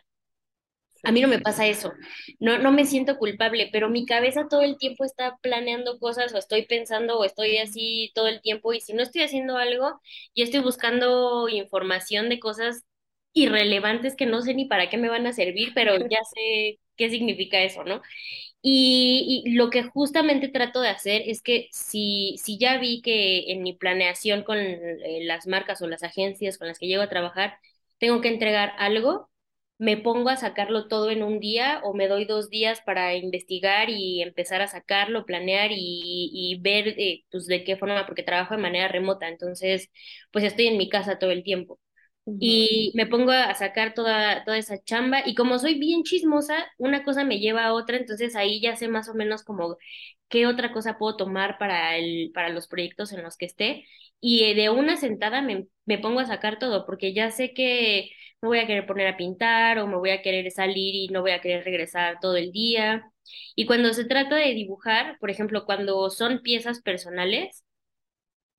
A 1.04 1.12
mí 1.12 1.22
no 1.22 1.28
me 1.30 1.40
pasa 1.40 1.68
eso, 1.68 1.94
no, 2.40 2.58
no 2.60 2.72
me 2.72 2.86
siento 2.86 3.18
culpable, 3.18 3.70
pero 3.72 3.90
mi 3.90 4.06
cabeza 4.06 4.48
todo 4.50 4.62
el 4.64 4.78
tiempo 4.78 5.06
está 5.06 5.38
planeando 5.42 5.98
cosas 6.00 6.34
o 6.34 6.38
estoy 6.38 6.66
pensando 6.66 7.18
o 7.20 7.24
estoy 7.26 7.58
así 7.58 8.12
todo 8.16 8.28
el 8.28 8.42
tiempo 8.42 8.74
y 8.74 8.82
si 8.82 8.94
no 8.94 9.04
estoy 9.04 9.22
haciendo 9.24 9.58
algo, 9.58 10.02
yo 10.36 10.44
estoy 10.44 10.60
buscando 10.62 11.48
información 11.50 12.30
de 12.30 12.40
cosas 12.40 12.84
irrelevantes 13.34 14.16
que 14.16 14.26
no 14.26 14.42
sé 14.42 14.54
ni 14.54 14.66
para 14.66 14.90
qué 14.90 14.98
me 14.98 15.10
van 15.10 15.26
a 15.28 15.34
servir, 15.34 15.72
pero 15.76 15.98
ya 15.98 16.20
sé 16.36 16.80
qué 16.98 17.10
significa 17.10 17.62
eso, 17.62 17.84
¿no? 17.86 18.02
Y, 18.62 19.44
y 19.46 19.52
lo 19.54 19.70
que 19.70 19.84
justamente 19.84 20.50
trato 20.50 20.82
de 20.82 20.90
hacer 20.90 21.24
es 21.26 21.42
que 21.42 21.70
si, 21.72 22.36
si 22.44 22.58
ya 22.60 22.78
vi 22.78 23.02
que 23.02 23.52
en 23.52 23.64
mi 23.64 23.74
planeación 23.74 24.44
con 24.44 24.58
eh, 24.60 25.20
las 25.24 25.48
marcas 25.48 25.82
o 25.82 25.88
las 25.88 26.04
agencias 26.04 26.58
con 26.58 26.68
las 26.68 26.80
que 26.80 26.88
llego 26.88 27.04
a 27.04 27.10
trabajar, 27.10 27.58
tengo 28.00 28.22
que 28.22 28.28
entregar 28.30 28.74
algo 28.78 29.30
me 29.80 29.98
pongo 29.98 30.30
a 30.30 30.38
sacarlo 30.38 30.88
todo 30.90 31.12
en 31.12 31.24
un 31.24 31.40
día 31.42 31.82
o 31.86 31.96
me 31.96 32.08
doy 32.10 32.26
dos 32.26 32.50
días 32.52 32.82
para 32.82 33.16
investigar 33.16 33.90
y 33.90 34.22
empezar 34.24 34.62
a 34.62 34.68
sacarlo, 34.68 35.26
planear 35.26 35.72
y, 35.74 36.30
y 36.34 36.60
ver 36.62 36.90
eh, 36.90 37.26
pues 37.32 37.48
de 37.48 37.64
qué 37.66 37.78
forma, 37.78 38.06
porque 38.08 38.24
trabajo 38.24 38.56
de 38.56 38.62
manera 38.62 38.90
remota, 38.90 39.30
entonces 39.30 39.90
pues 40.32 40.46
estoy 40.46 40.68
en 40.68 40.78
mi 40.78 40.90
casa 40.90 41.20
todo 41.20 41.32
el 41.32 41.44
tiempo. 41.44 41.80
Y 42.42 42.92
me 42.96 43.06
pongo 43.08 43.32
a 43.32 43.54
sacar 43.56 43.94
toda, 43.94 44.46
toda 44.46 44.58
esa 44.58 44.82
chamba 44.84 45.22
y 45.26 45.36
como 45.36 45.60
soy 45.60 45.78
bien 45.80 46.04
chismosa, 46.04 46.56
una 46.78 47.04
cosa 47.04 47.26
me 47.26 47.40
lleva 47.40 47.66
a 47.66 47.74
otra, 47.74 47.98
entonces 47.98 48.36
ahí 48.36 48.62
ya 48.62 48.76
sé 48.78 48.88
más 48.88 49.10
o 49.10 49.14
menos 49.14 49.44
como 49.44 49.78
qué 50.30 50.48
otra 50.48 50.72
cosa 50.74 50.98
puedo 50.98 51.18
tomar 51.18 51.58
para 51.58 51.98
el, 51.98 52.32
para 52.34 52.50
los 52.50 52.68
proyectos 52.68 53.12
en 53.14 53.24
los 53.24 53.38
que 53.38 53.46
esté. 53.46 53.86
Y 54.22 54.44
eh, 54.46 54.56
de 54.56 54.70
una 54.70 54.98
sentada 54.98 55.42
me, 55.42 55.68
me 55.86 55.98
pongo 56.00 56.20
a 56.22 56.26
sacar 56.26 56.60
todo, 56.60 56.86
porque 56.86 57.14
ya 57.14 57.32
sé 57.32 57.54
que 57.54 58.10
me 58.42 58.48
voy 58.50 58.60
a 58.60 58.68
querer 58.68 58.86
poner 58.86 59.08
a 59.08 59.18
pintar 59.18 59.80
o 59.80 59.88
me 59.88 59.98
voy 59.98 60.12
a 60.12 60.22
querer 60.22 60.50
salir 60.52 60.96
y 60.96 61.08
no 61.10 61.22
voy 61.22 61.32
a 61.32 61.42
querer 61.42 61.64
regresar 61.66 62.20
todo 62.22 62.38
el 62.38 62.52
día. 62.52 63.04
Y 63.56 63.66
cuando 63.66 63.94
se 63.94 64.06
trata 64.06 64.36
de 64.36 64.54
dibujar, 64.54 65.18
por 65.20 65.30
ejemplo, 65.30 65.66
cuando 65.66 66.10
son 66.10 66.42
piezas 66.42 66.82
personales, 66.82 67.64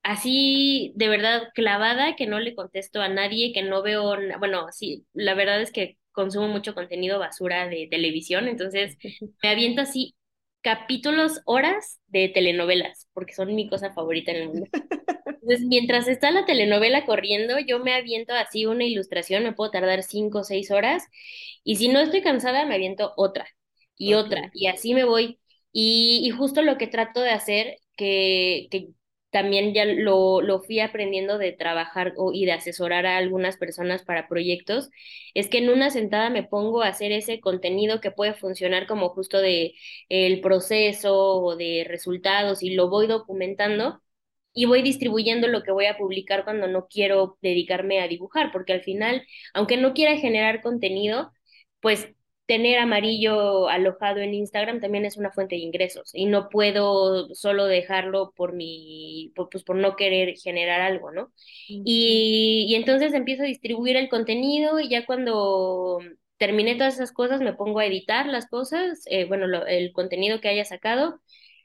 así 0.03 0.93
de 0.97 1.09
verdad 1.09 1.43
clavada 1.55 2.17
que 2.17 2.27
no 2.27 2.41
le 2.41 2.55
contesto 2.55 3.01
a 3.03 3.09
nadie, 3.09 3.53
que 3.53 3.63
no 3.63 3.83
veo, 3.83 4.17
bueno, 4.39 4.67
sí, 4.73 5.07
la 5.13 5.35
verdad 5.35 5.61
es 5.63 5.73
que 5.73 5.99
consumo 6.13 6.49
mucho 6.49 6.75
contenido 6.75 7.19
basura 7.19 7.69
de 7.69 7.89
televisión, 7.91 8.49
entonces 8.49 8.97
me 9.43 9.51
aviento 9.51 9.83
así 9.83 10.15
capítulos, 10.63 11.41
horas 11.45 12.01
de 12.09 12.29
telenovelas, 12.29 13.09
porque 13.13 13.35
son 13.35 13.55
mi 13.55 13.69
cosa 13.69 13.93
favorita 13.93 14.33
en 14.33 14.37
el 14.39 14.49
mundo. 14.49 14.67
Entonces, 15.43 15.67
mientras 15.67 16.09
está 16.09 16.31
la 16.31 16.45
telenovela 16.47 17.07
corriendo, 17.07 17.59
yo 17.61 17.79
me 17.81 17.95
aviento 17.95 18.35
así 18.35 18.67
una 18.67 18.85
ilustración, 18.85 19.43
me 19.45 19.53
puedo 19.53 19.71
tardar 19.71 20.03
cinco 20.03 20.41
o 20.41 20.45
seis 20.45 20.71
horas, 20.71 21.05
y 21.65 21.77
si 21.77 21.89
no 21.89 22.01
estoy 22.01 22.23
cansada, 22.23 22.67
me 22.67 22.75
aviento 22.75 23.13
otra 23.17 23.47
y 23.97 24.15
otra, 24.15 24.51
y 24.55 24.67
así 24.69 24.95
me 24.95 25.05
voy. 25.05 25.41
Y, 25.73 26.23
y 26.27 26.31
justo 26.31 26.63
lo 26.63 26.79
que 26.79 26.87
trato 26.89 27.21
de 27.21 27.31
hacer, 27.31 27.79
que, 27.97 28.69
que 28.71 28.89
también 29.31 29.75
ya 29.75 29.85
lo, 29.85 30.41
lo 30.43 30.61
fui 30.63 30.81
aprendiendo 30.81 31.39
de 31.39 31.53
trabajar 31.53 32.15
o, 32.17 32.33
y 32.33 32.45
de 32.47 32.53
asesorar 32.53 33.07
a 33.07 33.17
algunas 33.19 33.57
personas 33.57 34.03
para 34.05 34.29
proyectos, 34.29 34.91
es 35.35 35.49
que 35.49 35.59
en 35.59 35.71
una 35.71 35.91
sentada 35.91 36.31
me 36.31 36.43
pongo 36.43 36.83
a 36.83 36.89
hacer 36.89 37.13
ese 37.13 37.41
contenido 37.41 38.01
que 38.01 38.11
puede 38.11 38.35
funcionar 38.35 38.87
como 38.87 39.11
justo 39.11 39.39
de 39.41 39.75
el 40.09 40.41
proceso 40.41 41.17
o 41.43 41.57
de 41.57 41.85
resultados 41.89 42.63
y 42.63 42.75
lo 42.75 42.89
voy 42.91 43.07
documentando 43.07 44.01
y 44.53 44.67
voy 44.67 44.83
distribuyendo 44.83 45.47
lo 45.49 45.63
que 45.63 45.71
voy 45.73 45.87
a 45.87 45.97
publicar 45.97 46.45
cuando 46.45 46.67
no 46.69 46.89
quiero 46.89 47.39
dedicarme 47.41 48.01
a 48.01 48.09
dibujar, 48.09 48.51
porque 48.53 48.73
al 48.73 48.83
final, 48.83 49.25
aunque 49.55 49.77
no 49.77 49.95
quiera 49.95 50.17
generar 50.17 50.61
contenido, 50.63 51.33
pues 51.81 52.09
tener 52.51 52.79
amarillo 52.81 53.69
alojado 53.69 54.19
en 54.21 54.35
Instagram 54.35 54.81
también 54.81 55.07
es 55.07 55.17
una 55.17 55.31
fuente 55.33 55.55
de 55.57 55.63
ingresos 55.63 56.11
y 56.15 56.27
no 56.27 56.49
puedo 56.51 57.33
solo 57.35 57.67
dejarlo 57.67 58.33
por 58.37 58.53
mi, 58.55 59.33
por, 59.37 59.49
pues 59.51 59.65
por 59.65 59.77
no 59.77 59.97
querer 59.97 60.37
generar 60.37 60.81
algo, 60.83 61.13
¿no? 61.13 61.33
Y, 61.85 62.67
y 62.69 62.75
entonces 62.75 63.15
empiezo 63.15 63.45
a 63.45 63.47
distribuir 63.47 63.97
el 63.97 64.09
contenido 64.09 64.81
y 64.81 64.89
ya 64.91 65.07
cuando 65.07 65.99
terminé 66.39 66.75
todas 66.77 66.95
esas 66.95 67.13
cosas 67.13 67.41
me 67.41 67.55
pongo 67.55 67.79
a 67.81 67.87
editar 67.87 68.27
las 68.27 68.49
cosas, 68.49 69.03
eh, 69.07 69.27
bueno, 69.27 69.47
lo- 69.47 69.67
el 69.67 69.93
contenido 69.93 70.41
que 70.41 70.49
haya 70.49 70.65
sacado, 70.65 71.21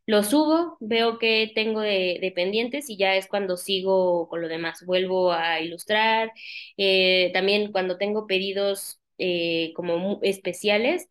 lo 0.07 0.23
subo, 0.23 0.77
veo 0.81 1.17
que 1.19 1.51
tengo 1.55 1.81
de, 1.81 2.19
de 2.21 2.31
pendientes 2.31 2.89
y 2.89 2.97
ya 2.97 3.15
es 3.15 3.27
cuando 3.27 3.57
sigo 3.57 4.27
con 4.29 4.41
lo 4.41 4.47
demás, 4.47 4.83
vuelvo 4.85 5.31
a 5.33 5.61
ilustrar, 5.61 6.31
eh, 6.77 7.31
también 7.33 7.71
cuando 7.71 7.97
tengo 7.97 8.27
pedidos 8.27 8.99
eh, 9.17 9.73
como 9.75 10.19
especiales, 10.23 11.07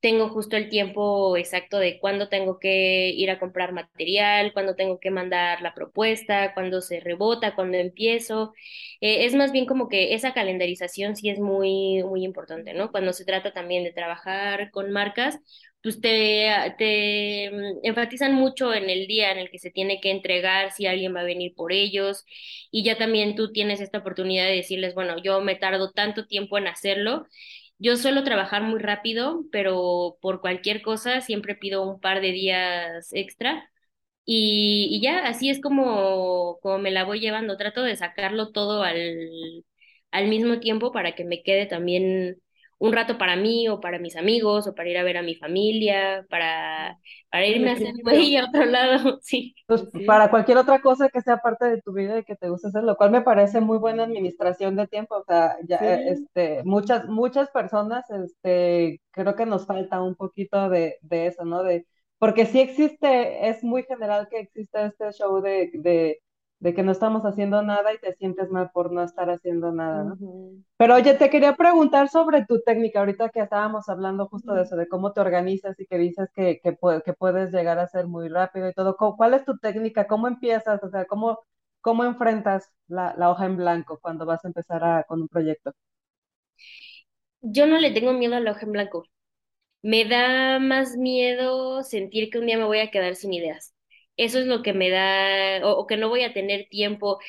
tengo 0.00 0.28
justo 0.28 0.56
el 0.56 0.68
tiempo 0.68 1.36
exacto 1.36 1.78
de 1.78 1.98
cuándo 1.98 2.28
tengo 2.28 2.58
que 2.60 3.10
ir 3.10 3.30
a 3.32 3.40
comprar 3.40 3.72
material, 3.72 4.52
cuándo 4.52 4.76
tengo 4.76 5.00
que 5.00 5.10
mandar 5.10 5.60
la 5.60 5.74
propuesta, 5.74 6.54
cuándo 6.54 6.80
se 6.82 7.00
rebota, 7.00 7.56
cuándo 7.56 7.78
empiezo. 7.78 8.54
Eh, 9.00 9.26
es 9.26 9.34
más 9.34 9.50
bien 9.52 9.66
como 9.66 9.88
que 9.88 10.14
esa 10.14 10.32
calendarización 10.34 11.16
sí 11.16 11.30
es 11.30 11.40
muy, 11.40 12.02
muy 12.04 12.24
importante, 12.24 12.74
¿no? 12.74 12.92
Cuando 12.92 13.12
se 13.12 13.24
trata 13.24 13.52
también 13.52 13.82
de 13.84 13.92
trabajar 13.92 14.70
con 14.70 14.92
marcas, 14.92 15.38
pues 15.82 16.00
te, 16.00 16.48
te 16.78 17.50
mm, 17.52 17.80
enfatizan 17.86 18.34
mucho 18.34 18.74
en 18.74 18.90
el 18.90 19.06
día 19.06 19.32
en 19.32 19.38
el 19.38 19.50
que 19.50 19.58
se 19.58 19.70
tiene 19.70 20.00
que 20.00 20.10
entregar, 20.10 20.72
si 20.72 20.86
alguien 20.86 21.14
va 21.14 21.20
a 21.20 21.24
venir 21.24 21.54
por 21.54 21.72
ellos, 21.72 22.24
y 22.70 22.82
ya 22.84 22.98
también 22.98 23.36
tú 23.36 23.52
tienes 23.52 23.80
esta 23.80 23.98
oportunidad 23.98 24.44
de 24.46 24.56
decirles, 24.56 24.94
bueno, 24.94 25.22
yo 25.22 25.40
me 25.40 25.56
tardo 25.56 25.92
tanto 25.92 26.26
tiempo 26.26 26.58
en 26.58 26.66
hacerlo 26.68 27.26
yo 27.78 27.96
suelo 27.96 28.24
trabajar 28.24 28.62
muy 28.62 28.80
rápido, 28.80 29.44
pero 29.52 30.18
por 30.20 30.40
cualquier 30.40 30.82
cosa 30.82 31.20
siempre 31.20 31.54
pido 31.54 31.82
un 31.88 32.00
par 32.00 32.20
de 32.20 32.32
días 32.32 33.08
extra 33.12 33.70
y, 34.24 34.88
y 34.90 35.00
ya, 35.02 35.26
así 35.28 35.50
es 35.50 35.60
como, 35.60 36.58
como 36.62 36.78
me 36.78 36.90
la 36.90 37.04
voy 37.04 37.20
llevando. 37.20 37.56
Trato 37.56 37.82
de 37.82 37.96
sacarlo 37.96 38.52
todo 38.52 38.82
al, 38.82 39.64
al 40.10 40.28
mismo 40.28 40.60
tiempo 40.60 40.92
para 40.92 41.14
que 41.14 41.24
me 41.24 41.42
quede 41.42 41.66
también 41.66 42.40
un 42.78 42.92
rato 42.92 43.18
para 43.18 43.36
mí 43.36 43.68
o 43.68 43.80
para 43.80 43.98
mis 43.98 44.16
amigos 44.16 44.66
o 44.66 44.74
para 44.74 44.88
ir 44.90 44.98
a 44.98 45.02
ver 45.04 45.16
a 45.18 45.22
mi 45.22 45.34
familia, 45.36 46.26
para, 46.30 46.98
para 47.30 47.46
irme 47.46 47.70
a 47.70 47.74
hacer 47.74 47.94
güey 48.02 48.36
a 48.36 48.44
otro 48.46 48.64
lado, 48.66 49.18
sí. 49.22 49.54
Pues 49.66 49.82
para 50.06 50.30
cualquier 50.30 50.56
otra 50.56 50.80
cosa 50.80 51.10
que 51.10 51.20
sea 51.20 51.38
parte 51.38 51.66
de 51.66 51.82
tu 51.82 51.92
vida 51.92 52.18
y 52.18 52.24
que 52.24 52.36
te 52.36 52.48
guste 52.48 52.68
hacer, 52.68 52.84
lo 52.84 52.96
cual 52.96 53.10
me 53.10 53.20
parece 53.20 53.60
muy 53.60 53.76
buena 53.78 54.04
administración 54.04 54.76
de 54.76 54.86
tiempo. 54.86 55.16
O 55.16 55.24
sea, 55.24 55.56
ya, 55.68 55.76
eh, 55.94 56.02
Sí. 56.06 56.12
este, 56.12 56.62
muchas, 56.64 57.06
muchas 57.06 57.50
personas, 57.50 58.08
este, 58.10 59.02
creo 59.10 59.34
que 59.36 59.44
nos 59.44 59.66
falta 59.66 60.00
un 60.02 60.14
poquito 60.16 60.70
de, 60.70 60.96
de 61.02 61.26
eso, 61.26 61.44
¿no? 61.44 61.62
De, 61.62 61.86
porque 62.18 62.46
sí 62.46 62.60
existe, 62.60 63.48
es 63.50 63.62
muy 63.62 63.82
general 63.84 64.28
que 64.30 64.40
existe 64.40 64.86
este 64.86 65.12
show 65.12 65.40
de, 65.42 65.70
de, 65.74 66.18
de 66.60 66.74
que 66.74 66.82
no 66.82 66.92
estamos 66.92 67.24
haciendo 67.24 67.62
nada 67.62 67.92
y 67.94 67.98
te 67.98 68.14
sientes 68.14 68.50
mal 68.50 68.70
por 68.72 68.92
no 68.92 69.02
estar 69.02 69.30
haciendo 69.30 69.72
nada, 69.72 70.04
¿no? 70.04 70.18
Pero 70.78 70.94
oye, 70.96 71.14
te 71.14 71.30
quería 71.30 71.56
preguntar 71.56 72.08
sobre 72.08 72.46
tu 72.46 72.60
técnica, 72.62 73.00
ahorita 73.00 73.30
que 73.30 73.40
estábamos 73.40 73.88
hablando 73.88 74.28
justo 74.28 74.54
de 74.54 74.62
eso, 74.62 74.76
de 74.76 74.88
cómo 74.88 75.12
te 75.12 75.20
organizas 75.20 75.78
y 75.80 75.86
que 75.86 75.98
dices 75.98 76.28
que, 76.34 76.60
que, 76.62 76.76
que 77.04 77.12
puedes 77.14 77.52
llegar 77.52 77.78
a 77.80 77.88
ser 77.88 78.06
muy 78.08 78.28
rápido 78.28 78.68
y 78.68 78.74
todo. 78.74 78.96
¿Cu- 78.96 79.16
¿Cuál 79.16 79.34
es 79.34 79.44
tu 79.44 79.58
técnica? 79.58 80.06
¿Cómo 80.08 80.28
empiezas? 80.28 80.82
O 80.84 80.90
sea, 80.90 81.06
¿cómo, 81.06 81.40
cómo 81.80 82.04
enfrentas 82.04 82.70
la, 82.88 83.14
la 83.18 83.30
hoja 83.30 83.46
en 83.46 83.56
blanco 83.56 83.98
cuando 84.02 84.26
vas 84.26 84.44
a 84.44 84.48
empezar 84.48 84.84
a- 84.84 85.04
con 85.04 85.22
un 85.22 85.28
proyecto? 85.28 85.72
Yo 87.42 87.66
no 87.66 87.78
le 87.80 87.90
tengo 87.90 88.12
miedo 88.12 88.36
al 88.36 88.46
hoja 88.46 88.64
en 88.64 88.70
blanco. 88.72 89.04
Me 89.82 90.04
da 90.06 90.58
más 90.60 90.96
miedo 90.96 91.82
sentir 91.84 92.30
que 92.30 92.38
un 92.38 92.46
día 92.46 92.58
me 92.58 92.64
voy 92.66 92.80
a 92.80 92.90
quedar 92.92 93.16
sin 93.16 93.32
ideas. 93.34 93.74
Eso 94.18 94.38
es 94.40 94.46
lo 94.46 94.62
que 94.62 94.74
me 94.74 94.90
da, 94.90 95.66
o, 95.66 95.72
o 95.80 95.88
que 95.88 95.96
no 95.98 96.10
voy 96.10 96.22
a 96.24 96.34
tener 96.34 96.68
tiempo. 96.70 97.20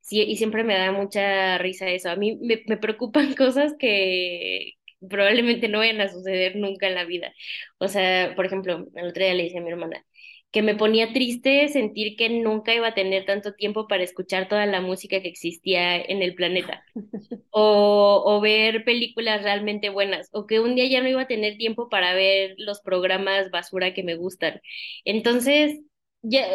Sí, 0.00 0.22
y 0.22 0.36
siempre 0.36 0.64
me 0.64 0.74
da 0.78 0.92
mucha 0.92 1.58
risa 1.58 1.88
eso. 1.90 2.10
A 2.10 2.16
mí 2.16 2.36
me, 2.42 2.62
me 2.66 2.76
preocupan 2.78 3.34
cosas 3.36 3.74
que 3.78 4.74
probablemente 5.08 5.68
no 5.68 5.78
vayan 5.78 6.00
a 6.00 6.08
suceder 6.08 6.56
nunca 6.56 6.88
en 6.88 6.94
la 6.94 7.04
vida. 7.04 7.32
O 7.78 7.88
sea, 7.88 8.34
por 8.36 8.46
ejemplo, 8.46 8.86
el 8.94 9.08
otro 9.08 9.22
día 9.24 9.34
le 9.34 9.44
dije 9.44 9.58
a 9.58 9.60
mi 9.62 9.70
hermana 9.70 10.04
que 10.50 10.62
me 10.62 10.74
ponía 10.74 11.12
triste 11.12 11.68
sentir 11.68 12.16
que 12.16 12.30
nunca 12.30 12.74
iba 12.74 12.88
a 12.88 12.94
tener 12.94 13.26
tanto 13.26 13.52
tiempo 13.54 13.86
para 13.86 14.02
escuchar 14.02 14.48
toda 14.48 14.64
la 14.66 14.80
música 14.80 15.20
que 15.20 15.28
existía 15.28 15.96
en 16.00 16.22
el 16.22 16.34
planeta 16.34 16.82
o, 17.50 18.22
o 18.26 18.40
ver 18.40 18.84
películas 18.84 19.42
realmente 19.42 19.90
buenas, 19.90 20.28
o 20.32 20.46
que 20.46 20.60
un 20.60 20.74
día 20.74 20.86
ya 20.88 21.02
no 21.02 21.08
iba 21.08 21.22
a 21.22 21.26
tener 21.26 21.56
tiempo 21.58 21.88
para 21.88 22.14
ver 22.14 22.54
los 22.58 22.80
programas 22.80 23.50
basura 23.50 23.94
que 23.94 24.02
me 24.02 24.16
gustan. 24.16 24.60
Entonces, 25.04 25.80
ya, 26.22 26.46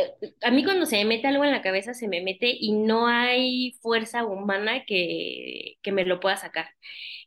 a 0.41 0.51
mí 0.51 0.63
cuando 0.63 0.85
se 0.85 0.97
me 0.97 1.05
mete 1.05 1.27
algo 1.27 1.43
en 1.45 1.51
la 1.51 1.61
cabeza, 1.61 1.93
se 1.93 2.07
me 2.07 2.21
mete 2.21 2.47
y 2.59 2.73
no 2.73 3.07
hay 3.07 3.73
fuerza 3.81 4.25
humana 4.25 4.83
que, 4.85 5.75
que 5.81 5.91
me 5.91 6.05
lo 6.05 6.19
pueda 6.19 6.37
sacar. 6.37 6.67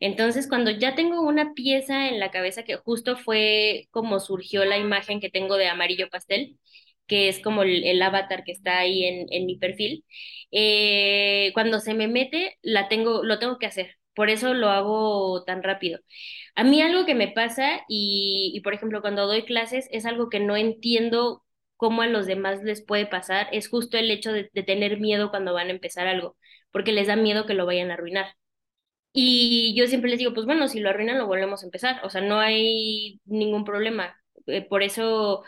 Entonces, 0.00 0.48
cuando 0.48 0.70
ya 0.70 0.94
tengo 0.94 1.22
una 1.22 1.54
pieza 1.54 2.08
en 2.08 2.20
la 2.20 2.30
cabeza, 2.30 2.64
que 2.64 2.76
justo 2.76 3.16
fue 3.16 3.88
como 3.90 4.20
surgió 4.20 4.64
la 4.64 4.78
imagen 4.78 5.20
que 5.20 5.30
tengo 5.30 5.56
de 5.56 5.68
amarillo 5.68 6.08
pastel, 6.10 6.58
que 7.06 7.28
es 7.28 7.40
como 7.40 7.62
el, 7.62 7.84
el 7.84 8.02
avatar 8.02 8.44
que 8.44 8.52
está 8.52 8.78
ahí 8.78 9.04
en, 9.04 9.26
en 9.30 9.46
mi 9.46 9.56
perfil, 9.58 10.04
eh, 10.52 11.50
cuando 11.54 11.80
se 11.80 11.94
me 11.94 12.08
mete, 12.08 12.58
la 12.62 12.88
tengo, 12.88 13.22
lo 13.24 13.38
tengo 13.38 13.58
que 13.58 13.66
hacer. 13.66 13.96
Por 14.14 14.30
eso 14.30 14.54
lo 14.54 14.70
hago 14.70 15.44
tan 15.44 15.62
rápido. 15.62 16.00
A 16.54 16.64
mí 16.64 16.80
algo 16.82 17.04
que 17.06 17.14
me 17.14 17.28
pasa 17.28 17.82
y, 17.88 18.52
y, 18.54 18.60
por 18.60 18.74
ejemplo, 18.74 19.00
cuando 19.02 19.26
doy 19.26 19.44
clases 19.44 19.88
es 19.92 20.06
algo 20.06 20.28
que 20.30 20.40
no 20.40 20.56
entiendo 20.56 21.44
cómo 21.76 22.02
a 22.02 22.06
los 22.06 22.26
demás 22.26 22.62
les 22.62 22.84
puede 22.84 23.06
pasar, 23.06 23.48
es 23.52 23.68
justo 23.68 23.98
el 23.98 24.10
hecho 24.10 24.32
de, 24.32 24.44
tener 24.66 24.98
miedo 25.00 25.30
cuando 25.30 25.54
van 25.54 25.68
a 25.68 25.70
empezar 25.72 26.06
algo, 26.06 26.36
porque 26.72 26.92
les 26.92 27.06
da 27.08 27.16
miedo 27.16 27.46
que 27.46 27.54
lo 27.54 27.66
vayan 27.66 27.90
a 27.90 27.94
arruinar. 27.94 28.34
Y 29.12 29.74
yo 29.76 29.86
siempre 29.86 30.10
les 30.10 30.18
digo, 30.18 30.34
pues 30.34 30.46
bueno, 30.46 30.68
si 30.68 30.80
lo 30.80 30.90
arruinan, 30.90 31.18
lo 31.18 31.26
volvemos 31.26 31.62
a 31.62 31.66
empezar. 31.66 32.04
O 32.04 32.10
sea, 32.10 32.20
no 32.20 32.38
hay 32.38 33.20
ningún 33.24 33.64
problema. 33.64 34.16
Eh, 34.46 34.62
por 34.68 34.82
eso, 34.82 35.42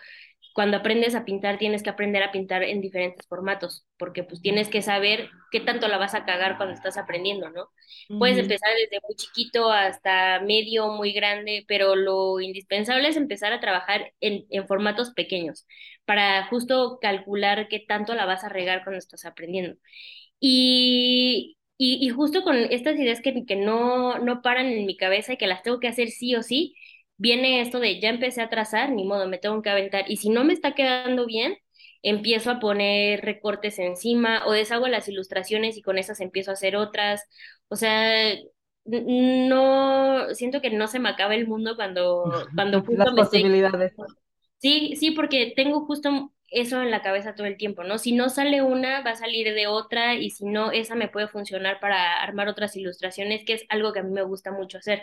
cuando 0.59 0.79
aprendes 0.79 1.15
a 1.15 1.25
pintar, 1.25 1.57
tienes 1.59 1.85
que 1.85 1.91
aprender 1.91 2.23
a 2.25 2.33
pintar 2.33 2.65
en 2.65 2.81
diferentes 2.81 3.25
formatos, 3.29 3.87
porque 3.97 4.25
pues 4.25 4.43
tienes 4.43 4.69
que 4.69 4.83
saber 4.83 5.31
qué 5.53 5.61
tanto 5.61 5.87
la 5.89 5.99
vas 5.99 6.15
a 6.17 6.25
cagar 6.25 6.57
cuando 6.57 6.75
estás 6.75 6.97
aprendiendo, 6.99 7.49
¿no? 7.51 7.71
Puedes 8.17 8.39
Ujú. 8.39 8.39
empezar 8.39 8.71
desde 8.75 9.01
muy 9.07 9.15
chiquito 9.15 9.71
hasta 9.71 10.41
medio, 10.41 10.89
muy 10.91 11.13
grande, 11.13 11.65
pero 11.69 11.95
lo 11.95 12.41
indispensable 12.41 13.09
es 13.09 13.17
empezar 13.17 13.53
a 13.53 13.61
trabajar 13.61 14.13
en, 14.21 14.47
en 14.51 14.67
formatos 14.67 15.13
pequeños, 15.13 15.65
para 16.05 16.45
justo 16.49 16.99
calcular 17.01 17.69
qué 17.69 17.79
tanto 17.81 18.15
la 18.17 18.25
vas 18.27 18.43
a 18.43 18.49
regar 18.49 18.83
cuando 18.83 18.99
estás 18.99 19.25
aprendiendo. 19.27 19.77
Y, 20.41 21.57
y, 21.79 22.07
y 22.07 22.11
justo 22.11 22.43
con 22.43 22.57
estas 22.57 22.97
ideas 22.99 23.21
que, 23.23 23.45
que 23.47 23.57
no, 23.57 24.19
no 24.19 24.43
paran 24.43 24.67
en 24.67 24.87
mi 24.87 24.97
cabeza 24.97 25.33
y 25.35 25.37
que 25.39 25.47
las 25.47 25.63
tengo 25.63 25.81
que 25.81 25.89
hacer 25.89 26.09
sí 26.11 26.35
o 26.37 26.43
sí, 26.43 26.75
viene 27.19 27.61
esto 27.61 27.81
de 27.81 28.01
ya 28.01 28.09
empecé 28.09 28.41
a 28.41 28.49
trazar, 28.49 28.91
ni 28.93 29.05
modo, 29.05 29.29
me 29.29 29.39
tengo 29.39 29.61
que 29.63 29.71
aventar. 29.71 30.11
Y 30.11 30.17
si 30.17 30.31
no 30.31 30.45
me 30.45 30.55
está 30.55 30.75
quedando 30.75 31.27
bien, 31.27 31.57
empiezo 32.03 32.51
a 32.51 32.61
poner 32.61 33.21
recortes 33.23 33.79
encima 33.79 34.47
o 34.47 34.53
deshago 34.53 34.89
las 34.89 35.09
ilustraciones 35.09 35.77
y 35.77 35.83
con 35.83 35.99
esas 35.99 36.21
empiezo 36.21 36.51
a 36.51 36.55
hacer 36.55 36.77
otras. 36.77 37.25
O 37.69 37.77
sea, 37.77 38.35
no, 38.85 40.35
siento 40.35 40.61
que 40.61 40.71
no 40.71 40.87
se 40.87 41.01
me 41.01 41.11
acaba 41.11 41.35
el 41.35 41.47
mundo 41.47 41.77
cuando, 41.77 42.25
cuando 42.55 42.79
Las 42.79 42.87
justo 42.87 43.13
me 43.13 43.23
estoy 43.23 43.43
posibilidades. 43.43 43.93
Sí, 44.59 44.95
sí, 44.97 45.11
porque 45.13 45.53
tengo 45.55 45.85
justo 45.87 46.33
eso 46.51 46.83
en 46.83 46.91
la 46.91 47.03
cabeza 47.03 47.35
todo 47.35 47.47
el 47.47 47.57
tiempo, 47.57 47.85
¿no? 47.85 47.99
Si 47.99 48.13
no 48.13 48.29
sale 48.31 48.63
una, 48.63 49.03
va 49.03 49.11
a 49.11 49.17
salir 49.17 49.55
de 49.55 49.67
otra 49.67 50.15
y 50.15 50.31
si 50.31 50.47
no, 50.47 50.73
esa 50.73 50.95
me 50.95 51.09
puede 51.09 51.29
funcionar 51.29 51.79
para 51.81 52.23
armar 52.23 52.49
otras 52.49 52.75
ilustraciones, 52.77 53.45
que 53.45 53.53
es 53.55 53.65
algo 53.69 53.93
que 53.93 54.01
a 54.01 54.03
mí 54.03 54.11
me 54.11 54.23
gusta 54.23 54.51
mucho 54.51 54.79
hacer. 54.79 55.03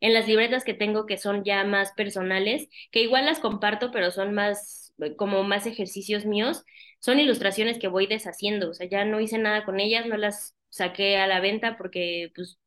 En 0.00 0.14
las 0.14 0.26
libretas 0.28 0.64
que 0.64 0.74
tengo 0.74 1.06
que 1.06 1.18
son 1.18 1.44
ya 1.44 1.64
más 1.64 1.92
personales, 1.92 2.68
que 2.90 3.02
igual 3.02 3.26
las 3.26 3.40
comparto, 3.40 3.90
pero 3.90 4.10
son 4.10 4.34
más 4.34 4.94
eh, 5.02 5.16
como 5.16 5.42
más 5.44 5.66
ejercicios 5.66 6.24
míos, 6.26 6.64
son 7.00 7.20
ilustraciones 7.20 7.78
que 7.78 7.88
voy 7.88 8.06
deshaciendo, 8.06 8.70
o 8.70 8.74
sea, 8.74 8.88
ya 8.88 9.04
no 9.04 9.20
hice 9.20 9.38
nada 9.38 9.64
con 9.64 9.80
ellas, 9.80 10.06
no 10.06 10.16
las 10.16 10.56
saqué 10.70 11.16
a 11.18 11.26
la 11.26 11.40
venta 11.40 11.76
porque 11.76 12.30
pues 12.34 12.58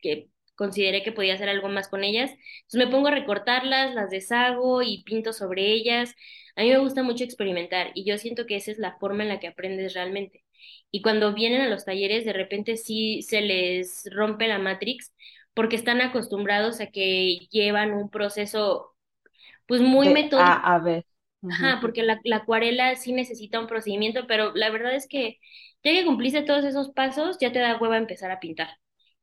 que 0.00 0.28
consideré 0.54 1.02
que 1.02 1.12
podía 1.12 1.34
hacer 1.34 1.48
algo 1.48 1.68
más 1.68 1.88
con 1.88 2.04
ellas. 2.04 2.30
Entonces 2.62 2.86
me 2.86 2.88
pongo 2.88 3.08
a 3.08 3.10
recortarlas, 3.10 3.94
las 3.94 4.10
deshago 4.10 4.82
y 4.82 5.02
pinto 5.04 5.32
sobre 5.32 5.66
ellas. 5.72 6.14
A 6.56 6.62
mí 6.62 6.70
me 6.70 6.78
gusta 6.78 7.02
mucho 7.02 7.24
experimentar 7.24 7.90
y 7.94 8.04
yo 8.04 8.16
siento 8.18 8.46
que 8.46 8.56
esa 8.56 8.70
es 8.70 8.78
la 8.78 8.96
forma 8.98 9.22
en 9.22 9.28
la 9.28 9.40
que 9.40 9.48
aprendes 9.48 9.94
realmente. 9.94 10.44
Y 10.90 11.02
cuando 11.02 11.34
vienen 11.34 11.60
a 11.62 11.68
los 11.68 11.84
talleres, 11.84 12.24
de 12.24 12.32
repente 12.32 12.76
sí 12.76 13.22
se 13.22 13.40
les 13.42 14.08
rompe 14.12 14.48
la 14.48 14.58
matrix 14.58 15.12
porque 15.56 15.76
están 15.76 16.02
acostumbrados 16.02 16.80
a 16.82 16.88
que 16.88 17.48
llevan 17.52 17.94
un 17.94 18.10
proceso 18.10 18.96
pues 19.66 19.80
muy 19.82 20.08
De 20.08 20.10
metódico. 20.10 20.62
A 20.64 20.74
a 20.74 20.78
B. 20.78 21.04
Ajá, 21.48 21.78
porque 21.80 22.02
la, 22.02 22.20
la 22.24 22.36
acuarela 22.38 22.96
sí 22.96 23.12
necesita 23.12 23.60
un 23.60 23.66
procedimiento, 23.68 24.26
pero 24.26 24.52
la 24.54 24.70
verdad 24.70 24.94
es 24.94 25.06
que 25.08 25.38
ya 25.84 25.92
que 25.92 26.04
cumpliste 26.04 26.42
todos 26.42 26.64
esos 26.64 26.90
pasos, 26.90 27.38
ya 27.40 27.52
te 27.52 27.60
da 27.60 27.78
hueva 27.78 27.96
empezar 27.98 28.30
a 28.32 28.40
pintar. 28.40 28.68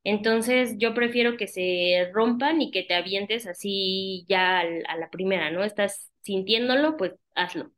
Entonces, 0.06 0.76
yo 0.78 0.94
prefiero 0.94 1.38
que 1.38 1.48
se 1.48 2.10
rompan 2.14 2.62
y 2.62 2.72
que 2.72 2.84
te 2.84 2.96
avientes 2.96 3.48
así 3.48 4.26
ya 4.30 4.60
a 4.62 4.98
la 4.98 5.10
primera, 5.12 5.52
¿no? 5.52 5.64
Estás 5.64 6.12
sintiéndolo, 6.22 6.98
pues 6.98 7.14
hazlo. 7.36 7.72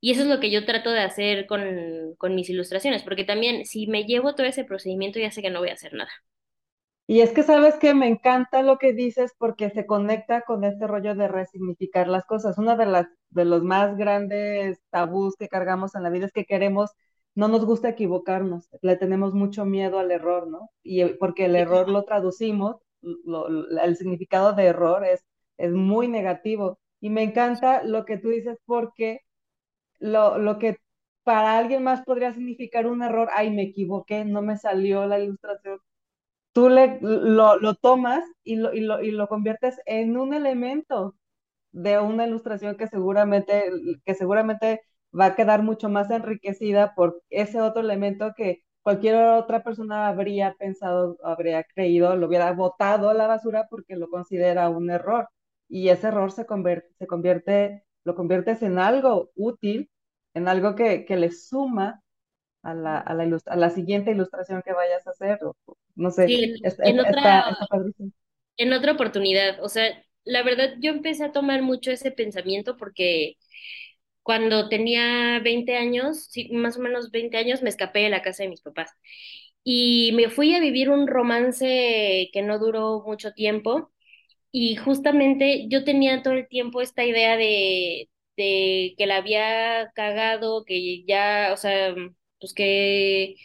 Y 0.00 0.12
eso 0.12 0.22
es 0.22 0.28
lo 0.28 0.40
que 0.40 0.50
yo 0.50 0.64
trato 0.66 0.90
de 0.92 1.00
hacer 1.00 1.46
con, 1.46 2.16
con 2.18 2.34
mis 2.34 2.50
ilustraciones, 2.50 3.02
porque 3.04 3.24
también 3.24 3.66
si 3.66 3.86
me 3.88 4.04
llevo 4.04 4.34
todo 4.34 4.46
ese 4.46 4.64
procedimiento, 4.64 5.18
ya 5.20 5.30
sé 5.32 5.42
que 5.42 5.50
no 5.50 5.60
voy 5.60 5.70
a 5.70 5.74
hacer 5.74 5.94
nada. 5.94 6.10
Y 7.08 7.20
es 7.20 7.32
que 7.32 7.42
sabes 7.44 7.76
que 7.76 7.94
me 7.94 8.08
encanta 8.08 8.62
lo 8.62 8.78
que 8.78 8.92
dices 8.92 9.32
porque 9.38 9.70
se 9.70 9.86
conecta 9.86 10.42
con 10.42 10.64
este 10.64 10.86
rollo 10.88 11.14
de 11.14 11.28
resignificar 11.28 12.08
las 12.08 12.24
cosas. 12.26 12.58
Una 12.58 12.76
de 12.76 12.86
las 12.86 13.06
de 13.30 13.44
los 13.44 13.62
más 13.62 13.96
grandes 13.96 14.80
tabús 14.90 15.36
que 15.36 15.48
cargamos 15.48 15.94
en 15.94 16.02
la 16.02 16.10
vida 16.10 16.26
es 16.26 16.32
que 16.32 16.44
queremos, 16.46 16.90
no 17.34 17.48
nos 17.48 17.64
gusta 17.64 17.90
equivocarnos, 17.90 18.68
le 18.82 18.96
tenemos 18.96 19.34
mucho 19.34 19.64
miedo 19.64 19.98
al 20.00 20.10
error, 20.10 20.48
¿no? 20.48 20.70
Y 20.82 21.04
porque 21.14 21.44
el 21.46 21.54
error 21.56 21.88
lo 21.88 22.04
traducimos, 22.04 22.76
lo- 23.02 23.48
lo- 23.48 23.80
el 23.82 23.96
significado 23.96 24.52
de 24.54 24.64
error 24.66 25.04
es, 25.04 25.24
es 25.58 25.72
muy 25.72 26.08
negativo. 26.08 26.78
Y 27.00 27.10
me 27.10 27.22
encanta 27.22 27.82
lo 27.84 28.04
que 28.04 28.16
tú 28.18 28.30
dices 28.30 28.58
porque 28.66 29.20
lo, 29.98 30.38
lo 30.38 30.58
que 30.58 30.78
para 31.24 31.58
alguien 31.58 31.82
más 31.82 32.02
podría 32.04 32.32
significar 32.32 32.86
un 32.86 33.02
error, 33.02 33.28
ay, 33.32 33.50
me 33.50 33.62
equivoqué, 33.64 34.24
no 34.24 34.42
me 34.42 34.56
salió 34.58 35.06
la 35.06 35.18
ilustración 35.20 35.80
tú 36.56 36.70
le, 36.70 36.98
lo, 37.02 37.58
lo 37.58 37.76
tomas 37.76 38.24
y 38.44 38.56
lo, 38.56 38.74
y, 38.74 38.80
lo, 38.82 39.02
y 39.02 39.12
lo 39.12 39.28
conviertes 39.28 39.80
en 39.86 40.18
un 40.18 40.34
elemento 40.34 41.16
de 41.72 41.98
una 42.00 42.26
ilustración 42.26 42.76
que 42.76 42.88
seguramente, 42.88 43.70
que 44.04 44.14
seguramente 44.14 44.82
va 45.18 45.26
a 45.26 45.36
quedar 45.36 45.62
mucho 45.62 45.88
más 45.88 46.10
enriquecida 46.10 46.94
por 46.94 47.22
ese 47.30 47.60
otro 47.60 47.82
elemento 47.82 48.32
que 48.36 48.62
cualquier 48.82 49.16
otra 49.16 49.62
persona 49.64 50.08
habría 50.08 50.54
pensado, 50.58 51.18
habría 51.24 51.64
creído, 51.64 52.16
lo 52.16 52.26
hubiera 52.28 52.52
botado 52.52 53.10
a 53.10 53.14
la 53.14 53.26
basura 53.26 53.66
porque 53.70 53.96
lo 53.96 54.08
considera 54.10 54.68
un 54.70 54.90
error. 54.90 55.28
Y 55.68 55.88
ese 55.90 56.08
error 56.08 56.32
se 56.32 56.46
convierte, 56.46 56.88
se 56.98 57.06
convierte, 57.06 57.84
lo 58.04 58.14
conviertes 58.14 58.62
en 58.62 58.78
algo 58.78 59.30
útil, 59.36 59.90
en 60.34 60.48
algo 60.48 60.74
que, 60.76 61.04
que 61.04 61.16
le 61.16 61.32
suma 61.32 62.02
a 62.70 62.74
la, 62.74 62.98
a 62.98 63.14
la, 63.14 63.24
ilus- 63.26 63.46
a 63.48 63.56
la 63.56 63.70
siguiente 63.70 64.10
ilustración 64.12 64.62
que 64.64 64.72
vayas 64.72 65.06
a 65.06 65.10
hacer, 65.10 65.38
o, 65.44 65.56
no 65.96 66.10
Sí, 66.24 66.34
sé, 66.34 66.40
en, 66.44 66.60
es- 66.62 66.78
es- 66.80 66.96
en 66.96 67.00
está, 67.04 67.40
otra, 67.40 67.42
está 67.48 67.66
padrísimo. 67.66 68.12
en 68.56 68.72
otra 68.72 68.92
oportunidad, 68.92 69.62
o 69.62 69.68
sea, 69.68 70.02
la 70.24 70.42
verdad 70.42 70.74
yo 70.80 70.90
empecé 70.90 71.24
a 71.24 71.32
tomar 71.32 71.62
mucho 71.62 71.90
ese 71.90 72.10
pensamiento 72.10 72.76
porque 72.76 73.36
cuando 74.22 74.68
tenía 74.68 75.40
20 75.40 75.76
años, 75.76 76.26
sí, 76.30 76.50
más 76.52 76.78
o 76.78 76.80
menos 76.82 77.10
20 77.12 77.38
años, 77.38 77.62
me 77.62 77.70
escapé 77.70 78.00
de 78.00 78.10
la 78.10 78.22
casa 78.22 78.42
de 78.44 78.50
mis 78.50 78.62
papás 78.62 78.90
y 79.64 80.12
me 80.14 80.30
fui 80.30 80.54
a 80.54 80.60
vivir 80.60 80.90
un 80.90 81.06
romance 81.08 82.30
que 82.32 82.42
no 82.42 82.58
duró 82.58 83.02
mucho 83.06 83.32
tiempo 83.34 83.92
y 84.52 84.76
justamente 84.76 85.68
yo 85.70 85.84
tenía 85.84 86.22
todo 86.22 86.34
el 86.34 86.48
tiempo 86.48 86.82
esta 86.82 87.04
idea 87.04 87.36
de, 87.36 88.10
de 88.36 88.94
que 88.98 89.06
la 89.06 89.18
había 89.18 89.90
cagado, 89.94 90.64
que 90.66 91.04
ya, 91.06 91.50
o 91.54 91.56
sea, 91.58 91.94
pues 92.46 92.54
que, 92.54 93.36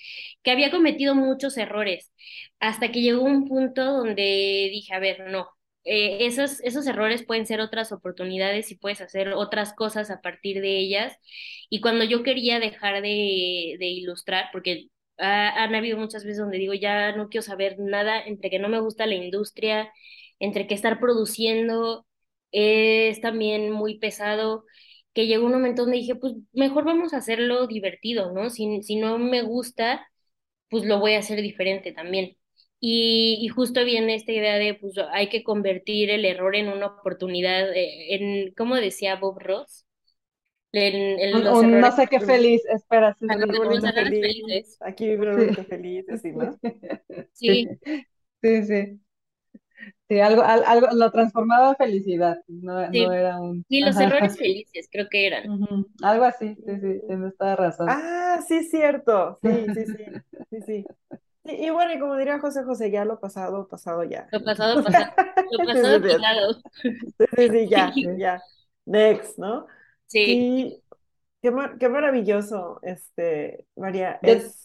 que 0.44 0.52
había 0.52 0.72
cometido 0.72 1.16
muchos 1.16 1.58
errores, 1.58 2.12
hasta 2.60 2.92
que 2.92 3.02
llegó 3.02 3.24
un 3.24 3.48
punto 3.48 3.84
donde 3.86 4.70
dije, 4.72 4.94
a 4.94 5.00
ver, 5.00 5.30
no, 5.32 5.50
eh, 5.84 6.26
esos, 6.28 6.60
esos 6.62 6.86
errores 6.88 7.24
pueden 7.26 7.46
ser 7.48 7.60
otras 7.62 7.92
oportunidades 7.92 8.72
y 8.72 8.76
puedes 8.78 9.02
hacer 9.02 9.30
otras 9.34 9.74
cosas 9.74 10.12
a 10.12 10.22
partir 10.22 10.62
de 10.62 10.78
ellas. 10.80 11.16
Y 11.70 11.82
cuando 11.82 12.04
yo 12.06 12.24
quería 12.24 12.60
dejar 12.60 13.02
de, 13.02 13.76
de 13.80 13.86
ilustrar, 13.88 14.46
porque 14.52 14.88
ha- 15.18 15.64
han 15.64 15.76
habido 15.76 15.98
muchas 15.98 16.24
veces 16.24 16.38
donde 16.40 16.58
digo, 16.58 16.74
ya 16.74 17.16
no 17.16 17.30
quiero 17.30 17.44
saber 17.44 17.78
nada, 17.80 18.22
entre 18.22 18.50
que 18.50 18.60
no 18.60 18.70
me 18.70 18.80
gusta 18.80 19.06
la 19.06 19.16
industria 19.16 19.92
entre 20.40 20.68
que 20.68 20.74
estar 20.76 21.00
produciendo 21.00 22.06
es 22.52 23.22
también 23.22 23.72
muy 23.72 24.00
pesado, 24.00 24.66
que 25.14 25.28
llegó 25.28 25.46
un 25.46 25.54
momento 25.54 25.84
donde 25.84 25.98
dije, 25.98 26.16
pues 26.16 26.34
mejor 26.54 26.86
vamos 26.86 27.14
a 27.14 27.18
hacerlo 27.18 27.68
divertido, 27.68 28.32
¿no? 28.34 28.50
Si, 28.50 28.82
si 28.84 28.96
no 28.98 29.18
me 29.20 29.42
gusta, 29.44 30.08
pues 30.70 30.86
lo 30.86 31.00
voy 31.00 31.14
a 31.16 31.20
hacer 31.20 31.42
diferente 31.42 31.92
también. 31.94 32.38
Y, 32.80 33.40
y 33.42 33.48
justo 33.50 33.86
viene 33.86 34.16
esta 34.16 34.32
idea 34.34 34.56
de, 34.58 34.76
pues 34.76 34.96
hay 35.12 35.30
que 35.30 35.44
convertir 35.44 36.10
el 36.12 36.26
error 36.26 36.56
en 36.56 36.70
una 36.70 36.88
oportunidad, 36.88 37.72
eh, 37.76 38.16
en, 38.16 38.54
¿cómo 38.56 38.76
decía 38.78 39.16
Bob 39.18 39.40
Ross? 39.40 39.86
En, 40.74 41.20
en 41.20 41.32
Un, 41.38 41.44
los 41.44 41.64
un 41.64 41.80
no 41.80 41.92
sé 41.92 42.08
qué 42.08 42.20
feliz, 42.22 42.62
espera, 42.70 43.16
sí, 43.20 43.30
sí, 43.32 43.40
los 43.40 43.50
errores 43.56 43.84
feliz. 43.94 44.20
felices. 44.20 44.78
Aquí 44.82 45.08
vivir 45.08 45.30
sí, 45.30 45.66
feliz, 45.70 46.10
así, 46.10 46.32
¿no? 46.32 46.60
Sí, 47.34 47.78
sí, 48.42 48.64
sí, 48.66 49.02
sí, 50.10 50.20
algo, 50.20 50.42
al- 50.44 50.64
algo, 50.66 50.88
lo 50.94 51.12
transformaba 51.12 51.70
en 51.70 51.76
felicidad, 51.76 52.38
no, 52.48 52.92
no 52.92 53.12
era 53.12 53.40
un, 53.40 53.66
sí, 53.70 53.82
los 53.82 54.00
ajá, 54.00 54.00
errores 54.00 54.38
felices 54.38 54.88
creo 54.92 55.08
que 55.10 55.26
eran. 55.28 55.52
algo 56.04 56.26
así, 56.26 56.56
sí, 56.66 56.80
sí, 56.82 57.02
tienes 57.08 57.36
toda 57.38 57.56
razón. 57.56 57.98
Ah, 57.98 58.40
sí, 58.48 58.64
cierto. 58.64 59.42
Sí, 59.44 59.70
sí, 59.74 59.86
sí. 59.88 59.98
Sí, 60.52 60.62
sí. 60.62 60.92
Sí, 61.46 61.56
y 61.60 61.70
bueno, 61.72 61.94
y 61.94 62.00
como 62.00 62.16
diría 62.18 62.40
José 62.40 62.64
José, 62.64 62.92
ya 62.92 63.06
lo 63.06 63.20
pasado, 63.20 63.68
pasado 63.68 64.04
ya. 64.04 64.32
Lo 64.32 64.44
pasado, 64.44 64.82
pasado, 64.84 65.12
lo 65.50 65.62
sí, 65.74 65.80
pasado, 65.80 66.02
sí, 66.04 66.08
pasado. 66.08 66.62
sí, 67.20 67.26
sí, 67.38 67.50
sí, 67.52 67.70
ya, 67.70 67.96
ya. 68.18 68.42
Next, 68.86 69.38
¿no? 69.38 69.68
sí. 70.08 70.48
Sí, 70.48 70.84
qué, 71.42 71.52
mar- 71.52 71.78
qué 71.80 71.90
maravilloso, 71.90 72.80
este, 72.84 73.68
María, 73.76 74.22
es... 74.24 74.61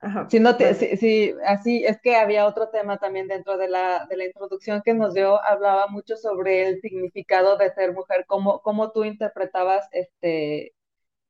Ajá, 0.00 0.28
Si 0.30 0.38
no 0.38 0.56
te, 0.56 0.74
si, 0.74 0.96
si- 0.96 1.34
así 1.44 1.84
es 1.84 2.00
que 2.00 2.14
había 2.16 2.46
otro 2.46 2.68
tema 2.70 2.98
también 2.98 3.26
dentro 3.26 3.56
de 3.58 3.68
la, 3.68 4.06
de 4.08 4.16
la 4.16 4.24
introducción 4.26 4.80
que 4.84 4.94
nos 4.94 5.12
dio, 5.14 5.42
hablaba 5.44 5.88
mucho 5.88 6.16
sobre 6.16 6.68
el 6.68 6.80
significado 6.80 7.56
de 7.56 7.72
ser 7.74 7.92
mujer, 7.92 8.24
cómo, 8.28 8.60
cómo 8.62 8.92
tú 8.92 9.04
interpretabas 9.04 9.88
este 9.92 10.72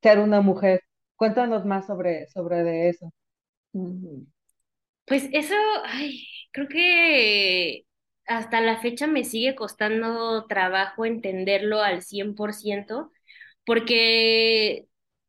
ser 0.03 0.21
una 0.21 0.41
mujer. 0.43 0.83
Cuéntanos 1.17 1.65
más 1.67 1.87
sobre, 1.87 2.29
sobre 2.29 2.65
de 2.65 2.91
eso. 2.91 3.13
Pues 5.07 5.29
eso, 5.33 5.55
ay, 5.85 6.27
creo 6.53 6.69
que 6.69 7.87
hasta 8.27 8.61
la 8.61 8.79
fecha 8.81 9.07
me 9.07 9.25
sigue 9.25 9.55
costando 9.55 10.47
trabajo 10.47 11.07
entenderlo 11.07 11.81
al 11.83 12.03
100%, 12.03 13.11
porque 13.65 14.88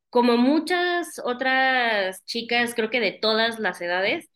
como 0.10 0.38
muchas 0.38 1.20
otras 1.24 2.26
chicas, 2.26 2.74
creo 2.76 2.90
que 2.90 3.00
de 3.00 3.12
todas 3.12 3.60
las 3.60 3.82
edades, 3.82 4.30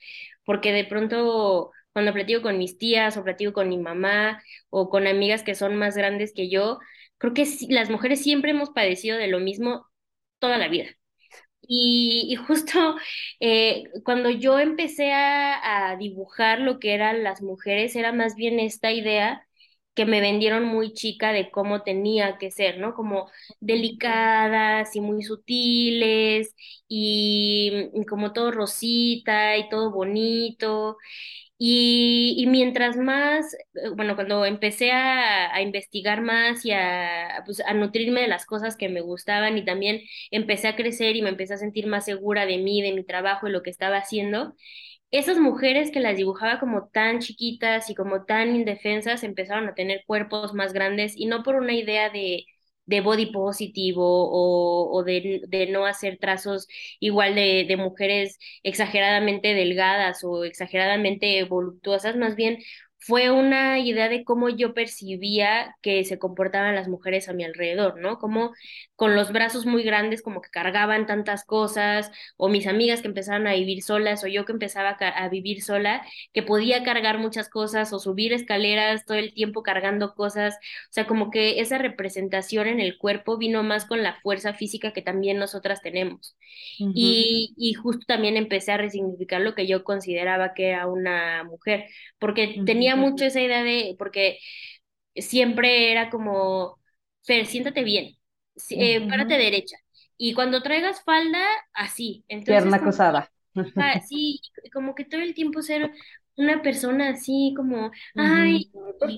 porque 0.46 0.72
de 0.72 0.86
pronto 0.86 1.72
cuando 1.94 2.14
platico 2.14 2.42
con 2.42 2.58
mis 2.58 2.78
tías 2.78 3.18
o 3.18 3.24
platico 3.24 3.54
con 3.54 3.70
mi 3.70 3.78
mamá 3.78 4.42
o 4.70 4.90
con 4.90 5.08
amigas 5.08 5.44
que 5.44 5.56
son 5.56 5.76
más 5.78 5.96
grandes 5.96 6.34
que 6.34 6.50
yo, 6.50 6.80
creo 7.18 7.34
que 7.34 7.46
las 7.70 7.90
mujeres 7.90 8.22
siempre 8.22 8.52
hemos 8.52 8.72
padecido 8.72 9.18
de 9.18 9.28
lo 9.28 9.40
mismo 9.40 9.88
toda 10.40 10.58
la 10.58 10.68
vida. 10.68 10.88
Y, 11.62 12.36
justo 12.48 12.96
eh, 13.40 13.84
cuando 14.04 14.30
yo 14.30 14.60
empecé 14.60 15.12
a 15.14 15.96
dibujar 16.00 16.60
lo 16.60 16.80
que 16.80 16.94
eran 16.94 17.24
las 17.24 17.42
mujeres, 17.42 17.96
era 17.96 18.12
más 18.12 18.36
bien 18.36 18.60
esta 18.60 18.92
idea 18.92 19.48
que 19.96 20.06
me 20.06 20.22
vendieron 20.22 20.66
muy 20.66 20.94
chica 20.94 21.32
de 21.32 21.52
cómo 21.52 21.84
tenía 21.84 22.38
que 22.38 22.52
ser, 22.52 22.80
¿no? 22.80 22.94
Como 22.96 23.30
delicadas 23.60 24.96
y 24.96 25.02
muy 25.02 25.24
sutiles 25.24 26.56
y, 26.88 27.92
como 28.10 28.34
todo 28.34 28.52
rosita 28.52 29.58
y 29.58 29.70
todo 29.70 29.92
bonito. 29.92 30.98
Y, 31.58 32.36
y 32.38 32.48
mientras 32.48 32.98
más, 32.98 33.54
eh, 33.76 33.90
bueno, 33.96 34.16
cuando 34.16 34.46
empecé 34.46 34.92
a, 34.92 35.54
a 35.56 35.62
investigar 35.62 36.22
más 36.22 36.66
y 36.66 36.72
a, 36.72 37.42
pues, 37.46 37.62
a 37.62 37.74
nutrirme 37.74 38.22
de 38.22 38.28
las 38.28 38.46
cosas 38.46 38.76
que 38.76 38.90
me 38.90 39.02
gustaban 39.02 39.58
y 39.58 39.64
también 39.66 40.02
empecé 40.32 40.68
a 40.68 40.76
crecer 40.76 41.16
y 41.16 41.22
me 41.22 41.30
empecé 41.30 41.54
a 41.54 41.58
sentir 41.58 41.88
más 41.88 42.06
segura 42.06 42.46
de 42.46 42.58
mí, 42.58 42.82
de 42.82 42.94
mi 42.94 43.04
trabajo 43.06 43.48
y 43.48 43.52
lo 43.52 43.64
que 43.64 43.70
estaba 43.70 43.98
haciendo, 43.98 44.56
esas 45.14 45.40
mujeres 45.40 45.92
que 45.92 46.02
las 46.02 46.18
dibujaba 46.18 46.60
como 46.60 46.90
tan 46.90 47.20
chiquitas 47.22 47.90
y 47.90 47.96
como 47.96 48.26
tan 48.26 48.56
indefensas 48.56 49.24
empezaron 49.24 49.70
a 49.70 49.76
tener 49.76 50.04
cuerpos 50.08 50.54
más 50.54 50.74
grandes 50.74 51.14
y 51.18 51.28
no 51.28 51.44
por 51.44 51.56
una 51.56 51.74
idea 51.74 52.10
de, 52.10 52.46
de 52.86 53.02
body 53.02 53.28
positivo 53.32 54.04
o, 54.32 55.04
de, 55.04 55.42
de 55.48 55.68
no 55.68 55.86
hacer 55.86 56.18
trazos 56.20 56.68
igual 57.00 57.36
de, 57.36 57.66
de 57.68 57.78
mujeres 57.78 58.40
exageradamente 58.64 59.54
delgadas 59.54 60.24
o 60.24 60.44
exageradamente 60.46 61.44
voluptuosas, 61.46 62.16
más 62.18 62.36
bien 62.36 62.60
fue 63.06 63.32
una 63.32 63.80
idea 63.80 64.10
de 64.10 64.24
cómo 64.24 64.50
yo 64.50 64.74
percibía 64.74 65.76
que 65.82 66.04
se 66.06 66.20
comportaban 66.20 66.76
las 66.76 66.88
mujeres 66.88 67.30
a 67.30 67.34
mi 67.34 67.44
alrededor, 67.44 68.00
¿no? 68.00 68.18
Como 68.20 68.54
con 68.96 69.16
los 69.16 69.32
brazos 69.32 69.66
muy 69.66 69.84
grandes, 69.84 70.22
como 70.22 70.42
que 70.42 70.50
cargaban 70.50 71.06
tantas 71.06 71.44
cosas, 71.46 72.12
o 72.38 72.50
mis 72.50 72.68
amigas 72.68 73.02
que 73.02 73.08
empezaban 73.08 73.48
a 73.48 73.54
vivir 73.54 73.84
solas, 73.84 74.24
o 74.24 74.28
yo 74.28 74.46
que 74.46 74.52
empezaba 74.54 74.92
a 75.00 75.30
vivir 75.30 75.62
sola, 75.62 76.06
que 76.34 76.44
podía 76.44 76.84
cargar 76.84 77.18
muchas 77.20 77.50
cosas, 77.50 77.92
o 77.94 78.00
subir 78.00 78.34
escaleras 78.34 79.06
todo 79.06 79.18
el 79.18 79.34
tiempo 79.34 79.64
cargando 79.64 80.14
cosas, 80.16 80.56
o 80.56 80.94
sea, 80.94 81.08
como 81.08 81.32
que 81.32 81.60
esa 81.60 81.78
representación 81.78 82.68
en 82.68 82.80
el 82.80 82.98
cuerpo 82.98 83.38
vino 83.38 83.64
más 83.64 83.86
con 83.86 84.04
la 84.04 84.20
fuerza 84.22 84.54
física 84.54 84.94
que 84.94 85.02
también 85.02 85.38
nosotras 85.40 85.82
tenemos. 85.82 86.36
y, 86.92 87.54
y 87.58 87.74
justo 87.74 88.06
también 88.08 88.38
empecé 88.38 88.72
a 88.72 88.78
resignificar 88.78 89.42
lo 89.42 89.56
que 89.56 89.68
yo 89.68 89.84
consideraba 89.84 90.54
que 90.54 90.70
era 90.70 90.88
una 90.88 91.44
mujer, 91.44 91.86
porque 92.20 92.62
tenía 92.66 92.93
mucho 92.96 93.26
esa 93.26 93.42
idea 93.42 93.64
de, 93.64 93.96
porque 93.98 94.40
siempre 95.16 95.92
era 95.92 96.10
como, 96.10 96.80
Fer, 97.24 97.46
siéntate 97.46 97.84
bien, 97.84 98.18
eh, 98.70 99.08
párate 99.08 99.38
derecha. 99.38 99.78
Y 100.18 100.34
cuando 100.34 100.62
traigas 100.62 101.04
falda, 101.04 101.44
así. 101.74 102.24
Entonces, 102.28 102.64
Pierna 102.64 102.80
cruzada. 102.80 103.32
sí, 104.08 104.40
como 104.72 104.96
que 104.96 105.06
todo 105.06 105.22
el 105.22 105.34
tiempo 105.34 105.62
ser 105.62 105.92
una 106.36 106.62
persona 106.62 107.10
así 107.10 107.54
como, 107.56 107.92
ay, 108.16 108.72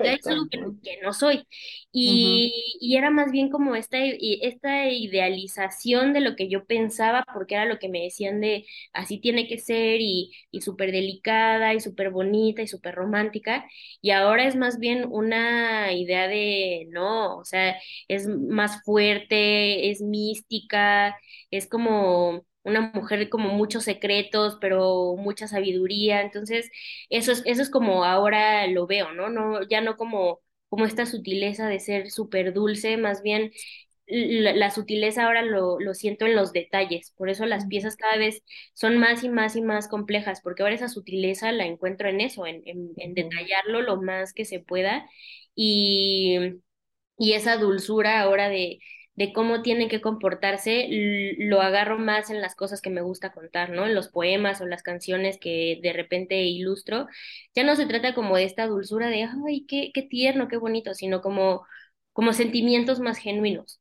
es 0.04 0.28
algo 0.28 0.48
que, 0.50 0.60
no 1.02 1.14
soy. 1.14 1.48
Y, 1.92 2.78
y, 2.82 2.98
era 2.98 3.10
más 3.10 3.32
bien 3.32 3.50
como 3.50 3.76
esta, 3.76 3.98
esta 4.00 4.90
idealización 4.90 6.14
de 6.14 6.22
lo 6.22 6.36
que 6.36 6.50
yo 6.50 6.66
pensaba, 6.66 7.26
porque 7.34 7.56
era 7.56 7.66
lo 7.66 7.80
que 7.80 7.90
me 7.90 8.04
decían 8.04 8.42
de 8.42 8.66
así 8.94 9.20
tiene 9.20 9.48
que 9.48 9.58
ser 9.58 10.02
y, 10.02 10.32
y 10.52 10.62
súper 10.62 10.92
delicada 10.92 11.74
y 11.74 11.80
súper 11.80 12.10
bonita 12.12 12.62
y 12.62 12.68
súper 12.68 12.96
romántica. 12.96 13.66
Y 14.02 14.12
ahora 14.12 14.46
es 14.48 14.56
más 14.56 14.80
bien 14.80 15.06
una 15.10 15.94
idea 15.94 16.28
de, 16.28 16.88
no, 16.90 17.38
o 17.38 17.46
sea, 17.46 17.78
es 18.08 18.28
más 18.28 18.84
fuerte, 18.84 19.90
es 19.90 20.02
mística, 20.02 21.18
es 21.52 21.68
como 21.68 22.46
una 22.66 22.92
mujer 22.94 23.30
como 23.30 23.50
muchos 23.54 23.84
secretos, 23.86 24.58
pero 24.62 25.16
mucha 25.18 25.48
sabiduría. 25.48 26.22
Entonces, 26.22 26.70
eso 27.10 27.32
es, 27.32 27.44
eso 27.46 27.62
es 27.62 27.70
como 27.70 28.04
ahora 28.06 28.68
lo 28.68 28.88
veo, 28.88 29.14
¿no? 29.14 29.30
No, 29.30 29.64
ya 29.64 29.82
no 29.82 29.96
como, 29.98 30.42
como 30.70 30.86
esta 30.86 31.06
sutileza 31.06 31.68
de 31.70 31.80
ser 31.80 32.12
súper 32.12 32.54
dulce, 32.54 32.98
más 32.98 33.22
bien 33.22 33.52
la, 34.08 34.70
sutileza 34.72 35.26
ahora 35.26 35.42
lo, 35.42 35.80
lo 35.80 35.94
siento 35.94 36.26
en 36.26 36.36
los 36.36 36.54
detalles. 36.54 37.12
Por 37.18 37.30
eso 37.30 37.46
las 37.46 37.66
piezas 37.68 37.96
cada 37.98 38.18
vez 38.18 38.44
son 38.74 38.98
más 38.98 39.24
y 39.24 39.30
más 39.30 39.56
y 39.56 39.62
más 39.62 39.88
complejas, 39.88 40.42
porque 40.42 40.64
ahora 40.64 40.76
esa 40.76 40.90
sutileza 40.90 41.52
la 41.52 41.66
encuentro 41.66 42.10
en 42.10 42.22
eso, 42.22 42.46
en, 42.46 42.62
en, 42.66 42.92
en 42.98 43.14
detallarlo 43.16 43.82
lo 43.82 44.02
más 44.02 44.34
que 44.34 44.46
se 44.46 44.60
pueda. 44.60 45.08
Y, 45.56 46.38
y 47.18 47.34
esa 47.34 47.58
dulzura 47.58 48.22
ahora 48.22 48.50
de, 48.50 48.80
de 49.16 49.32
cómo 49.32 49.62
tienen 49.62 49.88
que 49.90 50.02
comportarse, 50.02 50.88
lo 51.38 51.62
agarro 51.62 51.98
más 51.98 52.30
en 52.30 52.42
las 52.42 52.56
cosas 52.56 52.82
que 52.82 52.90
me 52.90 53.02
gusta 53.02 53.32
contar, 53.32 53.70
¿no? 53.70 53.86
En 53.86 53.96
los 53.96 54.10
poemas 54.10 54.60
o 54.62 54.66
las 54.66 54.84
canciones 54.84 55.38
que 55.40 55.80
de 55.82 55.94
repente 55.94 56.44
ilustro. 56.44 57.08
Ya 57.56 57.64
no 57.64 57.76
se 57.76 57.86
trata 57.86 58.14
como 58.14 58.36
de 58.36 58.44
esta 58.44 58.68
dulzura 58.68 59.08
de, 59.10 59.24
ay, 59.48 59.66
qué, 59.68 59.92
qué 59.94 60.02
tierno, 60.02 60.48
qué 60.50 60.58
bonito, 60.58 60.94
sino 60.94 61.22
como, 61.22 61.66
como 62.12 62.34
sentimientos 62.34 63.00
más 63.00 63.18
genuinos. 63.18 63.80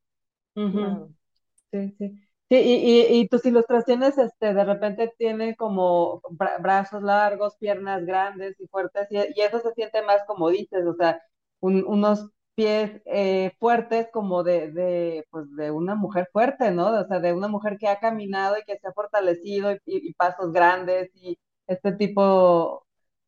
Sí, 1.73 1.95
sí. 1.99 2.21
Sí, 2.51 2.57
y, 2.57 3.21
y, 3.21 3.29
tus 3.29 3.45
ilustraciones, 3.47 4.19
este, 4.19 4.53
de 4.53 4.65
repente 4.65 5.13
tienen 5.17 5.55
como 5.55 6.21
brazos 6.61 7.03
largos, 7.03 7.57
piernas 7.57 8.05
grandes 8.05 8.61
y 8.61 8.67
fuertes, 8.69 9.09
y, 9.11 9.17
y, 9.17 9.41
eso 9.41 9.61
se 9.61 9.73
siente 9.73 10.03
más 10.03 10.23
como 10.27 10.51
dices, 10.51 10.85
o 10.87 10.95
sea, 10.95 11.21
unos 11.61 12.29
pies 12.55 13.03
eh, 13.07 13.53
fuertes 13.59 14.09
como 14.13 14.43
de, 14.43 14.71
de, 14.71 15.27
pues 15.31 15.47
de 15.57 15.71
una 15.71 15.95
mujer 15.95 16.29
fuerte, 16.33 16.71
¿no? 16.71 16.89
O 16.89 17.07
sea, 17.07 17.21
de 17.21 17.33
una 17.33 17.49
mujer 17.49 17.79
que 17.79 17.89
ha 17.89 17.99
caminado 17.99 18.57
y 18.59 18.65
que 18.65 18.79
se 18.79 18.89
ha 18.89 18.93
fortalecido 18.93 19.77
y, 19.87 20.13
pasos 20.15 20.53
grandes 20.53 21.11
y 21.15 21.39
este 21.67 21.93
tipo, 21.93 22.87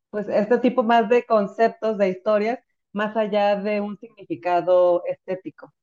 pues 0.09 0.27
este 0.29 0.59
tipo 0.59 0.83
más 0.83 1.09
de 1.09 1.25
conceptos, 1.25 1.97
de 1.97 2.09
historias, 2.09 2.59
más 2.93 3.15
allá 3.17 3.55
de 3.55 3.81
un 3.81 3.97
significado 3.97 5.03
estético. 5.05 5.73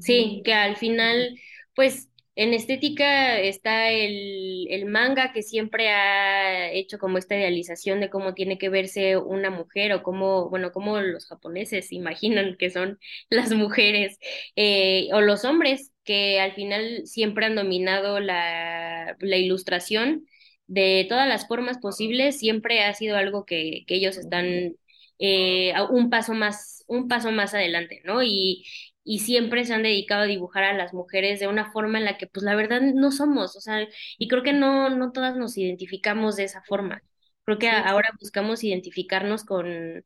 Sí, 0.00 0.42
que 0.44 0.54
al 0.54 0.76
final, 0.76 1.34
pues 1.74 2.11
en 2.34 2.54
estética 2.54 3.38
está 3.40 3.90
el, 3.90 4.66
el, 4.70 4.86
manga 4.86 5.32
que 5.32 5.42
siempre 5.42 5.90
ha 5.90 6.70
hecho 6.72 6.98
como 6.98 7.18
esta 7.18 7.36
idealización 7.36 8.00
de 8.00 8.08
cómo 8.10 8.34
tiene 8.34 8.58
que 8.58 8.70
verse 8.70 9.18
una 9.18 9.50
mujer 9.50 9.92
o 9.92 10.02
cómo, 10.02 10.48
bueno, 10.48 10.72
cómo 10.72 10.98
los 11.00 11.26
japoneses 11.26 11.92
imaginan 11.92 12.56
que 12.58 12.70
son 12.70 12.98
las 13.30 13.52
mujeres 13.52 14.18
eh, 14.56 15.08
o 15.12 15.20
los 15.20 15.44
hombres 15.44 15.92
que 16.04 16.40
al 16.40 16.54
final 16.54 17.02
siempre 17.06 17.46
han 17.46 17.54
dominado 17.56 18.18
la, 18.20 19.16
la 19.20 19.36
ilustración 19.36 20.26
de 20.66 21.06
todas 21.08 21.28
las 21.28 21.46
formas 21.48 21.78
posibles, 21.78 22.38
siempre 22.38 22.82
ha 22.82 22.94
sido 22.94 23.16
algo 23.16 23.44
que, 23.44 23.84
que 23.86 23.96
ellos 23.96 24.16
están 24.16 24.76
eh, 25.18 25.74
un 25.90 26.10
paso 26.10 26.34
más, 26.34 26.84
un 26.88 27.08
paso 27.08 27.30
más 27.30 27.54
adelante, 27.54 28.00
¿no? 28.04 28.22
Y, 28.22 28.64
y 29.04 29.20
siempre 29.20 29.64
se 29.64 29.74
han 29.74 29.82
dedicado 29.82 30.22
a 30.22 30.26
dibujar 30.26 30.64
a 30.64 30.72
las 30.74 30.94
mujeres 30.94 31.40
de 31.40 31.48
una 31.48 31.72
forma 31.72 31.98
en 31.98 32.04
la 32.04 32.18
que 32.18 32.26
pues 32.26 32.44
la 32.44 32.54
verdad 32.54 32.80
no 32.82 33.10
somos, 33.12 33.56
o 33.56 33.60
sea, 33.60 33.86
y 34.18 34.28
creo 34.28 34.42
que 34.42 34.52
no, 34.52 34.90
no 34.90 35.12
todas 35.12 35.36
nos 35.36 35.56
identificamos 35.58 36.36
de 36.36 36.44
esa 36.44 36.62
forma. 36.62 37.02
Creo 37.44 37.58
que 37.58 37.68
ahora 37.70 38.10
buscamos 38.20 38.62
identificarnos 38.64 39.44
con, 39.44 40.04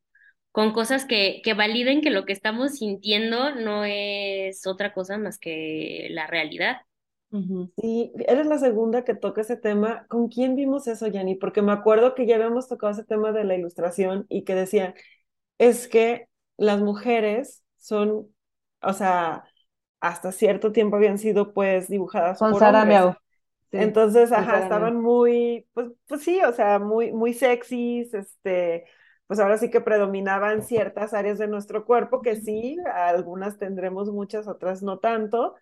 con 0.53 0.73
cosas 0.73 1.05
que, 1.05 1.41
que 1.45 1.55
validen 1.55 2.01
que 2.01 2.11
lo 2.11 2.25
que 2.25 2.33
estamos 2.33 2.79
sintiendo 2.79 3.55
no 3.55 3.85
es 3.85 4.67
otra 4.67 4.93
cosa 4.95 5.19
más 5.19 5.39
que 5.39 6.09
la 6.11 6.27
realidad. 6.27 6.79
Sí, 7.77 8.13
eres 8.27 8.47
la 8.47 8.59
segunda 8.59 9.05
que 9.05 9.15
toca 9.15 9.43
ese 9.43 9.57
tema. 9.57 10.07
¿Con 10.09 10.29
quién 10.29 10.57
vimos 10.57 10.87
eso, 10.87 11.07
Yanni? 11.09 11.35
Porque 11.35 11.61
me 11.63 11.73
acuerdo 11.73 12.15
que 12.15 12.27
ya 12.27 12.37
habíamos 12.37 12.69
tocado 12.69 12.93
ese 12.93 13.05
tema 13.05 13.33
de 13.33 13.45
la 13.45 13.55
ilustración 13.55 14.25
y 14.31 14.45
que 14.45 14.55
decían, 14.55 14.95
es 15.59 15.89
que 15.89 16.29
las 16.57 16.81
mujeres 16.81 17.65
son 17.79 18.29
o 18.83 18.93
sea, 18.93 19.45
hasta 20.01 20.33
cierto 20.33 20.73
tiempo 20.73 20.97
habían 20.97 21.19
sido 21.19 21.53
pues 21.53 21.89
dibujadas 21.89 22.39
Con 22.39 22.53
por 22.53 22.61
Sara 22.61 23.19
Entonces, 23.73 24.33
ajá, 24.33 24.63
estaban 24.63 25.01
muy, 25.01 25.67
pues, 25.75 25.89
pues 26.07 26.23
sí, 26.23 26.41
o 26.43 26.53
sea, 26.53 26.79
muy, 26.79 27.13
muy 27.13 27.35
sexys, 27.35 28.15
este, 28.15 28.85
pues 29.27 29.41
ahora 29.41 29.59
sí 29.59 29.71
que 29.71 29.81
predominaban 29.81 30.63
ciertas 30.63 31.15
áreas 31.15 31.39
de 31.39 31.49
nuestro 31.49 31.85
cuerpo, 31.85 32.23
que 32.23 32.37
sí, 32.37 32.79
algunas 32.95 33.59
tendremos 33.59 34.11
muchas, 34.11 34.47
otras 34.47 34.83
no 34.83 34.99
tanto, 34.99 35.57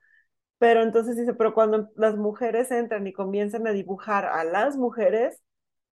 pero 0.59 0.83
entonces 0.83 1.17
dice, 1.17 1.35
pero 1.35 1.55
cuando 1.55 1.91
las 1.97 2.17
mujeres 2.17 2.71
entran 2.71 3.07
y 3.07 3.12
comienzan 3.12 3.67
a 3.67 3.73
dibujar 3.73 4.27
a 4.27 4.45
las 4.45 4.77
mujeres, 4.77 5.43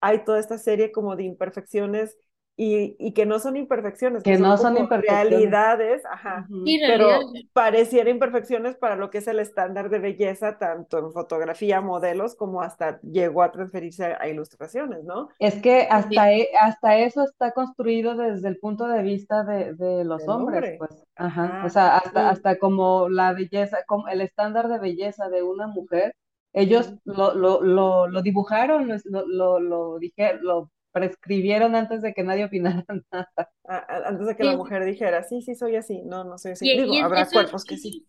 hay 0.01 0.23
toda 0.23 0.39
esta 0.39 0.57
serie 0.57 0.91
como 0.91 1.15
de 1.15 1.23
imperfecciones 1.23 2.17
y, 2.63 2.95
y, 2.99 3.13
que 3.13 3.25
no 3.25 3.39
son 3.39 3.57
imperfecciones, 3.57 4.21
que, 4.21 4.37
no 4.37 4.55
son, 4.55 4.77
imperfecciones. 4.77 5.31
realidades, 5.31 6.05
ajá, 6.05 6.47
pero 6.85 7.21
pareciera 7.53 8.11
imperfecciones 8.11 8.75
para 8.75 8.95
lo 8.95 9.09
que 9.09 9.17
es 9.17 9.27
el 9.27 9.39
estándar 9.39 9.89
de 9.89 9.97
belleza, 9.97 10.59
tanto 10.59 10.99
en 10.99 11.11
fotografía, 11.11 11.81
modelos, 11.81 12.35
como 12.35 12.61
hasta 12.61 13.01
llegó 13.01 13.41
a 13.41 13.51
transferirse 13.51 14.15
a, 14.19 14.27
ilustraciones, 14.27 15.03
¿no? 15.03 15.29
Es 15.39 15.59
que 15.59 15.87
hasta, 15.89 16.33
e, 16.33 16.49
hasta 16.61 16.97
eso 16.97 17.23
está 17.23 17.51
construido 17.51 18.15
desde 18.15 18.49
el 18.49 18.59
punto 18.59 18.87
de 18.87 19.01
vista 19.01 19.43
de, 19.43 19.73
de 19.73 20.03
los 20.03 20.27
hombres, 20.27 20.77
pues, 20.77 21.03
ajá, 21.15 21.63
o 21.65 21.69
sea, 21.69 21.97
hasta, 21.97 22.29
hasta 22.29 22.59
como 22.59 23.09
la 23.09 23.33
belleza, 23.33 23.79
como 23.87 24.07
el 24.07 24.21
estándar 24.21 24.67
de 24.67 24.77
belleza 24.77 25.29
de 25.29 25.41
una 25.41 25.65
mujer, 25.65 26.13
ellos 26.53 26.93
lo, 27.05 27.33
lo, 27.33 27.63
lo, 27.63 28.07
lo 28.07 28.21
dibujaron, 28.21 28.87
lo, 29.05 29.25
lo, 29.25 29.59
lo, 29.59 29.97
dije, 29.97 30.35
lo 30.41 30.69
prescribieron 30.91 31.75
antes 31.75 32.01
de 32.01 32.13
que 32.13 32.23
nadie 32.23 32.45
opinara 32.45 32.85
nada. 33.11 33.51
antes 33.65 34.27
de 34.27 34.35
que 34.35 34.43
la 34.43 34.57
mujer 34.57 34.85
dijera, 34.85 35.23
sí, 35.23 35.41
sí, 35.41 35.55
soy 35.55 35.75
así. 35.75 36.01
No, 36.03 36.23
no 36.23 36.37
soy 36.37 36.53
así. 36.53 36.65
Digo, 36.65 36.93
habrá 37.03 37.27
cuerpos 37.27 37.65
que 37.65 37.77
sí. 37.77 38.05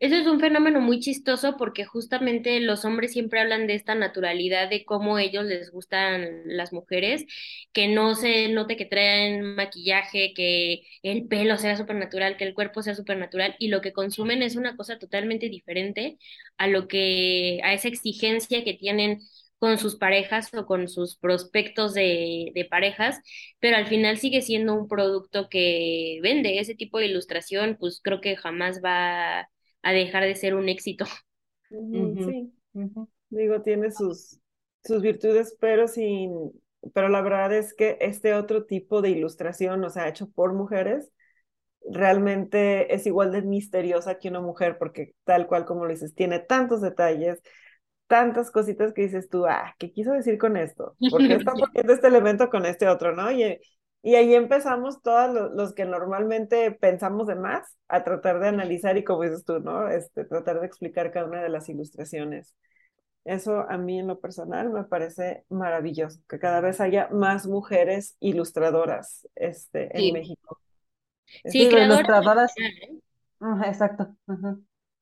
Eso 0.00 0.16
es 0.16 0.26
un 0.26 0.40
fenómeno 0.40 0.80
muy 0.80 0.98
chistoso 0.98 1.58
porque 1.58 1.84
justamente 1.84 2.58
los 2.60 2.86
hombres 2.86 3.12
siempre 3.12 3.38
hablan 3.38 3.66
de 3.66 3.74
esta 3.74 3.94
naturalidad 3.94 4.70
de 4.70 4.86
cómo 4.86 5.18
ellos 5.18 5.44
les 5.44 5.70
gustan 5.70 6.40
las 6.46 6.72
mujeres, 6.72 7.26
que 7.74 7.86
no 7.86 8.14
se 8.14 8.48
note 8.48 8.78
que 8.78 8.86
traen 8.86 9.56
maquillaje, 9.56 10.32
que 10.34 10.84
el 11.02 11.26
pelo 11.28 11.58
sea 11.58 11.76
supernatural, 11.76 12.38
que 12.38 12.44
el 12.44 12.54
cuerpo 12.54 12.82
sea 12.82 12.94
supernatural 12.94 13.56
y 13.58 13.68
lo 13.68 13.82
que 13.82 13.92
consumen 13.92 14.42
es 14.42 14.56
una 14.56 14.74
cosa 14.74 14.98
totalmente 14.98 15.50
diferente 15.50 16.16
a 16.56 16.66
lo 16.66 16.88
que, 16.88 17.60
a 17.62 17.74
esa 17.74 17.88
exigencia 17.88 18.64
que 18.64 18.72
tienen 18.72 19.20
con 19.60 19.78
sus 19.78 19.96
parejas 19.96 20.52
o 20.54 20.64
con 20.64 20.88
sus 20.88 21.16
prospectos 21.16 21.92
de, 21.92 22.50
de, 22.54 22.64
parejas, 22.64 23.20
pero 23.60 23.76
al 23.76 23.86
final 23.86 24.16
sigue 24.16 24.40
siendo 24.40 24.74
un 24.74 24.88
producto 24.88 25.48
que 25.50 26.18
vende. 26.22 26.58
Ese 26.58 26.74
tipo 26.74 26.98
de 26.98 27.06
ilustración, 27.06 27.76
pues 27.78 28.00
creo 28.02 28.22
que 28.22 28.36
jamás 28.36 28.80
va 28.82 29.48
a 29.82 29.92
dejar 29.92 30.24
de 30.24 30.34
ser 30.34 30.54
un 30.54 30.70
éxito. 30.70 31.04
Sí, 31.68 32.52
digo, 33.28 33.60
tiene 33.60 33.90
sus, 33.90 34.40
sus 34.82 35.02
virtudes, 35.02 35.54
pero 35.60 35.88
sin, 35.88 36.32
pero 36.94 37.10
la 37.10 37.20
verdad 37.20 37.52
es 37.52 37.74
que 37.74 37.98
este 38.00 38.32
otro 38.32 38.64
tipo 38.64 39.02
de 39.02 39.10
ilustración, 39.10 39.84
o 39.84 39.90
sea, 39.90 40.08
hecho 40.08 40.30
por 40.30 40.54
mujeres, 40.54 41.12
realmente 41.90 42.94
es 42.94 43.06
igual 43.06 43.30
de 43.30 43.42
misteriosa 43.42 44.18
que 44.18 44.28
una 44.28 44.40
mujer, 44.40 44.78
porque 44.78 45.14
tal 45.24 45.46
cual 45.46 45.66
como 45.66 45.84
lo 45.84 45.90
dices, 45.90 46.14
tiene 46.14 46.38
tantos 46.38 46.80
detalles, 46.80 47.42
tantas 48.10 48.50
cositas 48.50 48.92
que 48.92 49.02
dices 49.02 49.28
tú, 49.28 49.46
ah, 49.46 49.72
¿qué 49.78 49.92
quiso 49.92 50.10
decir 50.10 50.36
con 50.36 50.56
esto? 50.56 50.96
¿Por 51.10 51.20
qué 51.20 51.34
está 51.46 51.52
poniendo 51.52 51.92
este 51.92 52.08
elemento 52.08 52.50
con 52.50 52.66
este 52.66 52.88
otro, 52.88 53.14
no? 53.14 53.30
Y, 53.30 53.60
y 54.02 54.16
ahí 54.16 54.34
empezamos 54.34 55.00
todos 55.00 55.52
los, 55.54 55.72
que 55.74 55.84
normalmente 55.84 56.72
pensamos 56.72 57.28
de 57.28 57.36
más 57.36 57.76
a 57.86 58.02
tratar 58.02 58.40
de 58.40 58.48
analizar 58.48 58.98
y 58.98 59.04
como 59.04 59.22
dices 59.22 59.44
tú, 59.44 59.60
¿no? 59.60 59.88
Este, 59.88 60.24
tratar 60.24 60.58
de 60.58 60.66
explicar 60.66 61.12
cada 61.12 61.26
una 61.26 61.40
de 61.40 61.50
las 61.50 61.68
ilustraciones. 61.68 62.56
Eso 63.24 63.60
a 63.70 63.78
mí 63.78 64.00
en 64.00 64.08
lo 64.08 64.18
personal 64.18 64.70
me 64.70 64.82
parece 64.82 65.44
maravilloso, 65.48 66.20
que 66.28 66.40
cada 66.40 66.60
vez 66.60 66.80
haya 66.80 67.08
más 67.12 67.46
mujeres 67.46 68.16
ilustradoras 68.18 69.28
este, 69.36 69.96
en 69.96 70.14
México. 70.14 70.58
Sí, 71.44 71.68
ilustradoras. 71.68 72.52
¿eh? 72.58 72.98
exacto. 73.66 74.16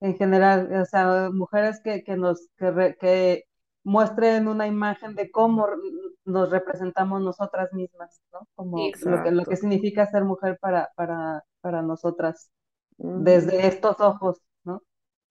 En 0.00 0.16
general, 0.16 0.70
o 0.80 0.84
sea, 0.84 1.30
mujeres 1.32 1.80
que, 1.82 2.04
que 2.04 2.16
nos 2.16 2.48
que, 2.56 2.96
que 3.00 3.44
muestren 3.84 4.48
una 4.48 4.66
imagen 4.66 5.14
de 5.14 5.30
cómo 5.30 5.66
nos 6.24 6.50
representamos 6.50 7.22
nosotras 7.22 7.72
mismas, 7.72 8.20
¿no? 8.32 8.46
Como 8.54 8.78
lo 8.78 9.22
que, 9.22 9.30
lo 9.30 9.44
que 9.44 9.56
significa 9.56 10.06
ser 10.06 10.24
mujer 10.24 10.58
para, 10.60 10.90
para, 10.94 11.42
para 11.60 11.82
nosotras, 11.82 12.50
desde 12.98 13.66
estos 13.66 14.00
ojos, 14.00 14.38
¿no? 14.64 14.82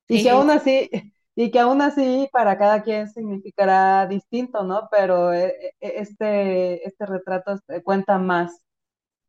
Y 0.08 0.24
que 0.24 0.30
aún 0.32 0.50
así, 0.50 0.90
y 1.36 1.52
que 1.52 1.60
aún 1.60 1.82
así 1.82 2.28
para 2.32 2.58
cada 2.58 2.82
quien 2.82 3.10
significará 3.10 4.08
distinto, 4.08 4.64
¿no? 4.64 4.88
Pero 4.92 5.34
eh, 5.34 5.54
eh, 5.80 5.94
este, 5.98 6.86
este 6.88 7.06
retrato 7.06 7.60
cuenta 7.84 8.18
más. 8.18 8.62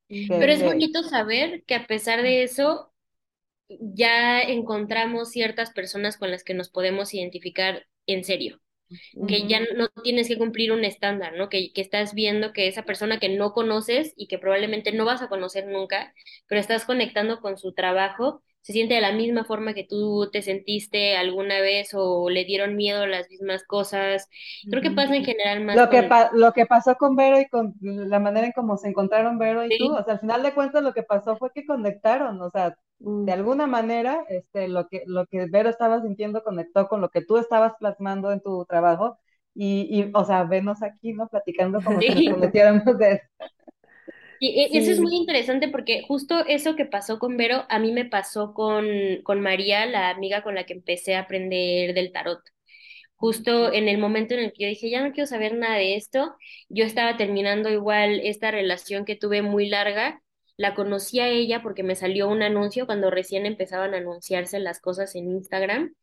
Pero 0.09 0.53
es 0.53 0.64
bonito 0.64 1.03
saber 1.03 1.64
que 1.64 1.74
a 1.74 1.86
pesar 1.86 2.22
de 2.22 2.45
eso, 2.45 2.88
ya 3.68 4.40
encontramos 4.40 5.30
ciertas 5.30 5.70
personas 5.70 6.16
con 6.16 6.30
las 6.30 6.44
que 6.44 6.54
nos 6.54 6.70
podemos 6.70 7.14
identificar 7.14 7.86
en 8.06 8.24
serio 8.24 8.60
que 9.26 9.46
ya 9.46 9.60
no 9.76 9.88
tienes 10.02 10.28
que 10.28 10.38
cumplir 10.38 10.72
un 10.72 10.84
estándar, 10.84 11.34
¿no? 11.36 11.48
Que, 11.48 11.72
que, 11.72 11.80
estás 11.80 12.14
viendo 12.14 12.52
que 12.52 12.68
esa 12.68 12.84
persona 12.84 13.18
que 13.18 13.28
no 13.28 13.52
conoces 13.52 14.14
y 14.16 14.28
que 14.28 14.38
probablemente 14.38 14.92
no 14.92 15.04
vas 15.04 15.20
a 15.22 15.28
conocer 15.28 15.66
nunca, 15.66 16.14
pero 16.46 16.60
estás 16.60 16.84
conectando 16.84 17.40
con 17.40 17.58
su 17.58 17.74
trabajo, 17.74 18.42
se 18.62 18.72
siente 18.72 18.94
de 18.94 19.00
la 19.00 19.12
misma 19.12 19.44
forma 19.44 19.72
que 19.72 19.84
tú 19.84 20.28
te 20.30 20.42
sentiste 20.42 21.16
alguna 21.16 21.60
vez 21.60 21.90
o 21.94 22.28
le 22.28 22.44
dieron 22.44 22.76
miedo 22.76 23.06
las 23.06 23.28
mismas 23.30 23.64
cosas. 23.64 24.28
Creo 24.68 24.82
que 24.82 24.90
pasa 24.90 25.16
en 25.16 25.24
general 25.24 25.64
más. 25.64 25.76
Lo, 25.76 25.88
que, 25.88 26.08
lo 26.32 26.52
que 26.52 26.66
pasó 26.66 26.96
con 26.96 27.16
Vero 27.16 27.40
y 27.40 27.48
con 27.48 27.74
la 27.80 28.18
manera 28.18 28.46
en 28.46 28.52
cómo 28.52 28.76
se 28.76 28.88
encontraron 28.88 29.38
Vero 29.38 29.64
y 29.64 29.78
tú, 29.78 29.94
o 29.94 30.04
sea, 30.04 30.14
al 30.14 30.20
final 30.20 30.42
de 30.42 30.54
cuentas 30.54 30.82
lo 30.82 30.92
que 30.92 31.02
pasó 31.02 31.36
fue 31.36 31.50
que 31.54 31.64
conectaron, 31.64 32.40
o 32.42 32.50
sea, 32.50 32.76
de 32.99 33.11
mm. 33.11 33.28
alguna 33.30 33.66
manera, 33.66 34.24
este, 34.28 34.68
lo 34.68 34.88
que, 34.88 35.03
lo 35.07 35.26
que 35.26 35.46
Vero 35.46 35.68
estaba 35.70 36.03
sintiendo 36.03 36.42
conectó 36.42 36.88
con 36.88 37.01
lo 37.01 37.11
que 37.11 37.24
tú 37.24 37.38
estabas 37.38 37.74
plasmando 37.78 38.32
en 38.32 38.40
tu 38.40 38.64
trabajo. 38.66 39.18
Y, 39.55 39.88
y 39.90 40.11
o 40.14 40.24
sea, 40.24 40.44
venos 40.44 40.82
aquí, 40.82 41.12
¿no? 41.14 41.28
Platicando 41.28 41.80
como 41.82 42.01
si 42.01 42.28
nos 42.28 42.40
de 42.53 43.20
y 44.40 44.61
e, 44.61 44.78
eso 44.78 44.92
es 44.92 45.01
muy 45.01 45.16
interesante 45.16 45.68
porque 45.68 46.03
justo 46.07 46.44
eso 46.46 46.76
que 46.76 46.84
pasó 46.86 47.18
con 47.18 47.36
Vero, 47.36 47.64
a 47.68 47.78
mí 47.78 47.92
me 47.92 48.05
pasó 48.05 48.55
con, 48.55 48.86
con 49.24 49.40
María, 49.40 49.86
la 49.86 50.11
amiga 50.11 50.42
con 50.42 50.55
la 50.55 50.64
que 50.64 50.74
empecé 50.74 51.14
a 51.16 51.20
aprender 51.20 51.94
del 51.94 52.12
tarot. 52.12 52.40
Justo 53.16 53.72
en 53.72 53.88
el 53.88 53.99
momento 53.99 54.34
en 54.34 54.40
el 54.40 54.53
que 54.53 54.64
yo 54.64 54.68
dije, 54.68 54.90
ya 54.90 55.03
no 55.05 55.12
quiero 55.12 55.26
saber 55.26 55.57
nada 55.57 55.76
de 55.76 55.96
esto, 55.96 56.36
yo 56.68 56.84
estaba 56.84 57.16
terminando 57.16 57.68
igual 57.68 58.20
esta 58.22 58.51
relación 58.53 59.05
que 59.05 59.16
tuve 59.16 59.42
muy 59.42 59.68
larga 59.68 60.22
la 60.59 60.74
conocí 60.74 61.20
a 61.20 61.28
ella 61.28 61.62
porque 61.62 61.82
me 61.82 61.96
salió 61.96 62.28
un 62.28 62.42
anuncio 62.42 62.86
cuando 62.86 63.11
recién 63.11 63.46
empezaban 63.46 63.94
a 63.94 63.98
anunciarse 63.98 64.59
las 64.61 64.80
cosas 64.80 65.14
en 65.14 65.30
Instagram 65.30 65.94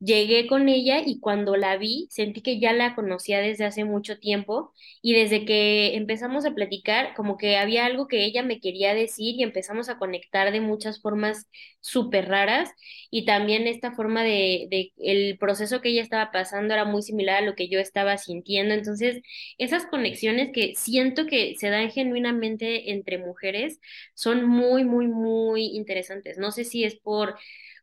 Llegué 0.00 0.46
con 0.46 0.68
ella 0.68 1.02
y 1.04 1.18
cuando 1.18 1.56
la 1.56 1.76
vi 1.76 2.06
sentí 2.10 2.40
que 2.40 2.60
ya 2.60 2.72
la 2.72 2.94
conocía 2.94 3.40
desde 3.40 3.64
hace 3.64 3.84
mucho 3.84 4.20
tiempo 4.20 4.72
y 5.02 5.12
desde 5.14 5.44
que 5.44 5.96
empezamos 5.96 6.44
a 6.46 6.52
platicar 6.54 7.14
como 7.16 7.36
que 7.36 7.56
había 7.56 7.84
algo 7.84 8.06
que 8.06 8.24
ella 8.24 8.44
me 8.44 8.60
quería 8.60 8.94
decir 8.94 9.34
y 9.36 9.42
empezamos 9.42 9.88
a 9.88 9.98
conectar 9.98 10.52
de 10.52 10.60
muchas 10.60 11.00
formas 11.02 11.48
súper 11.80 12.28
raras 12.28 12.70
y 13.10 13.24
también 13.24 13.66
esta 13.66 13.90
forma 13.92 14.22
de, 14.22 14.68
de 14.70 14.92
el 14.98 15.36
proceso 15.38 15.80
que 15.80 15.88
ella 15.90 16.02
estaba 16.02 16.30
pasando 16.30 16.74
era 16.74 16.84
muy 16.84 17.02
similar 17.02 17.42
a 17.42 17.46
lo 17.46 17.54
que 17.56 17.68
yo 17.68 17.80
estaba 17.80 18.18
sintiendo. 18.18 18.74
Entonces, 18.74 19.20
esas 19.58 19.86
conexiones 19.86 20.50
que 20.52 20.74
siento 20.76 21.26
que 21.26 21.56
se 21.58 21.70
dan 21.70 21.90
genuinamente 21.90 22.92
entre 22.92 23.18
mujeres 23.18 23.80
son 24.14 24.44
muy, 24.46 24.84
muy, 24.84 25.08
muy 25.08 25.66
interesantes. 25.76 26.38
No 26.38 26.52
sé 26.52 26.64
si 26.64 26.84
es 26.84 26.94
por 26.96 27.36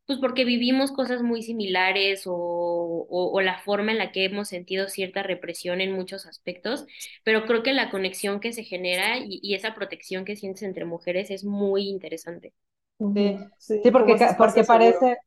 pues 0.06 0.20
porque 0.20 0.46
vivimos 0.46 0.92
cosas 0.92 1.22
muy 1.24 1.42
similares 1.42 2.24
o, 2.28 3.08
o, 3.10 3.42
la 3.42 3.58
forma 3.60 3.92
en 3.92 3.98
la 3.98 4.12
que 4.12 4.26
hemos 4.26 4.50
sentido 4.50 4.88
cierta 4.88 5.24
represión 5.24 5.82
en 5.82 5.94
muchos 5.94 6.28
aspectos, 6.28 6.86
pero 7.24 7.46
creo 7.46 7.64
que 7.64 7.74
la 7.74 7.90
conexión 7.90 8.40
que 8.40 8.54
se 8.54 8.64
genera 8.64 9.18
y, 9.18 9.56
esa 9.56 9.74
protección 9.74 10.26
que 10.26 10.36
sientes 10.36 10.64
entre 10.64 10.86
mujeres 10.86 11.32
es 11.32 11.44
muy 11.44 11.88
interesante. 11.90 12.54
Sí, 13.00 13.38
sí, 13.58 13.82
porque, 13.92 14.16
porque 14.38 14.64
parece, 14.64 15.18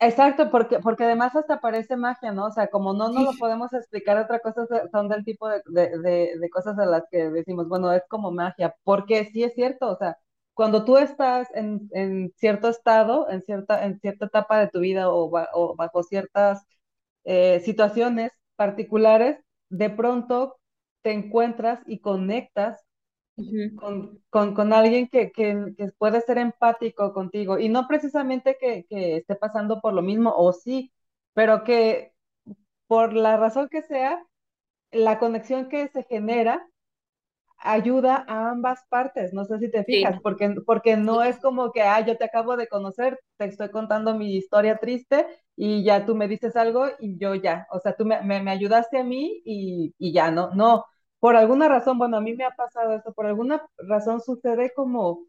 exacto, 0.00 0.50
porque, 0.50 0.80
porque 0.80 1.04
además 1.04 1.34
hasta 1.36 1.60
parece 1.60 1.96
magia, 1.96 2.32
¿no? 2.32 2.46
O 2.46 2.52
sea, 2.52 2.66
como 2.66 2.92
no 2.92 3.08
nos 3.08 3.24
lo 3.24 3.32
podemos 3.38 3.72
explicar, 3.72 4.18
otra 4.18 4.40
cosa 4.40 4.66
son 4.90 5.08
del 5.08 5.24
tipo 5.24 5.48
de, 5.48 5.62
de, 5.66 6.38
de 6.38 6.50
cosas 6.50 6.78
a 6.78 6.86
las 6.86 7.04
que 7.10 7.30
decimos, 7.30 7.68
bueno, 7.68 7.92
es 7.92 8.02
como 8.08 8.32
magia, 8.32 8.74
porque 8.82 9.30
sí 9.32 9.44
es 9.44 9.54
cierto, 9.54 9.90
o 9.90 9.96
sea, 9.96 10.18
cuando 10.54 10.84
tú 10.84 10.98
estás 10.98 11.48
en, 11.54 11.88
en, 11.92 12.32
cierto 12.36 12.68
estado, 12.68 13.28
en 13.30 13.42
cierta, 13.42 13.84
en 13.86 13.98
cierta 14.00 14.26
etapa 14.26 14.60
de 14.60 14.68
tu 14.68 14.80
vida 14.80 15.10
o, 15.10 15.30
o 15.54 15.76
bajo 15.76 16.02
ciertas 16.02 16.64
eh, 17.24 17.60
situaciones 17.60 18.32
particulares, 18.56 19.38
de 19.68 19.90
pronto 19.90 20.58
te 21.02 21.12
encuentras 21.12 21.80
y 21.86 22.00
conectas 22.00 22.80
con, 23.78 24.20
con, 24.30 24.54
con, 24.54 24.72
alguien 24.72 25.08
que, 25.08 25.32
que, 25.32 25.74
que, 25.76 25.90
puede 25.98 26.20
ser 26.20 26.38
empático 26.38 27.12
contigo. 27.14 27.58
Y 27.58 27.68
no 27.68 27.88
precisamente 27.88 28.56
que, 28.60 28.84
que 28.88 29.16
esté 29.18 29.36
pasando 29.36 29.80
por 29.80 29.94
lo 29.94 30.02
mismo 30.02 30.32
o 30.36 30.52
sí, 30.52 30.92
pero 31.34 31.64
que 31.64 32.12
por 32.86 33.14
la 33.14 33.36
razón 33.36 33.68
que 33.70 33.82
sea, 33.82 34.22
la 34.92 35.18
conexión 35.18 35.68
que 35.68 35.88
se 35.88 36.04
genera 36.04 36.68
ayuda 37.62 38.24
a 38.28 38.50
ambas 38.50 38.84
partes, 38.88 39.32
no 39.32 39.44
sé 39.44 39.58
si 39.58 39.70
te 39.70 39.84
fijas, 39.84 40.16
porque, 40.22 40.54
porque 40.66 40.96
no 40.96 41.22
es 41.22 41.38
como 41.38 41.72
que, 41.72 41.82
ah, 41.82 42.00
yo 42.04 42.16
te 42.16 42.24
acabo 42.24 42.56
de 42.56 42.68
conocer, 42.68 43.18
te 43.36 43.46
estoy 43.46 43.70
contando 43.70 44.14
mi 44.14 44.36
historia 44.36 44.78
triste 44.78 45.26
y 45.56 45.84
ya 45.84 46.04
tú 46.06 46.14
me 46.14 46.28
dices 46.28 46.56
algo 46.56 46.86
y 46.98 47.18
yo 47.18 47.34
ya, 47.34 47.66
o 47.70 47.78
sea, 47.80 47.94
tú 47.96 48.04
me, 48.04 48.22
me, 48.22 48.50
ayudaste 48.50 48.98
a 48.98 49.04
mí 49.04 49.42
y, 49.44 49.94
y, 49.98 50.12
ya, 50.12 50.30
no, 50.30 50.50
no, 50.54 50.84
por 51.20 51.36
alguna 51.36 51.68
razón, 51.68 51.98
bueno, 51.98 52.16
a 52.16 52.20
mí 52.20 52.34
me 52.34 52.44
ha 52.44 52.50
pasado 52.52 52.94
esto, 52.94 53.12
por 53.12 53.26
alguna 53.26 53.64
razón 53.78 54.20
sucede 54.20 54.72
como 54.74 55.26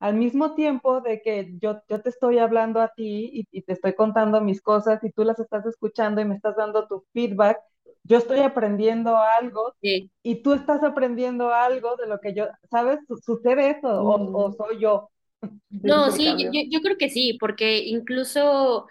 al 0.00 0.14
mismo 0.14 0.54
tiempo 0.54 1.00
de 1.00 1.22
que 1.22 1.52
yo, 1.60 1.80
yo 1.88 2.02
te 2.02 2.10
estoy 2.10 2.38
hablando 2.38 2.80
a 2.80 2.88
ti 2.94 3.30
y, 3.32 3.46
y 3.50 3.62
te 3.62 3.72
estoy 3.74 3.94
contando 3.94 4.40
mis 4.40 4.60
cosas 4.60 5.02
y 5.04 5.12
tú 5.12 5.24
las 5.24 5.38
estás 5.38 5.64
escuchando 5.66 6.20
y 6.20 6.24
me 6.24 6.34
estás 6.36 6.56
dando 6.56 6.86
tu 6.86 7.04
feedback, 7.12 7.58
yo 8.04 8.18
estoy 8.18 8.40
aprendiendo 8.40 9.16
algo 9.16 9.74
y 9.80 10.42
tú 10.42 10.54
estás 10.54 10.82
aprendiendo 10.82 11.52
algo 11.52 11.96
de 11.96 12.06
lo 12.06 12.20
que 12.20 12.34
yo, 12.34 12.48
¿sabes? 12.70 12.98
¿Sucede 13.24 13.70
eso 13.70 13.88
o, 13.88 14.48
mm. 14.48 14.56
soy 14.56 14.80
yo? 14.80 15.08
No, 15.70 16.12
sí, 16.12 16.36
yo, 16.38 16.60
yo 16.70 16.80
creo 16.82 16.96
que 16.96 17.10
sí, 17.10 17.36
porque 17.40 17.78
incluso 17.78 18.86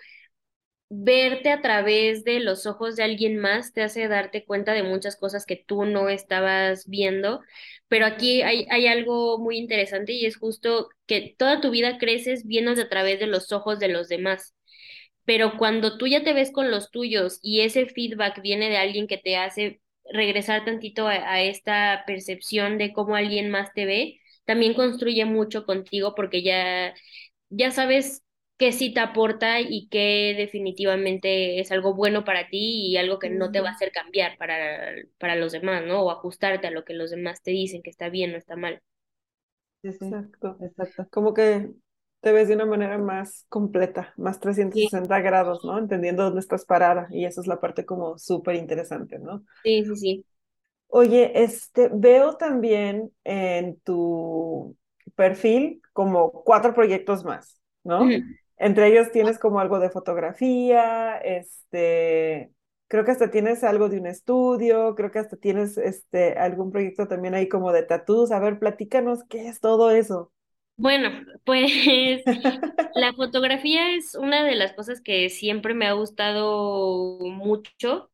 verte 0.93 1.49
a 1.49 1.61
través 1.61 2.25
de 2.25 2.41
los 2.41 2.65
ojos 2.65 2.97
de 2.97 3.03
alguien 3.03 3.37
más 3.37 3.71
te 3.71 3.81
hace 3.81 4.09
darte 4.09 4.43
cuenta 4.43 4.73
de 4.73 4.83
muchas 4.83 5.15
cosas 5.15 5.45
que 5.45 5.55
tú 5.55 5.85
no 5.85 6.09
estabas 6.09 6.85
viendo, 6.85 7.39
pero 7.87 8.05
aquí 8.05 8.41
hay, 8.41 8.67
hay 8.69 8.87
algo 8.87 9.39
muy 9.39 9.57
interesante 9.57 10.11
y 10.11 10.25
es 10.25 10.35
justo 10.35 10.89
que 11.05 11.33
toda 11.37 11.61
tu 11.61 11.71
vida 11.71 11.97
creces 11.97 12.45
viéndote 12.45 12.81
a 12.81 12.89
través 12.89 13.21
de 13.21 13.27
los 13.27 13.53
ojos 13.53 13.79
de 13.79 13.87
los 13.87 14.09
demás 14.09 14.53
pero 15.31 15.57
cuando 15.57 15.97
tú 15.97 16.07
ya 16.07 16.25
te 16.25 16.33
ves 16.33 16.51
con 16.51 16.71
los 16.71 16.91
tuyos 16.91 17.39
y 17.41 17.61
ese 17.61 17.85
feedback 17.85 18.41
viene 18.41 18.69
de 18.69 18.75
alguien 18.75 19.07
que 19.07 19.17
te 19.17 19.37
hace 19.37 19.79
regresar 20.03 20.65
tantito 20.65 21.07
a, 21.07 21.41
esta 21.41 22.03
percepción 22.05 22.77
de 22.77 22.91
cómo 22.91 23.15
alguien 23.15 23.49
más 23.49 23.71
te 23.73 23.85
ve, 23.85 24.19
también 24.43 24.73
construye 24.73 25.23
mucho 25.23 25.65
contigo 25.65 26.15
porque 26.15 26.43
ya, 26.43 26.93
ya 27.47 27.71
sabes 27.71 28.25
qué 28.57 28.73
sí 28.73 28.93
te 28.93 28.99
aporta 28.99 29.61
y 29.61 29.87
qué 29.87 30.35
definitivamente 30.37 31.61
es 31.61 31.71
algo 31.71 31.95
bueno 31.95 32.25
para 32.25 32.49
ti 32.49 32.87
y 32.87 32.97
algo 32.97 33.17
que 33.17 33.29
no 33.29 33.53
te 33.53 33.61
va 33.61 33.69
a 33.69 33.71
hacer 33.71 33.93
cambiar 33.93 34.37
para, 34.37 34.95
para 35.17 35.37
los 35.37 35.53
demás, 35.53 35.81
¿no? 35.85 36.01
O 36.01 36.11
ajustarte 36.11 36.67
a 36.67 36.71
lo 36.71 36.83
que 36.83 36.93
los 36.93 37.09
demás 37.09 37.41
te 37.41 37.51
dicen 37.51 37.81
que 37.81 37.89
está 37.89 38.09
bien 38.09 38.33
o 38.35 38.37
está 38.37 38.57
mal. 38.57 38.81
Exacto. 39.81 40.57
Exacto. 40.59 41.07
Como 41.09 41.33
que 41.33 41.69
te 42.21 42.31
ves 42.31 42.47
de 42.47 42.55
una 42.55 42.65
manera 42.65 42.97
más 42.97 43.45
completa, 43.49 44.13
más 44.17 44.39
360 44.39 45.19
grados, 45.21 45.63
¿no? 45.65 45.77
Entendiendo 45.79 46.23
dónde 46.23 46.39
estás 46.41 46.65
parada 46.65 47.07
y 47.11 47.25
eso 47.25 47.41
es 47.41 47.47
la 47.47 47.59
parte 47.59 47.85
como 47.85 48.17
súper 48.17 48.55
interesante, 48.55 49.19
¿no? 49.19 49.43
Sí, 49.63 49.83
sí, 49.85 49.95
sí. 49.95 50.25
Oye, 50.87 51.31
este, 51.43 51.89
veo 51.93 52.35
también 52.37 53.11
en 53.23 53.79
tu 53.81 54.75
perfil 55.15 55.81
como 55.93 56.31
cuatro 56.43 56.73
proyectos 56.73 57.23
más, 57.23 57.61
¿no? 57.83 58.19
Entre 58.57 58.87
ellos 58.87 59.11
tienes 59.11 59.39
como 59.39 59.59
algo 59.61 59.79
de 59.79 59.89
fotografía, 59.89 61.17
este, 61.17 62.51
creo 62.87 63.05
que 63.05 63.11
hasta 63.11 63.31
tienes 63.31 63.63
algo 63.63 63.87
de 63.89 63.99
un 63.99 64.05
estudio, 64.07 64.93
creo 64.95 65.11
que 65.11 65.19
hasta 65.19 65.37
tienes 65.37 65.77
este, 65.77 66.37
algún 66.37 66.71
proyecto 66.71 67.07
también 67.07 67.35
ahí 67.35 67.47
como 67.47 67.71
de 67.71 67.83
tatús. 67.83 68.31
A 68.31 68.39
ver, 68.39 68.59
platícanos 68.59 69.23
qué 69.29 69.47
es 69.47 69.59
todo 69.61 69.91
eso. 69.91 70.31
Bueno, 70.77 71.09
pues 71.43 71.71
la 72.95 73.13
fotografía 73.13 73.95
es 73.95 74.15
una 74.15 74.43
de 74.43 74.55
las 74.55 74.73
cosas 74.73 75.01
que 75.01 75.29
siempre 75.29 75.73
me 75.73 75.85
ha 75.87 75.93
gustado 75.93 77.19
mucho 77.21 78.11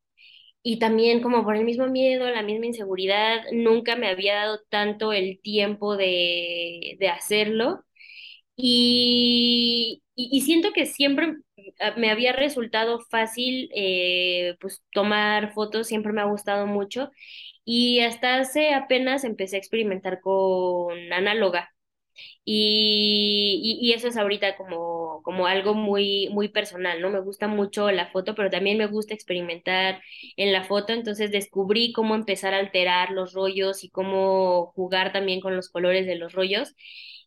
y 0.62 0.78
también 0.78 1.22
como 1.22 1.44
por 1.44 1.56
el 1.56 1.64
mismo 1.64 1.88
miedo, 1.88 2.30
la 2.30 2.42
misma 2.42 2.66
inseguridad, 2.66 3.42
nunca 3.52 3.96
me 3.96 4.08
había 4.10 4.36
dado 4.36 4.60
tanto 4.70 5.12
el 5.12 5.40
tiempo 5.42 5.96
de, 5.96 6.96
de 7.00 7.08
hacerlo 7.10 7.84
y, 8.56 10.02
y, 10.16 10.30
y 10.38 10.42
siento 10.42 10.72
que 10.72 10.86
siempre 10.86 11.36
me 11.96 12.10
había 12.10 12.32
resultado 12.32 13.00
fácil 13.10 13.70
eh, 13.74 14.56
pues 14.60 14.82
tomar 14.92 15.52
fotos, 15.54 15.86
siempre 15.88 16.12
me 16.12 16.20
ha 16.22 16.24
gustado 16.26 16.66
mucho 16.66 17.10
y 17.64 18.00
hasta 18.00 18.38
hace 18.38 18.74
apenas 18.74 19.24
empecé 19.24 19.56
a 19.56 19.60
experimentar 19.60 20.20
con 20.20 20.96
análoga. 21.12 21.70
Y, 22.50 23.92
eso 23.94 24.08
es 24.08 24.16
ahorita 24.16 24.56
como, 24.56 25.20
como 25.22 25.46
algo 25.46 25.74
muy, 25.74 26.28
muy 26.30 26.48
personal, 26.48 27.00
¿no? 27.02 27.10
Me 27.10 27.20
gusta 27.20 27.46
mucho 27.48 27.90
la 27.90 28.06
foto, 28.06 28.34
pero 28.34 28.50
también 28.50 28.78
me 28.78 28.86
gusta 28.86 29.12
experimentar 29.14 30.00
en 30.36 30.52
la 30.52 30.64
foto, 30.64 30.92
entonces 30.94 31.30
descubrí 31.30 31.92
cómo 31.92 32.14
empezar 32.14 32.54
a 32.54 32.58
alterar 32.58 33.10
los 33.10 33.34
rollos 33.34 33.84
y 33.84 33.90
cómo 33.90 34.72
jugar 34.74 35.12
también 35.12 35.40
con 35.40 35.56
los 35.56 35.68
colores 35.68 36.06
de 36.06 36.16
los 36.16 36.32
rollos. 36.32 36.74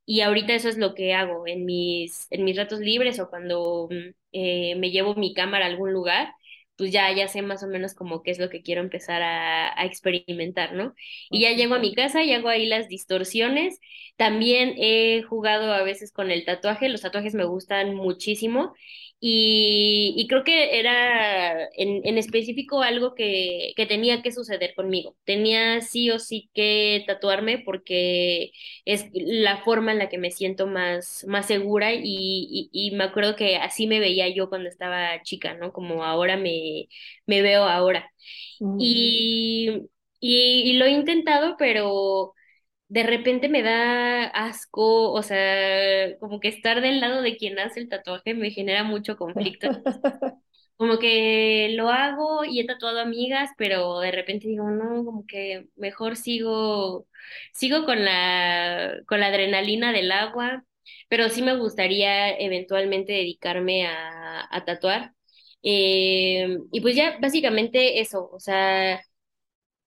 Y 0.06 0.22
ahorita 0.22 0.54
eso 0.56 0.70
es 0.70 0.78
lo 0.78 0.96
que 0.96 1.14
hago 1.14 1.46
en 1.48 1.66
mis, 1.66 2.28
en 2.32 2.44
mis 2.44 2.58
ratos 2.58 2.80
libres 2.80 3.20
o 3.20 3.30
cuando 3.30 3.90
mm, 3.92 4.10
eh, 4.34 4.76
me 4.78 4.90
llevo 4.92 5.16
mi 5.16 5.34
cámara 5.36 5.66
a 5.66 5.70
algún 5.70 5.94
lugar, 5.94 6.34
pues 6.82 6.92
ya, 6.92 7.14
ya 7.14 7.28
sé 7.28 7.44
más 7.44 7.62
o 7.64 7.68
menos 7.68 7.94
como 7.94 8.24
qué 8.24 8.32
es 8.32 8.40
lo 8.40 8.50
que 8.50 8.64
quiero 8.64 8.82
empezar 8.82 9.22
a, 9.22 9.80
a 9.80 9.86
experimentar, 9.86 10.74
¿no? 10.74 10.96
Y 11.30 11.42
ya 11.42 11.52
llego 11.54 11.76
a 11.76 11.80
mi 11.80 11.94
casa 11.94 12.24
y 12.24 12.34
hago 12.34 12.50
ahí 12.50 12.66
las 12.68 12.88
distorsiones. 12.88 13.80
También 14.18 14.74
he 14.78 15.22
jugado 15.24 15.74
a 15.74 15.84
veces 15.84 16.12
con 16.12 16.32
el 16.32 16.44
tatuaje, 16.46 16.90
los 16.90 17.02
tatuajes 17.02 17.36
me 17.36 17.46
gustan 17.46 17.94
muchísimo 17.96 18.74
y, 19.24 20.16
y 20.18 20.28
creo 20.28 20.44
que 20.44 20.80
era 20.80 21.66
en, 21.76 22.02
en 22.06 22.18
específico 22.18 22.82
algo 22.82 23.16
que, 23.16 23.74
que 23.78 23.86
tenía 23.86 24.24
que 24.24 24.32
suceder 24.32 24.74
conmigo. 24.76 25.16
Tenía 25.26 25.82
sí 25.82 26.10
o 26.12 26.20
sí 26.20 26.50
que 26.56 27.04
tatuarme 27.08 27.60
porque 27.60 28.52
es 28.86 29.06
la 29.14 29.64
forma 29.64 29.92
en 29.94 30.00
la 30.00 30.10
que 30.10 30.18
me 30.18 30.32
siento 30.32 30.68
más, 30.68 31.24
más 31.28 31.46
segura 31.48 31.94
y, 31.94 32.02
y, 32.04 32.70
y 32.74 32.92
me 32.96 33.04
acuerdo 33.06 33.36
que 33.36 33.58
así 33.58 33.88
me 33.88 34.00
veía 34.00 34.28
yo 34.34 34.50
cuando 34.50 34.70
estaba 34.70 35.22
chica, 35.24 35.54
¿no? 35.56 35.72
Como 35.74 36.04
ahora 36.04 36.38
me, 36.38 36.88
me 37.28 37.42
veo 37.44 37.64
ahora. 37.66 38.12
Mm. 38.62 38.86
Y, 38.86 39.90
y, 40.20 40.72
y 40.72 40.74
lo 40.78 40.86
he 40.86 40.92
intentado, 40.92 41.56
pero 41.58 42.34
de 42.92 43.04
repente 43.04 43.48
me 43.50 43.64
da 43.64 44.26
asco, 44.28 45.12
o 45.14 45.24
sea, 45.24 46.18
como 46.20 46.40
que 46.42 46.50
estar 46.50 46.82
del 46.82 47.00
lado 47.00 47.22
de 47.22 47.38
quien 47.38 47.58
hace 47.60 47.80
el 47.80 47.88
tatuaje 47.90 48.34
me 48.34 48.52
genera 48.52 48.84
mucho 48.84 49.16
conflicto. 49.18 49.70
Como 50.78 50.98
que 51.00 51.70
lo 51.76 51.90
hago 51.90 52.44
y 52.44 52.60
he 52.60 52.66
tatuado 52.66 53.00
amigas, 53.02 53.52
pero 53.58 54.00
de 54.00 54.12
repente 54.12 54.48
digo, 54.48 54.68
no, 54.72 55.06
como 55.06 55.26
que 55.28 55.68
mejor 55.76 56.16
sigo, 56.16 57.08
sigo 57.54 57.86
con 57.86 58.04
la, 58.04 58.96
con 59.08 59.20
la 59.20 59.28
adrenalina 59.28 59.94
del 59.94 60.12
agua, 60.12 60.64
pero 61.08 61.30
sí 61.30 61.44
me 61.44 61.56
gustaría 61.56 62.32
eventualmente 62.38 63.14
dedicarme 63.14 63.86
a, 63.88 64.48
a 64.50 64.66
tatuar. 64.66 65.14
Eh, 65.64 66.58
y 66.72 66.82
pues 66.82 66.96
ya 66.96 67.18
básicamente 67.22 68.02
eso, 68.02 68.28
o 68.32 68.40
sea 68.40 69.00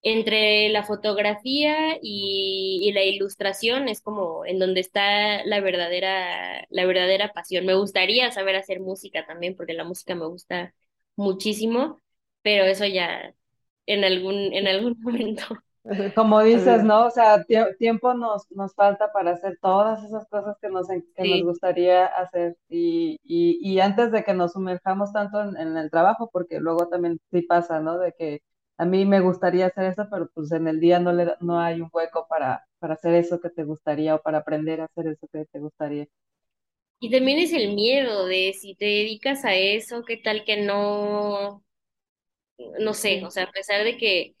entre 0.05 0.69
la 0.69 0.83
fotografía 0.85 1.97
y, 2.01 2.81
y 2.83 2.93
la 2.93 3.03
ilustración 3.03 3.89
es 3.89 4.01
como 4.01 4.45
en 4.47 4.59
donde 4.59 4.81
está 4.81 5.43
la 5.45 5.61
verdadera, 5.61 6.65
la 6.69 6.85
verdadera 6.87 7.33
pasión. 7.33 7.65
Me 7.67 7.75
gustaría 7.75 8.31
saber 8.31 8.55
hacer 8.57 8.81
música 8.81 9.25
también, 9.27 9.55
porque 9.57 9.73
la 9.73 9.85
música 9.85 10.15
me 10.15 10.27
gusta 10.27 10.75
muchísimo, 11.17 12.03
pero 12.43 12.65
eso 12.65 12.85
ya 12.87 13.35
en 13.87 14.03
algún, 14.05 14.35
en 14.53 14.67
algún 14.67 14.97
momento. 15.01 15.43
Como 16.15 16.41
dices, 16.41 16.83
¿no? 16.83 17.05
O 17.07 17.11
sea, 17.11 17.45
tie- 17.45 17.75
tiempo 17.77 18.13
nos, 18.13 18.49
nos 18.51 18.73
falta 18.73 19.11
para 19.11 19.31
hacer 19.33 19.57
todas 19.61 20.03
esas 20.03 20.25
cosas 20.29 20.57
que 20.61 20.69
nos, 20.69 20.87
que 21.15 21.25
nos 21.25 21.41
gustaría 21.43 22.05
hacer. 22.07 22.57
Y, 22.69 23.19
y, 23.23 23.59
y 23.61 23.79
antes 23.81 24.11
de 24.11 24.23
que 24.23 24.33
nos 24.33 24.53
sumerjamos 24.53 25.11
tanto 25.13 25.41
en, 25.41 25.57
en 25.57 25.77
el 25.77 25.91
trabajo, 25.91 26.29
porque 26.31 26.59
luego 26.59 26.87
también 26.87 27.19
sí 27.31 27.41
pasa, 27.43 27.79
¿no? 27.81 27.97
De 27.99 28.13
que 28.17 28.41
a 28.77 28.85
mí 28.85 29.05
me 29.05 29.19
gustaría 29.21 29.67
hacer 29.67 29.85
eso, 29.85 30.07
pero 30.11 30.29
pues 30.33 30.51
en 30.51 30.67
el 30.67 30.79
día 30.79 30.99
no, 30.99 31.11
le, 31.13 31.35
no 31.41 31.59
hay 31.59 31.81
un 31.81 31.89
hueco 31.93 32.27
para, 32.29 32.65
para 32.79 32.93
hacer 32.95 33.15
eso 33.15 33.39
que 33.41 33.49
te 33.49 33.63
gustaría 33.63 34.15
o 34.15 34.21
para 34.21 34.39
aprender 34.39 34.81
a 34.81 34.85
hacer 34.85 35.07
eso 35.07 35.27
que 35.31 35.45
te 35.45 35.59
gustaría. 35.59 36.07
Y 36.99 37.09
también 37.11 37.39
es 37.39 37.53
el 37.53 37.73
miedo 37.73 38.25
de 38.25 38.53
si 38.59 38.75
te 38.75 38.83
dedicas 38.85 39.45
a 39.45 39.55
eso, 39.55 40.03
qué 40.03 40.17
tal 40.17 40.43
que 40.45 40.57
no, 40.61 41.63
no 42.79 42.93
sé, 42.93 43.23
o 43.25 43.31
sea, 43.31 43.43
a 43.45 43.51
pesar 43.51 43.83
de 43.83 43.97
que 43.97 44.35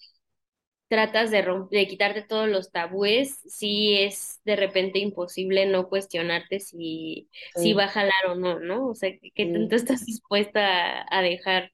tratas 0.89 1.31
de, 1.31 1.43
rom- 1.43 1.69
de 1.69 1.87
quitarte 1.87 2.23
todos 2.23 2.49
los 2.49 2.71
tabúes, 2.71 3.39
sí 3.47 3.95
es 3.99 4.41
de 4.45 4.55
repente 4.55 4.99
imposible 4.99 5.65
no 5.67 5.89
cuestionarte 5.89 6.59
si, 6.59 7.29
si 7.55 7.73
va 7.73 7.85
a 7.85 7.89
jalar 7.89 8.27
o 8.29 8.35
no, 8.35 8.59
¿no? 8.59 8.89
O 8.89 8.95
sea, 8.95 9.11
¿qué, 9.21 9.31
qué 9.35 9.47
tanto 9.47 9.75
estás 9.75 10.05
dispuesta 10.05 11.05
a, 11.09 11.21
dejar 11.23 11.71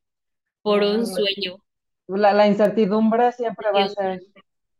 por 0.63 0.83
un 0.83 1.05
sueño? 1.07 1.63
La, 2.07 2.33
la 2.33 2.47
incertidumbre 2.47 3.31
siempre 3.33 3.71
va 3.71 3.85
a 3.85 3.89
ser 3.89 4.23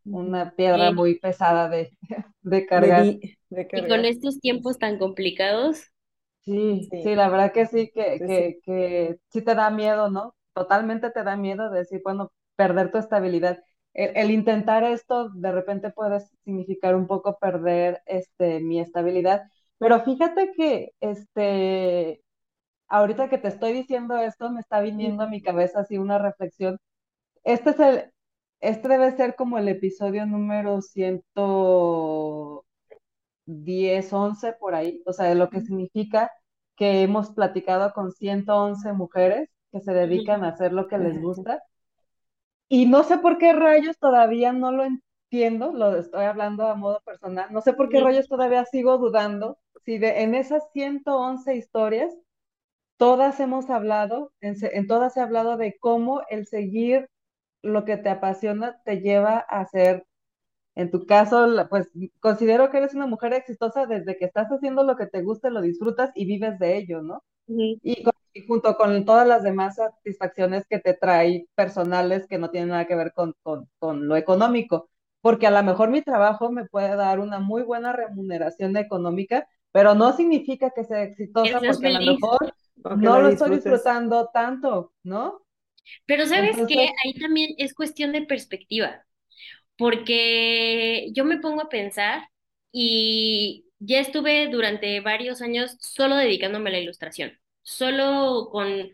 una 0.10 0.52
piedra 0.56 0.92
muy 0.92 1.20
pesada 1.20 1.70
de, 1.70 1.98
de 2.44 2.66
de, 2.74 2.90
cargar. 2.90 3.20
de 3.50 3.68
y 3.74 3.88
con 3.88 4.04
estos 4.06 4.40
tiempos 4.42 4.78
tan 4.78 4.98
complicados, 4.98 5.84
Sí, 6.42 6.92
sí, 6.92 7.00
Sí, 7.00 7.16
la 7.16 7.30
verdad 7.30 7.52
que 7.54 7.66
sí, 7.68 7.92
que, 7.94 8.20
sí, 8.20 8.30
sí. 8.30 8.44
que, 8.44 8.60
que 8.64 9.18
sí 9.30 9.42
te 9.44 9.56
da 9.56 9.70
miedo, 9.70 10.10
¿no? 10.10 10.36
Totalmente 10.54 11.12
te 11.12 11.24
da 11.24 11.36
miedo 11.36 11.70
de 11.70 11.80
decir, 11.80 12.02
bueno, 12.04 12.32
perder 12.56 12.92
tu 12.92 12.98
estabilidad. 12.98 13.64
El, 13.94 14.16
el 14.18 14.32
intentar 14.32 14.84
esto 14.84 15.30
de 15.30 15.52
repente 15.52 15.92
puede 15.92 16.20
significar 16.44 16.96
un 16.96 17.08
poco 17.08 17.38
perder 17.40 18.02
este, 18.06 18.60
mi 18.60 18.80
estabilidad, 18.80 19.44
pero 19.78 20.00
fíjate 20.02 20.52
que 20.54 20.94
este, 21.00 22.22
ahorita 22.90 23.30
que 23.30 23.38
te 23.40 23.50
estoy 23.50 23.74
diciendo 23.74 24.18
esto, 24.18 24.52
me 24.52 24.62
está 24.62 24.82
viniendo 24.82 25.24
a 25.24 25.28
mi 25.28 25.42
cabeza 25.42 25.82
así 25.82 25.98
una 25.98 26.20
reflexión. 26.20 26.78
Este 27.44 27.72
es 27.72 27.80
el, 27.80 28.12
este 28.62 28.88
debe 28.88 29.16
ser 29.16 29.36
como 29.36 29.58
el 29.58 29.68
episodio 29.68 30.26
número 30.26 30.82
ciento 30.82 32.66
diez 33.46 34.14
11 34.14 34.54
por 34.54 34.76
ahí, 34.76 35.02
o 35.06 35.14
sea, 35.14 35.28
de 35.28 35.36
lo 35.36 35.50
que 35.50 35.62
significa 35.62 36.32
que 36.76 37.02
hemos 37.04 37.32
platicado 37.32 37.94
con 37.94 38.12
111 38.12 38.94
mujeres 38.94 39.50
que 39.72 39.82
se 39.82 39.94
dedican 39.94 40.44
a 40.44 40.50
hacer 40.50 40.74
lo 40.74 40.88
que 40.88 40.98
les 40.98 41.20
gusta. 41.22 41.62
Y 42.70 42.86
no 42.86 43.04
sé 43.04 43.18
por 43.18 43.38
qué 43.38 43.54
rayos 43.54 43.98
todavía 44.00 44.54
no 44.54 44.72
lo 44.72 44.84
entiendo, 44.86 45.74
lo 45.74 45.96
estoy 45.98 46.26
hablando 46.26 46.68
a 46.68 46.76
modo 46.76 47.02
personal, 47.06 47.52
no 47.52 47.62
sé 47.62 47.74
por 47.74 47.90
qué 47.90 48.00
rayos 48.02 48.28
todavía 48.28 48.66
sigo 48.66 48.98
dudando 48.98 49.58
si 49.86 49.98
de, 49.98 50.22
en 50.24 50.36
esas 50.36 50.64
111 50.74 51.56
historias 51.56 52.14
todas 52.98 53.40
hemos 53.42 53.70
hablado, 53.70 54.34
en, 54.42 54.56
en 54.62 54.88
todas 54.88 55.18
he 55.18 55.22
hablado 55.22 55.58
de 55.58 55.78
cómo 55.80 56.22
el 56.30 56.48
seguir 56.48 57.10
lo 57.64 57.86
que 57.86 57.98
te 57.98 58.10
apasiona 58.10 58.82
te 58.86 59.02
lleva 59.02 59.38
a 59.50 59.62
hacer 59.62 60.06
en 60.76 60.90
tu 60.92 61.06
caso, 61.06 61.48
pues 61.70 61.90
considero 62.20 62.70
que 62.70 62.78
eres 62.78 62.94
una 62.96 63.08
mujer 63.08 63.34
exitosa 63.34 63.86
desde 63.86 64.18
que 64.18 64.26
estás 64.26 64.48
haciendo 64.50 64.84
lo 64.84 64.96
que 64.96 65.08
te 65.08 65.22
gusta, 65.22 65.50
lo 65.50 65.62
disfrutas 65.62 66.12
y 66.16 66.26
vives 66.26 66.60
de 66.60 66.78
ello, 66.78 67.02
¿no? 67.02 67.24
Y, 67.84 68.04
con- 68.04 68.14
y 68.34 68.46
junto 68.48 68.76
con 68.78 69.06
todas 69.06 69.28
las 69.28 69.44
demás 69.44 69.76
satisfacciones 69.76 70.66
que 70.70 70.80
te 70.80 70.94
trae 70.94 71.48
personales 71.56 72.28
que 72.28 72.38
no 72.38 72.50
tienen 72.52 72.70
nada 72.70 72.88
que 72.88 72.96
ver 72.96 73.14
con, 73.14 73.36
con, 73.44 73.70
con 73.80 74.08
lo 74.08 74.16
económico, 74.16 74.90
porque 75.22 75.48
a 75.48 75.52
lo 75.52 75.64
mejor 75.64 75.90
mi 75.90 76.02
trabajo 76.02 76.52
me 76.52 76.66
puede 76.66 76.96
dar 76.96 77.20
una 77.20 77.40
muy 77.40 77.64
buena 77.64 77.94
remuneración 77.94 78.78
económica, 78.78 79.48
pero 79.72 79.96
no 79.96 80.14
significa 80.14 80.72
que 80.72 80.84
sea 80.86 81.04
exitosa 81.04 81.64
porque 81.66 81.88
a 81.88 81.92
lo 81.92 82.02
mejor 82.04 82.40
no 82.94 83.20
lo 83.20 83.30
estoy 83.30 83.52
disfrutando 83.52 84.30
tanto, 84.34 84.94
¿no? 85.04 85.42
Pero 86.06 86.26
¿sabes? 86.28 86.58
Entonces, 86.58 86.90
Ahí 87.04 87.14
también 87.20 87.52
es 87.58 87.74
cuestión 87.74 88.12
de 88.14 88.24
perspectiva. 88.24 89.06
porque 89.78 91.10
yo 91.14 91.26
me 91.26 91.40
pongo 91.40 91.62
a 91.64 91.70
pensar 91.70 92.24
y 92.72 93.66
ya 93.80 94.00
estuve 94.00 94.48
durante 94.50 95.00
varios 95.02 95.42
años 95.42 95.78
solo 95.82 96.16
dedicándome 96.18 96.70
a 96.70 96.74
la 96.74 96.80
ilustración, 96.80 97.34
solo 97.64 98.50
con 98.52 98.90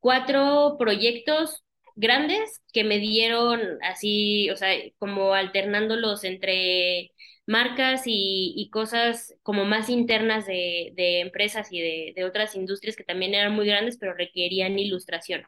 cuatro 0.00 0.76
proyectos, 0.78 1.64
grandes 1.96 2.62
que 2.72 2.84
me 2.84 2.98
dieron 2.98 3.60
así, 3.82 4.50
o 4.50 4.56
sea, 4.56 4.70
como 4.98 5.34
alternándolos 5.34 6.24
entre 6.24 7.12
marcas 7.46 8.02
y, 8.06 8.54
y 8.56 8.70
cosas 8.70 9.34
como 9.42 9.64
más 9.64 9.88
internas 9.90 10.46
de, 10.46 10.92
de 10.96 11.20
empresas 11.20 11.72
y 11.72 11.80
de, 11.80 12.12
de 12.16 12.24
otras 12.24 12.54
industrias 12.54 12.96
que 12.96 13.04
también 13.04 13.34
eran 13.34 13.54
muy 13.54 13.66
grandes, 13.66 13.98
pero 13.98 14.14
requerían 14.14 14.78
ilustración. 14.78 15.42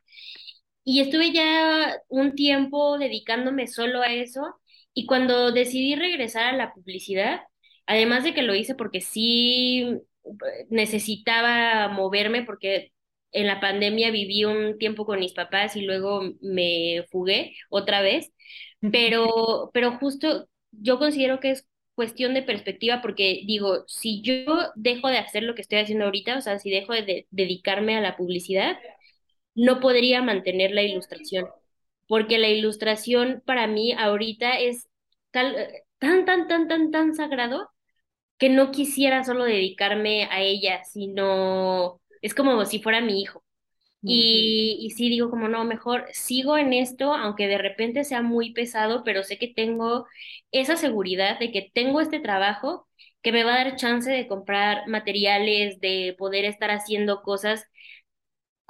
Y 0.85 1.01
estuve 1.01 1.33
ya 1.33 1.97
un 2.09 2.35
tiempo 2.35 2.99
dedicándome 2.99 3.66
solo 3.68 4.03
a 4.03 4.12
eso 4.12 4.57
y 4.95 5.07
cuando 5.07 5.53
decidí 5.53 5.95
regresar 5.97 6.45
a 6.55 6.57
la 6.57 6.74
publicidad, 6.74 7.41
además 7.87 8.24
de 8.24 8.35
que 8.35 8.43
lo 8.43 8.55
hice 8.55 8.74
porque 8.74 9.01
sí 9.01 9.80
eh, 10.24 10.66
necesitaba 10.70 11.89
moverme 11.89 12.43
porque 12.45 12.93
en 13.33 13.47
la 13.47 13.61
pandemia 13.61 14.11
viví 14.11 14.45
un 14.45 14.76
tiempo 14.78 15.07
con 15.07 15.20
mis 15.20 15.33
papás 15.35 15.76
y 15.76 15.83
luego 15.83 16.22
me 16.41 17.05
fugué 17.11 17.55
otra 17.70 18.03
vez, 18.03 18.33
pero, 18.91 19.70
pero 19.72 19.99
justo 19.99 20.49
yo 20.72 20.99
considero 20.99 21.41
que 21.41 21.51
es 21.53 21.66
cuestión 21.95 22.35
de 22.35 22.43
perspectiva 22.43 23.01
porque 23.03 23.43
digo, 23.47 23.85
si 23.87 24.22
yo 24.22 24.35
dejo 24.74 25.09
de 25.09 25.18
hacer 25.18 25.43
lo 25.45 25.55
que 25.55 25.62
estoy 25.62 25.78
haciendo 25.80 26.05
ahorita, 26.07 26.39
o 26.39 26.41
sea, 26.41 26.59
si 26.59 26.70
dejo 26.70 26.93
de 26.93 27.03
de- 27.03 27.26
dedicarme 27.30 27.97
a 27.97 28.01
la 28.01 28.16
publicidad, 28.16 28.76
no 29.55 29.81
podría 29.81 30.23
mantener 30.23 30.73
la 30.73 30.83
ilustración, 30.83 31.49
porque 32.09 32.39
la 32.39 32.49
ilustración 32.49 33.43
para 33.47 33.67
mí 33.67 33.93
ahorita 33.93 34.59
es 34.61 34.89
tal, 35.31 35.57
tan, 35.99 36.25
tan, 36.25 36.49
tan, 36.49 36.69
tan, 36.69 36.91
tan 36.91 37.15
sagrado 37.15 37.71
que 38.39 38.49
no 38.51 38.73
quisiera 38.73 39.25
solo 39.25 39.45
dedicarme 39.45 40.25
a 40.27 40.41
ella, 40.43 40.85
sino 40.85 42.01
es 42.23 42.35
como 42.35 42.65
si 42.67 42.81
fuera 42.83 43.01
mi 43.01 43.21
hijo. 43.23 43.45
Y, 44.05 44.79
y 44.81 44.91
sí 44.93 45.09
digo 45.09 45.31
como 45.31 45.49
no, 45.49 45.65
mejor 45.65 46.07
sigo 46.13 46.59
en 46.59 46.73
esto, 46.73 47.15
aunque 47.15 47.49
de 47.49 47.59
repente 47.59 48.05
sea 48.05 48.23
muy 48.23 48.53
pesado, 48.53 49.05
pero 49.05 49.23
sé 49.25 49.39
que 49.39 49.49
tengo 49.49 50.07
esa 50.53 50.77
seguridad 50.77 51.39
de 51.39 51.53
que 51.53 51.71
tengo 51.75 52.01
este 52.01 52.21
trabajo 52.21 52.89
que 53.23 53.33
me 53.33 53.45
va 53.45 53.55
a 53.55 53.65
dar 53.65 53.77
chance 53.77 54.11
de 54.11 54.27
comprar 54.29 54.89
materiales, 54.89 55.81
de 55.81 56.17
poder 56.19 56.45
estar 56.45 56.71
haciendo 56.73 57.23
cosas 57.23 57.65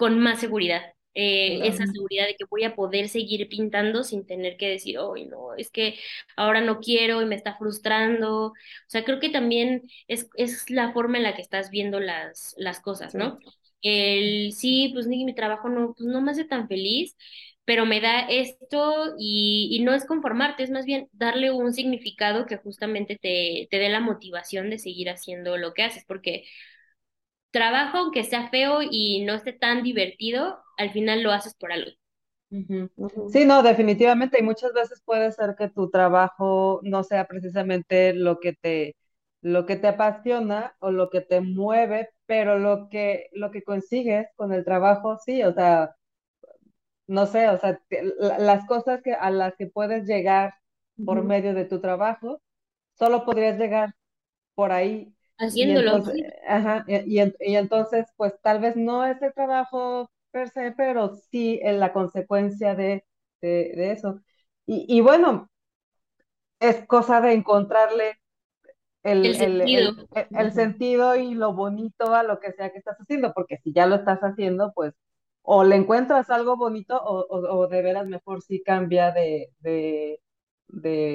con 0.03 0.19
más 0.21 0.41
seguridad. 0.41 0.83
Eh, 1.15 1.61
esa 1.69 1.87
claro. 1.87 1.93
Seguridad 1.93 2.27
de 2.27 2.37
que 2.37 2.45
voy 2.51 2.65
a 2.65 2.75
poder 2.75 3.09
seguir 3.09 3.49
pintando 3.49 4.03
sin 4.03 4.27
tener 4.27 4.57
que 4.57 4.69
decir, 4.71 4.99
hoy 4.99 5.27
no, 5.27 5.55
es 5.57 5.71
que 5.71 5.99
ahora 6.37 6.61
no 6.63 6.81
quiero 6.81 7.21
y 7.23 7.27
me 7.27 7.35
está 7.37 7.57
frustrando. 7.59 8.47
O 8.49 8.55
sea, 8.89 9.05
creo 9.05 9.21
que 9.21 9.29
también 9.31 9.83
es, 10.09 10.29
es 10.37 10.71
la 10.71 10.93
forma 10.93 11.19
en 11.19 11.25
la 11.25 11.35
que 11.37 11.43
estás 11.43 11.71
viendo 11.71 12.01
las, 12.01 12.55
las 12.59 12.81
cosas, 12.81 13.15
Sí. 13.15 13.19
¿no? 13.19 13.39
El 13.83 14.53
sí, 14.53 14.91
pues 14.95 15.07
ni 15.07 15.25
mi 15.25 15.35
trabajo 15.35 15.69
no, 15.69 15.95
pues 15.95 16.09
no 16.09 16.21
me 16.23 16.31
hace 16.33 16.45
tan 16.45 16.69
feliz, 16.69 17.17
pero 17.65 17.87
me 17.87 18.01
da 18.01 18.21
esto 18.29 19.15
y, 19.19 19.69
y 19.73 19.85
no 19.85 19.95
es 19.95 20.05
conformarte, 20.07 20.63
es 20.65 20.71
más 20.71 20.85
bien 20.87 21.09
darle 21.13 21.51
un 21.53 21.73
significado 21.73 22.47
que 22.47 22.57
justamente 22.59 23.19
te, 23.21 23.69
te 23.71 23.79
dé 23.79 23.89
la 23.89 24.01
motivación 24.01 24.71
de 24.71 24.79
seguir 24.79 25.11
haciendo 25.11 25.57
lo 25.59 25.75
que 25.75 25.83
haces, 25.85 26.05
porque 26.07 26.45
trabajo, 27.53 27.99
aunque 27.99 28.25
sea 28.25 28.51
feo 28.51 28.81
y 28.83 29.25
no 29.25 29.35
esté 29.35 29.53
tan 29.55 29.83
divertido, 29.85 30.59
al 30.79 30.93
final 30.93 31.23
lo 31.23 31.33
haces 31.33 31.55
por 31.55 31.73
algo. 31.73 31.93
Sí, 33.27 33.45
no, 33.47 33.63
definitivamente, 33.63 34.39
y 34.39 34.43
muchas 34.43 34.73
veces 34.75 35.01
puede 35.05 35.33
ser 35.33 35.55
que 35.57 35.69
tu 35.71 35.91
trabajo 35.91 36.81
no 36.83 37.03
sea 37.03 37.27
precisamente 37.27 38.13
lo 38.15 38.39
que 38.41 38.53
te, 38.55 38.97
lo 39.41 39.65
que 39.67 39.77
te 39.77 39.89
apasiona 39.89 40.77
o 40.81 40.91
lo 40.91 41.09
que 41.11 41.23
te 41.23 41.41
mueve, 41.41 42.11
pero 42.27 42.59
lo 42.59 42.89
que, 42.91 43.29
lo 43.33 43.51
que 43.51 43.63
consigues 43.63 44.27
con 44.37 44.53
el 44.53 44.65
trabajo, 44.65 45.19
sí, 45.25 45.43
o 45.43 45.53
sea, 45.55 45.95
no 47.07 47.27
sé, 47.27 47.49
o 47.49 47.59
sea, 47.59 47.79
te- 47.89 48.03
las 48.39 48.67
cosas 48.67 49.03
que, 49.03 49.13
a 49.15 49.31
las 49.31 49.55
que 49.57 49.67
puedes 49.67 50.07
llegar 50.07 50.55
por 51.05 51.23
medio 51.25 51.55
de 51.55 51.65
tu 51.65 51.81
trabajo, 51.81 52.41
solo 52.99 53.25
podrías 53.25 53.59
llegar 53.59 53.95
por 54.55 54.73
ahí. 54.73 55.15
Y 55.51 55.71
Haciéndolo, 55.71 56.01
entonces, 56.01 56.15
sí, 56.15 56.35
ajá, 56.49 56.85
y, 56.89 56.97
y 57.17 57.21
en- 57.21 57.35
y 57.41 57.57
entonces, 57.57 58.07
pues 58.17 58.35
tal 58.43 58.61
vez 58.61 58.77
no 58.77 59.05
es 59.07 59.21
el 59.23 59.33
trabajo 59.35 60.11
per 60.31 60.51
se, 60.51 60.73
pero 60.73 61.15
sí 61.31 61.61
en 61.63 61.81
la 61.81 61.93
consecuencia 61.93 62.75
de, 62.75 63.05
de, 63.43 63.73
de 63.77 63.93
eso. 63.93 64.21
Y, 64.67 64.87
y 64.89 65.01
bueno, 65.03 65.51
es 66.61 66.87
cosa 66.87 67.21
de 67.21 67.33
encontrarle 67.35 68.19
el, 69.05 69.37
el 69.41 69.63
sentido. 69.65 69.93
el, 70.35 70.53
sentido 70.55 71.17
y 71.17 71.35
lo 71.35 71.55
bonito 71.55 72.15
a 72.15 72.25
lo 72.25 72.41
que 72.41 72.53
sea 72.55 72.73
que 72.73 72.79
estás 72.81 72.99
haciendo, 72.99 73.35
porque 73.35 73.59
si 73.65 73.75
ya 73.75 73.87
lo 73.89 73.97
estás 73.97 74.21
haciendo, 74.23 74.73
pues 74.75 74.95
o 75.43 75.65
le 75.65 75.77
encuentras 75.77 76.31
algo 76.31 76.57
bonito 76.59 76.97
o, 77.03 77.23
o, 77.29 77.59
o 77.61 77.69
de 77.69 77.83
veras 77.83 78.09
mejor 78.09 78.43
sí 78.43 78.63
cambia 78.65 79.13
de, 79.13 79.51
de, 79.61 80.21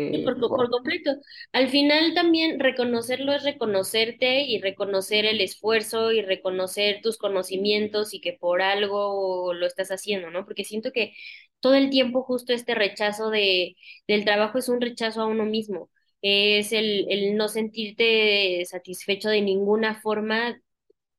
Sí, 0.09 0.19
de, 0.19 0.23
por, 0.23 0.37
co- 0.39 0.53
por 0.55 0.69
completo. 0.69 1.11
Al 1.51 1.67
final 1.67 2.13
también 2.13 2.59
reconocerlo 2.61 3.33
es 3.33 3.43
reconocerte 3.43 4.41
y 4.43 4.61
reconocer 4.61 5.25
el 5.25 5.41
esfuerzo 5.41 6.13
y 6.13 6.21
reconocer 6.21 7.01
tus 7.01 7.17
conocimientos 7.17 8.13
y 8.13 8.21
que 8.21 8.31
por 8.33 8.61
algo 8.61 9.53
lo 9.53 9.65
estás 9.67 9.89
haciendo, 9.91 10.29
¿no? 10.31 10.45
Porque 10.45 10.63
siento 10.63 10.93
que 10.93 11.13
todo 11.59 11.75
el 11.75 11.89
tiempo 11.89 12.23
justo 12.23 12.53
este 12.53 12.73
rechazo 12.73 13.29
de, 13.29 13.75
del 14.07 14.23
trabajo 14.23 14.57
es 14.59 14.69
un 14.69 14.79
rechazo 14.79 15.21
a 15.21 15.25
uno 15.27 15.43
mismo. 15.45 15.89
Es 16.21 16.71
el, 16.71 17.05
el 17.11 17.35
no 17.35 17.49
sentirte 17.49 18.63
satisfecho 18.65 19.27
de 19.29 19.41
ninguna 19.41 19.95
forma 20.01 20.57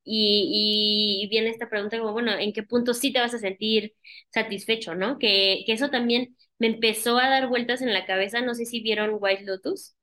y, 0.03 1.21
y 1.25 1.29
viene 1.29 1.49
esta 1.49 1.69
pregunta 1.69 1.99
como, 1.99 2.13
bueno, 2.13 2.31
¿en 2.37 2.53
qué 2.53 2.63
punto 2.63 2.93
sí 2.93 3.13
te 3.13 3.19
vas 3.19 3.33
a 3.33 3.37
sentir 3.39 3.93
satisfecho, 4.33 4.95
¿no? 4.95 5.19
Que, 5.19 5.63
que 5.65 5.73
eso 5.73 5.89
también 5.89 6.35
me 6.59 6.67
empezó 6.67 7.17
a 7.19 7.29
dar 7.29 7.47
vueltas 7.49 7.81
en 7.81 7.93
la 7.93 8.05
cabeza. 8.05 8.41
No 8.41 8.55
sé 8.55 8.65
si 8.65 8.81
vieron 8.81 9.17
White 9.19 9.43
Lotus 9.45 9.95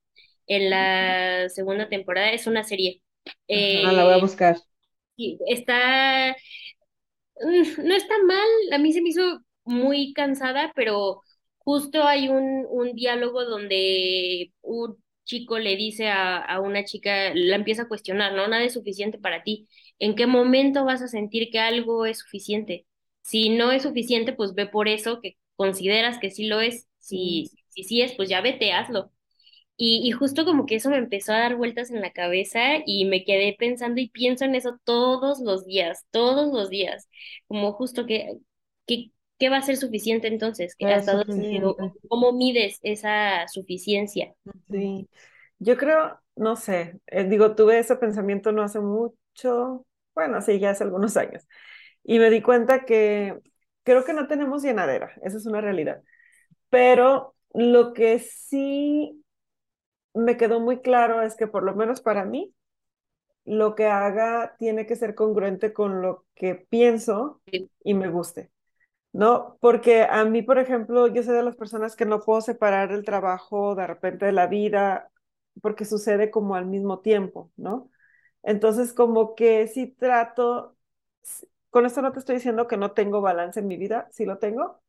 en 0.47 0.71
la 0.71 1.49
segunda 1.51 1.89
temporada. 1.89 2.31
Es 2.33 2.47
una 2.47 2.65
serie. 2.65 3.03
ajá, 3.55 3.93
la 3.93 4.05
voy 4.05 4.15
a 4.15 4.17
Eh, 4.17 4.23
buscar. 4.23 4.57
está, 5.49 6.37
mm, 7.41 7.85
no 7.87 7.95
está 7.95 8.15
mal, 8.27 8.47
a 8.73 8.79
mí 8.79 8.93
se 8.93 9.03
me 9.03 9.11
hizo 9.11 9.41
muy 9.65 10.13
cansada, 10.15 10.73
pero 10.75 11.23
justo 11.59 12.05
hay 12.05 12.29
un, 12.29 12.67
un 12.71 12.95
diálogo 12.95 13.45
donde 13.45 14.53
un 14.63 15.03
chico 15.25 15.59
le 15.59 15.77
dice 15.77 16.09
a, 16.09 16.39
a 16.39 16.61
una 16.61 16.85
chica, 16.85 17.33
la 17.35 17.57
empieza 17.57 17.83
a 17.83 17.89
cuestionar, 17.89 18.33
¿no? 18.35 18.47
Nada 18.49 18.63
es 18.65 18.75
suficiente 18.75 19.19
para 19.19 19.43
ti. 19.43 19.69
¿En 19.99 20.15
qué 20.15 20.27
momento 20.27 20.85
vas 20.85 21.03
a 21.03 21.09
sentir 21.09 21.51
que 21.51 21.59
algo 21.59 22.07
es 22.07 22.19
suficiente? 22.21 22.87
Si 23.23 23.49
no 23.51 23.73
es 23.73 23.83
suficiente, 23.83 24.33
pues 24.33 24.55
ve 24.55 24.67
por 24.67 24.87
eso 24.89 25.21
que 25.21 25.37
consideras 25.57 26.19
que 26.19 26.31
sí 26.31 26.47
lo 26.47 26.61
es. 26.61 26.89
Si, 26.99 27.53
si 27.71 27.85
sí 27.85 28.03
es, 28.03 28.13
pues 28.15 28.29
ya 28.29 28.41
vete, 28.41 28.73
hazlo. 28.73 29.13
Y, 29.79 30.09
y 30.09 30.13
justo 30.13 30.45
como 30.47 30.67
que 30.67 30.77
eso 30.77 30.91
me 30.91 30.97
empezó 30.99 31.33
a 31.33 31.39
dar 31.41 31.57
vueltas 31.57 31.91
en 31.91 32.01
la 32.01 32.13
cabeza 32.13 32.61
y 32.87 33.05
me 33.07 33.25
quedé 33.25 33.55
pensando 33.59 34.01
y 34.01 34.09
pienso 34.09 34.45
en 34.47 34.55
eso 34.55 34.79
todos 34.85 35.41
los 35.41 35.67
días, 35.67 36.07
todos 36.11 36.53
los 36.53 36.71
días, 36.71 37.09
como 37.49 37.73
justo 37.75 38.07
que, 38.07 38.39
que, 38.87 39.13
¿qué 39.39 39.49
va 39.51 39.59
a 39.59 39.63
ser 39.63 39.77
suficiente 39.77 40.29
entonces? 40.29 40.77
¿Qué- 40.77 40.87
Es 40.87 40.95
¿Hasta 40.95 41.17
dónde, 41.17 41.61
o- 41.65 41.71
suficiente. 41.71 41.93
o 42.03 42.09
cómo 42.09 42.33
mides 42.33 42.79
esa 42.83 43.47
suficiencia? 43.49 44.35
Sí, 44.71 45.09
yo 45.59 45.77
creo, 45.77 46.21
no 46.37 46.55
sé, 46.57 47.01
eh, 47.09 47.25
digo, 47.25 47.55
tuve 47.57 47.79
ese 47.81 47.97
pensamiento 47.97 48.53
no 48.53 48.63
hace 48.63 48.79
mucho, 48.81 49.87
bueno, 50.15 50.41
sí, 50.41 50.59
ya 50.61 50.71
hace 50.71 50.85
algunos 50.85 51.17
años, 51.17 51.47
y 52.05 52.19
me 52.21 52.31
di 52.31 52.43
cuenta 52.43 52.85
que 52.87 53.41
creo 53.87 54.05
que 54.05 54.13
no 54.13 54.29
tenemos 54.29 54.63
llenadera, 54.63 55.13
esa 55.23 55.39
es 55.39 55.47
una 55.47 55.63
realidad, 55.63 56.03
pero 56.71 57.35
lo 57.55 57.95
que 57.95 58.19
sí 58.19 59.25
me 60.15 60.37
quedó 60.37 60.61
muy 60.61 60.81
claro 60.83 61.23
es 61.23 61.37
que 61.37 61.47
por 61.47 61.63
lo 61.63 61.75
menos 61.75 62.03
para 62.03 62.27
mí, 62.27 62.55
lo 63.47 63.75
que 63.77 63.87
haga 63.87 64.57
tiene 64.59 64.87
que 64.87 64.97
ser 64.97 65.15
congruente 65.15 65.73
con 65.73 66.03
lo 66.03 66.27
que 66.35 66.57
pienso 66.57 67.41
y 67.85 67.95
me 67.95 68.09
guste. 68.11 68.51
¿no? 69.17 69.57
Porque 69.61 70.03
a 70.05 70.25
mí, 70.27 70.43
por 70.43 70.59
ejemplo, 70.59 71.07
yo 71.09 71.23
soy 71.23 71.35
de 71.37 71.43
las 71.43 71.57
personas 71.57 71.97
que 71.97 72.05
no 72.05 72.21
puedo 72.21 72.43
separar 72.43 72.93
el 72.93 73.05
trabajo 73.05 73.75
de 73.75 73.87
repente 73.87 74.27
de 74.27 74.33
la 74.33 74.47
vida, 74.47 75.11
porque 75.63 75.87
sucede 75.87 76.31
como 76.31 76.55
al 76.55 76.67
mismo 76.67 77.01
tiempo, 77.01 77.51
¿no? 77.57 77.91
Entonces, 78.43 78.93
como 78.93 79.35
que 79.35 79.69
sí 79.69 79.87
trato, 79.89 80.77
con 81.77 81.85
esto 81.85 82.01
no 82.01 82.11
te 82.11 82.21
estoy 82.21 82.37
diciendo 82.37 82.67
que 82.67 82.79
no 82.79 82.93
tengo 82.93 83.21
balance 83.21 83.61
en 83.61 83.67
mi 83.69 83.77
vida, 83.77 84.09
sí 84.11 84.25
lo 84.25 84.39
tengo, 84.39 84.81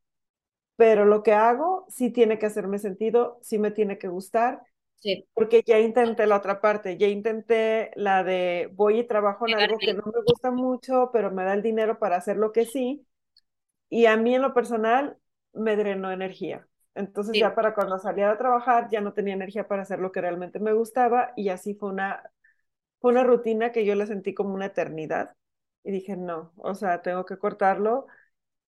pero 0.78 1.06
lo 1.06 1.22
que 1.22 1.34
hago 1.34 1.86
sí 1.90 2.12
tiene 2.12 2.40
que 2.40 2.46
hacerme 2.46 2.80
sentido, 2.80 3.40
sí 3.42 3.60
me 3.60 3.72
tiene 3.72 3.98
que 3.98 4.08
gustar, 4.08 4.62
Sí, 5.00 5.28
porque 5.34 5.64
ya 5.68 5.80
intenté 5.80 6.28
la 6.28 6.38
otra 6.38 6.62
parte, 6.62 6.98
ya 6.98 7.08
intenté 7.10 7.92
la 7.96 8.24
de 8.24 8.70
voy 8.74 9.00
y 9.02 9.04
trabajo 9.08 9.48
en 9.48 9.56
algo 9.56 9.82
que 9.84 9.94
no 9.94 10.04
me 10.14 10.22
gusta 10.24 10.52
mucho, 10.52 11.10
pero 11.12 11.30
me 11.32 11.44
da 11.44 11.56
el 11.56 11.62
dinero 11.62 12.00
para 12.00 12.16
hacer 12.16 12.38
lo 12.38 12.54
que 12.54 12.66
sí 12.66 13.06
y 13.90 14.06
a 14.08 14.18
mí 14.18 14.36
en 14.36 14.42
lo 14.44 14.54
personal 14.54 15.18
me 15.54 15.76
drenó 15.76 16.12
energía. 16.12 16.68
Entonces 16.96 17.38
ya 17.38 17.56
para 17.56 17.76
cuando 17.76 18.00
salía 18.00 18.32
a 18.32 18.38
trabajar 18.38 18.90
ya 18.92 19.02
no 19.02 19.14
tenía 19.14 19.34
energía 19.36 19.68
para 19.68 19.84
hacer 19.84 20.00
lo 20.00 20.14
que 20.14 20.22
realmente 20.22 20.60
me 20.60 20.74
gustaba 20.74 21.34
y 21.36 21.50
así 21.50 21.76
fue 21.76 21.90
una, 21.90 22.32
fue 23.02 23.12
una 23.12 23.24
rutina 23.26 23.72
que 23.72 23.86
yo 23.86 23.96
la 23.96 24.08
sentí 24.08 24.36
como 24.36 24.56
una 24.56 24.68
eternidad 24.68 25.37
y 25.88 25.92
dije, 25.92 26.18
no, 26.18 26.52
o 26.58 26.76
sea, 26.76 27.02
tengo 27.02 27.26
que 27.26 27.38
cortarlo 27.38 28.08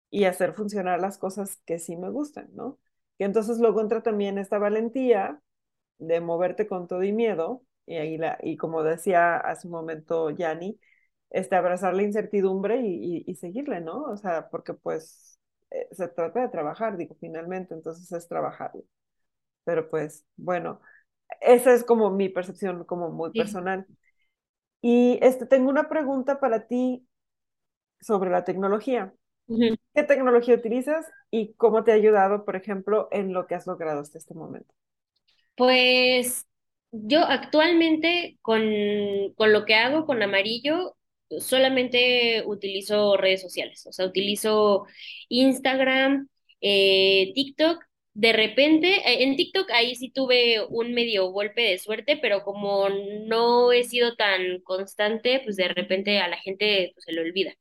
y 0.09 0.25
hacer 0.25 0.53
funcionar 0.53 1.01
las 1.01 1.17
cosas 1.17 1.57
que 1.65 1.79
sí 1.79 1.97
me 1.97 2.09
gustan, 2.09 2.49
¿no? 2.53 2.79
Y 3.17 3.25
entonces 3.25 3.59
luego 3.59 3.81
entra 3.81 4.03
también 4.03 4.37
esta 4.37 4.57
valentía 4.59 5.41
de 5.99 6.21
moverte 6.21 6.67
con 6.67 6.87
todo 6.87 7.03
y 7.03 7.11
miedo, 7.11 7.63
y, 7.85 7.97
ahí 7.97 8.17
la, 8.17 8.39
y 8.41 8.57
como 8.57 8.83
decía 8.83 9.37
hace 9.37 9.67
un 9.67 9.73
momento 9.73 10.29
Yanni, 10.31 10.79
este, 11.29 11.55
abrazar 11.57 11.93
la 11.93 12.03
incertidumbre 12.03 12.81
y, 12.81 13.25
y, 13.27 13.35
seguirle, 13.35 13.81
¿no? 13.81 14.03
O 14.05 14.17
sea, 14.17 14.49
porque 14.49 14.73
pues 14.73 15.39
eh, 15.71 15.89
se 15.91 16.07
trata 16.07 16.41
de 16.41 16.49
trabajar, 16.49 16.97
digo, 16.97 17.15
finalmente, 17.19 17.73
entonces 17.73 18.11
es 18.13 18.27
trabajarlo. 18.29 18.83
Pero 19.65 19.89
pues, 19.89 20.25
bueno, 20.37 20.81
esa 21.41 21.73
es 21.73 21.83
como 21.83 22.11
mi 22.11 22.29
percepción, 22.29 22.85
como 22.85 23.11
muy 23.11 23.31
personal. 23.33 23.85
Y 24.81 25.19
este, 25.21 25.45
tengo 25.45 25.69
una 25.69 25.89
pregunta 25.89 26.39
para 26.39 26.67
ti 26.67 27.08
sobre 28.01 28.29
la 28.29 28.43
tecnología. 28.43 29.13
¿Qué 29.47 30.03
tecnología 30.03 30.55
utilizas 30.55 31.07
y 31.31 31.53
cómo 31.53 31.83
te 31.83 31.91
ha 31.91 31.95
ayudado, 31.95 32.45
por 32.45 32.55
ejemplo, 32.55 33.07
en 33.11 33.33
lo 33.33 33.47
que 33.47 33.55
has 33.55 33.65
logrado 33.65 34.01
hasta 34.01 34.17
este 34.19 34.35
momento? 34.35 34.73
Pues 35.55 36.45
yo 36.91 37.21
actualmente 37.21 38.37
con, 38.41 38.61
con 39.35 39.51
lo 39.51 39.65
que 39.65 39.75
hago 39.75 40.05
con 40.05 40.21
amarillo, 40.21 40.95
solamente 41.39 42.43
utilizo 42.45 43.17
redes 43.17 43.41
sociales, 43.41 43.85
o 43.87 43.91
sea, 43.91 44.05
utilizo 44.05 44.85
Instagram, 45.29 46.27
eh, 46.61 47.31
TikTok. 47.35 47.83
De 48.13 48.33
repente, 48.33 48.97
eh, 48.97 49.23
en 49.23 49.35
TikTok 49.35 49.69
ahí 49.71 49.95
sí 49.95 50.11
tuve 50.11 50.65
un 50.69 50.93
medio 50.93 51.27
golpe 51.31 51.61
de 51.61 51.77
suerte, 51.77 52.17
pero 52.21 52.43
como 52.43 52.89
no 53.27 53.71
he 53.71 53.83
sido 53.83 54.15
tan 54.15 54.61
constante, 54.61 55.41
pues 55.43 55.55
de 55.55 55.69
repente 55.69 56.19
a 56.19 56.27
la 56.27 56.37
gente 56.37 56.91
pues, 56.93 57.05
se 57.05 57.13
le 57.13 57.21
olvida. 57.21 57.53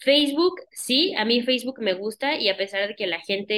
Facebook, 0.00 0.60
sí, 0.72 1.14
a 1.16 1.24
mí 1.24 1.42
Facebook 1.42 1.80
me 1.80 1.94
gusta 1.94 2.36
y 2.36 2.48
a 2.48 2.56
pesar 2.56 2.88
de 2.88 2.94
que 2.96 3.06
la 3.06 3.20
gente 3.20 3.54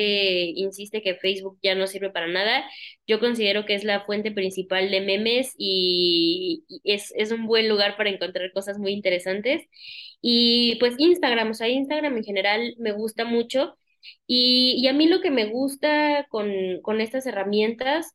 insiste 0.56 1.02
que 1.02 1.14
Facebook 1.16 1.58
ya 1.62 1.74
no 1.74 1.86
sirve 1.86 2.10
para 2.10 2.28
nada, 2.28 2.64
yo 3.06 3.20
considero 3.20 3.66
que 3.66 3.74
es 3.74 3.84
la 3.84 4.04
fuente 4.04 4.32
principal 4.32 4.90
de 4.90 5.00
memes 5.02 5.54
y, 5.58 6.64
es, 6.84 7.12
es 7.16 7.32
un 7.32 7.46
buen 7.46 7.68
lugar 7.68 7.96
para 7.96 8.10
encontrar 8.10 8.52
cosas 8.52 8.78
muy 8.78 8.92
interesantes. 8.92 9.66
Y 10.22 10.76
pues 10.80 10.94
Instagram, 10.98 11.50
o 11.50 11.54
sea, 11.54 11.68
Instagram 11.68 12.16
en 12.16 12.24
general 12.24 12.74
me 12.78 12.92
gusta 12.92 13.24
mucho 13.24 13.76
y, 14.26 14.76
y 14.78 14.88
a 14.88 14.92
mí 14.94 15.06
lo 15.08 15.20
que 15.20 15.30
me 15.30 15.46
gusta 15.46 16.26
con, 16.30 16.50
con 16.82 17.00
estas 17.00 17.26
herramientas 17.26 18.14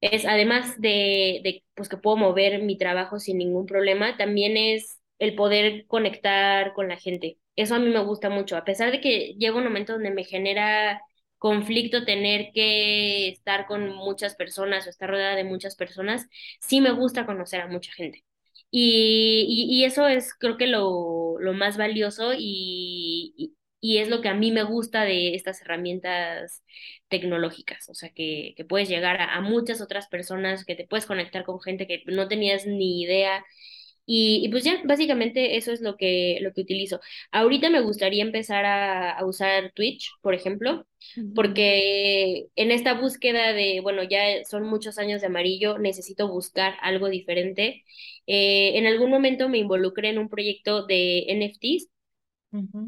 es, 0.00 0.24
además 0.26 0.80
de, 0.80 1.40
de 1.44 1.64
pues 1.74 1.88
que 1.88 1.96
puedo 1.96 2.16
mover 2.16 2.62
mi 2.62 2.76
trabajo 2.78 3.18
sin 3.18 3.38
ningún 3.38 3.66
problema, 3.66 4.16
también 4.16 4.56
es 4.56 4.99
el 5.20 5.34
poder 5.36 5.86
conectar 5.86 6.72
con 6.74 6.88
la 6.88 6.96
gente. 6.98 7.38
Eso 7.56 7.76
a 7.76 7.78
mí 7.78 7.88
me 7.90 8.02
gusta 8.02 8.30
mucho, 8.30 8.56
a 8.56 8.64
pesar 8.64 8.90
de 8.90 9.00
que 9.00 9.34
llega 9.38 9.56
un 9.56 9.64
momento 9.64 9.92
donde 9.92 10.10
me 10.10 10.24
genera 10.24 11.00
conflicto 11.38 12.04
tener 12.04 12.52
que 12.52 13.28
estar 13.30 13.66
con 13.66 13.90
muchas 13.94 14.34
personas 14.36 14.86
o 14.86 14.90
estar 14.90 15.10
rodeada 15.10 15.36
de 15.36 15.44
muchas 15.44 15.76
personas, 15.76 16.26
sí 16.60 16.80
me 16.80 16.92
gusta 16.92 17.26
conocer 17.26 17.60
a 17.62 17.68
mucha 17.68 17.92
gente. 17.92 18.24
Y, 18.70 19.46
y, 19.70 19.84
eso 19.84 20.06
es 20.08 20.34
creo 20.34 20.56
que 20.56 20.66
lo, 20.68 21.36
lo 21.40 21.52
más 21.54 21.76
valioso 21.76 22.32
y, 22.36 23.54
y, 23.80 23.98
es 23.98 24.08
lo 24.08 24.20
que 24.20 24.28
a 24.28 24.34
mí 24.34 24.52
me 24.52 24.62
gusta 24.62 25.02
de 25.04 25.34
estas 25.34 25.60
herramientas 25.62 26.62
tecnológicas, 27.08 27.88
o 27.88 27.94
sea, 27.94 28.10
que, 28.10 28.54
que 28.56 28.64
puedes 28.64 28.88
llegar 28.88 29.20
a, 29.20 29.34
a 29.34 29.40
muchas 29.40 29.80
otras 29.80 30.08
personas, 30.08 30.64
que 30.64 30.76
te 30.76 30.86
puedes 30.86 31.06
conectar 31.06 31.44
con 31.44 31.60
gente 31.60 31.86
que 31.86 32.02
no 32.06 32.28
tenías 32.28 32.66
ni 32.66 33.02
idea 33.02 33.44
y, 34.12 34.48
pues 34.50 34.64
ya, 34.64 34.80
básicamente 34.84 35.56
eso 35.56 35.70
es 35.72 35.80
lo 35.80 35.96
que, 35.96 36.38
lo 36.42 36.52
que 36.52 36.62
utilizo. 36.62 37.00
Ahorita 37.30 37.70
me 37.70 37.80
gustaría 37.80 38.22
empezar 38.24 38.64
a, 38.64 39.12
a 39.12 39.24
usar 39.24 39.72
Twitch, 39.72 40.10
por 40.20 40.34
ejemplo, 40.34 40.86
porque 41.34 42.48
en 42.56 42.72
esta 42.72 42.94
búsqueda 42.94 43.52
de, 43.52 43.80
bueno, 43.82 44.02
ya 44.02 44.44
son 44.44 44.64
muchos 44.64 44.98
años 44.98 45.20
de 45.20 45.28
amarillo, 45.28 45.78
necesito 45.78 46.28
buscar 46.28 46.74
algo 46.82 47.08
diferente. 47.08 47.84
Eh, 48.26 48.78
en 48.78 48.86
algún 48.86 49.10
momento 49.10 49.48
me 49.48 49.58
involucré 49.58 50.10
en 50.10 50.18
un 50.18 50.28
proyecto 50.28 50.86
de 50.86 51.26
NFTs 51.28 51.88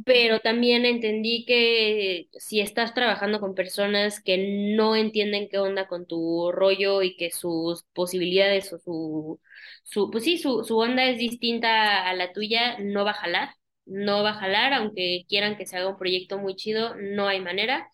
pero 0.04 0.40
también 0.40 0.84
entendí 0.84 1.44
que 1.46 2.28
si 2.38 2.60
estás 2.60 2.92
trabajando 2.94 3.38
con 3.40 3.54
personas 3.54 4.20
que 4.20 4.74
no 4.76 4.96
entienden 4.96 5.48
qué 5.48 5.58
onda 5.58 5.86
con 5.86 6.06
tu 6.06 6.50
rollo 6.52 7.02
y 7.02 7.16
que 7.16 7.30
sus 7.30 7.84
posibilidades 7.92 8.72
o 8.72 8.78
su, 8.78 9.40
su 9.84 10.10
pues 10.10 10.24
sí, 10.24 10.38
su, 10.38 10.64
su 10.64 10.78
onda 10.78 11.04
es 11.08 11.18
distinta 11.18 12.08
a 12.08 12.14
la 12.14 12.32
tuya, 12.32 12.78
no 12.80 13.04
va 13.04 13.12
a 13.12 13.14
jalar, 13.14 13.50
no 13.86 14.22
va 14.24 14.30
a 14.30 14.34
jalar, 14.34 14.72
aunque 14.74 15.24
quieran 15.28 15.56
que 15.56 15.66
se 15.66 15.76
haga 15.76 15.88
un 15.88 15.98
proyecto 15.98 16.38
muy 16.38 16.56
chido, 16.56 16.94
no 16.96 17.28
hay 17.28 17.40
manera. 17.40 17.88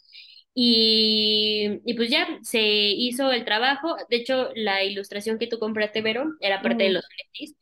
Y, 0.55 1.81
y 1.85 1.95
pues 1.95 2.11
ya 2.11 2.27
se 2.43 2.61
hizo 2.63 3.31
el 3.33 3.45
trabajo. 3.45 3.97
De 4.11 4.17
hecho, 4.17 4.51
la 4.55 4.83
ilustración 4.85 5.39
que 5.39 5.47
tú 5.47 5.59
compraste, 5.59 6.03
Vero, 6.03 6.25
era 6.41 6.63
parte 6.63 6.85
de 6.85 6.91
los 6.91 7.05
NFTs 7.05 7.57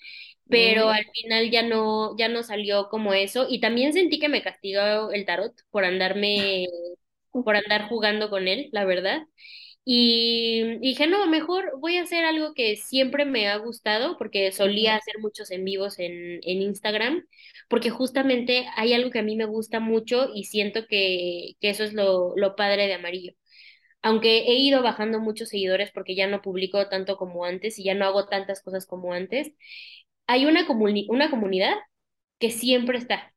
pero 0.49 0.91
al 0.91 1.05
final 1.13 1.51
ya 1.51 1.63
no, 1.63 2.17
ya 2.19 2.29
no 2.29 2.43
salió 2.43 2.89
como 2.89 3.15
eso. 3.15 3.47
Y 3.49 3.61
también 3.61 3.93
sentí 3.93 4.19
que 4.19 4.29
me 4.29 4.43
castigó 4.43 5.11
el 5.13 5.25
tarot 5.27 5.53
por 5.71 5.85
andarme, 5.85 6.67
por 7.33 7.57
andar 7.57 7.89
jugando 7.89 8.31
con 8.31 8.49
él, 8.49 8.69
la 8.73 8.85
verdad. 8.85 9.23
Y 9.85 10.79
dije, 10.81 11.07
no, 11.07 11.27
mejor 11.29 11.73
voy 11.81 11.97
a 11.97 12.03
hacer 12.03 12.25
algo 12.25 12.55
que 12.55 12.77
siempre 12.77 13.25
me 13.25 13.49
ha 13.49 13.57
gustado, 13.59 14.17
porque 14.19 14.51
solía 14.53 14.97
hacer 14.97 15.15
muchos 15.21 15.51
en 15.53 15.65
vivos 15.65 15.99
en, 16.01 16.41
en 16.43 16.63
Instagram, 16.63 17.25
porque 17.69 17.91
justamente 17.91 18.67
hay 18.77 18.95
algo 18.95 19.11
que 19.11 19.21
a 19.21 19.23
mí 19.23 19.37
me 19.37 19.45
gusta 19.47 19.79
mucho 19.81 20.31
y 20.35 20.45
siento 20.45 20.87
que, 20.89 21.53
que 21.61 21.71
eso 21.71 21.85
es 21.85 21.93
lo, 21.95 22.35
lo 22.37 22.57
padre 22.57 22.87
de 22.89 22.95
Amarillo. 22.95 23.33
Aunque 24.03 24.39
he 24.49 24.55
ido 24.59 24.83
bajando 24.83 25.21
muchos 25.21 25.49
seguidores 25.49 25.91
porque 25.93 26.15
ya 26.15 26.27
no 26.29 26.43
publico 26.43 26.89
tanto 26.89 27.17
como 27.17 27.45
antes 27.45 27.79
y 27.79 27.85
ya 27.85 27.95
no 27.95 28.05
hago 28.07 28.27
tantas 28.29 28.63
cosas 28.63 28.87
como 28.87 29.13
antes, 29.13 29.53
hay 30.27 30.47
una, 30.47 30.67
una 31.09 31.31
comunidad 31.31 31.75
que 32.39 32.51
siempre 32.51 32.99
está. 32.99 33.35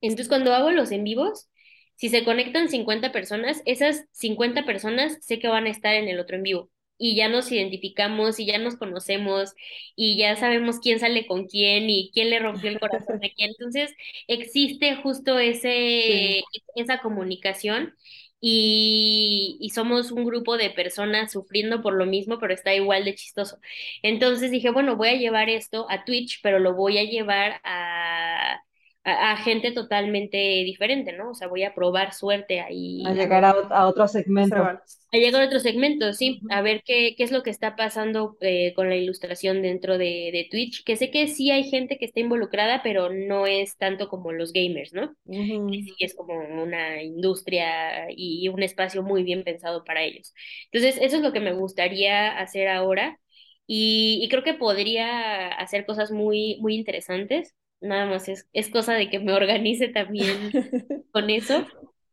Entonces, 0.00 0.28
cuando 0.28 0.54
hago 0.54 0.70
los 0.70 0.90
en 0.90 1.04
vivos, 1.04 1.48
si 1.96 2.08
se 2.08 2.24
conectan 2.24 2.68
50 2.68 3.12
personas, 3.12 3.62
esas 3.66 4.04
50 4.12 4.64
personas 4.64 5.18
sé 5.22 5.38
que 5.38 5.48
van 5.48 5.66
a 5.66 5.70
estar 5.70 5.94
en 5.94 6.08
el 6.08 6.18
otro 6.20 6.36
en 6.36 6.42
vivo. 6.42 6.70
Y 6.98 7.16
ya 7.16 7.28
nos 7.28 7.50
identificamos 7.50 8.38
y 8.38 8.46
ya 8.46 8.58
nos 8.58 8.76
conocemos 8.76 9.54
y 9.96 10.16
ya 10.18 10.36
sabemos 10.36 10.78
quién 10.80 11.00
sale 11.00 11.26
con 11.26 11.46
quién 11.46 11.90
y 11.90 12.10
quién 12.14 12.30
le 12.30 12.38
rompió 12.38 12.70
el 12.70 12.80
corazón 12.80 13.16
a 13.16 13.28
quién. 13.36 13.50
Entonces, 13.50 13.92
existe 14.28 14.96
justo 14.96 15.38
ese, 15.38 16.42
esa 16.76 17.00
comunicación 17.00 17.94
y, 18.42 19.56
y, 19.60 19.70
somos 19.70 20.10
un 20.12 20.24
grupo 20.24 20.56
de 20.58 20.70
personas 20.70 21.32
sufriendo 21.32 21.80
por 21.80 21.94
lo 21.94 22.06
mismo, 22.06 22.38
pero 22.40 22.52
está 22.54 22.74
igual 22.74 23.04
de 23.04 23.14
chistoso. 23.14 23.58
Entonces 24.02 24.50
dije, 24.50 24.70
bueno, 24.70 24.96
voy 24.96 25.10
a 25.10 25.14
llevar 25.16 25.48
esto 25.48 25.86
a 25.90 26.04
Twitch, 26.04 26.40
pero 26.42 26.58
lo 26.58 26.74
voy 26.74 26.98
a 26.98 27.04
llevar 27.04 27.60
a, 27.64 28.62
a, 29.04 29.36
gente 29.36 29.72
totalmente 29.72 30.36
diferente, 30.36 31.12
¿no? 31.12 31.30
O 31.30 31.34
sea, 31.34 31.48
voy 31.48 31.64
a 31.64 31.74
probar 31.74 32.12
suerte 32.12 32.60
ahí. 32.60 33.02
A 33.04 33.12
llegar 33.12 33.44
a, 33.44 33.86
otro 33.86 34.06
segmento. 34.06 34.56
A 34.56 34.82
llegar 35.12 35.42
a 35.42 35.46
otro 35.46 35.58
segmento, 35.58 36.12
sí, 36.12 36.40
a 36.50 36.62
ver 36.62 36.82
qué, 36.84 37.14
qué 37.16 37.24
es 37.24 37.32
lo 37.32 37.42
que 37.42 37.50
está 37.50 37.74
pasando 37.74 38.36
eh, 38.40 38.72
con 38.74 38.88
la 38.88 38.96
ilustración 38.96 39.60
dentro 39.60 39.98
de, 39.98 40.30
de, 40.32 40.46
Twitch, 40.50 40.84
que 40.84 40.96
sé 40.96 41.10
que 41.10 41.26
sí 41.26 41.50
hay 41.50 41.64
gente 41.64 41.98
que 41.98 42.04
está 42.04 42.20
involucrada, 42.20 42.80
pero 42.82 43.10
no 43.10 43.46
es 43.46 43.76
tanto 43.76 44.08
como 44.08 44.32
los 44.32 44.52
gamers, 44.52 44.92
¿no? 44.92 45.14
Sí, 45.26 45.94
es 45.98 46.14
como 46.14 46.34
una 46.62 47.02
industria 47.02 48.06
y 48.10 48.48
un 48.48 48.62
espacio 48.62 49.02
muy 49.02 49.24
bien 49.24 49.42
pensado 49.42 49.84
para 49.84 50.02
ellos. 50.02 50.32
Entonces, 50.70 50.98
eso 51.02 51.16
es 51.16 51.22
lo 51.22 51.32
que 51.32 51.40
me 51.40 51.52
gustaría 51.52 52.38
hacer 52.38 52.68
ahora. 52.68 53.18
Y, 53.66 54.20
y 54.22 54.28
creo 54.28 54.42
que 54.42 54.54
podría 54.54 55.48
hacer 55.48 55.86
cosas 55.86 56.10
muy, 56.10 56.58
muy 56.60 56.74
interesantes 56.74 57.54
nada 57.82 58.06
más 58.06 58.28
es, 58.28 58.48
es 58.52 58.70
cosa 58.70 58.94
de 58.94 59.10
que 59.10 59.20
me 59.20 59.34
organice 59.34 59.88
también 59.88 60.50
con 61.12 61.30
eso, 61.30 61.66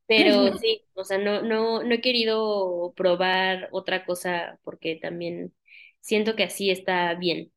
pero 0.07 0.57
sí, 0.57 0.85
o 0.95 1.03
sea, 1.03 1.17
no, 1.19 1.41
no, 1.43 1.83
no 1.83 1.93
he 1.95 2.01
querido 2.01 2.93
probar 2.95 3.69
otra 3.71 4.05
cosa 4.05 4.59
porque 4.63 4.97
también 5.01 5.53
siento 6.01 6.35
que 6.35 6.43
así 6.43 6.71
está 6.71 7.13
bien. 7.15 7.51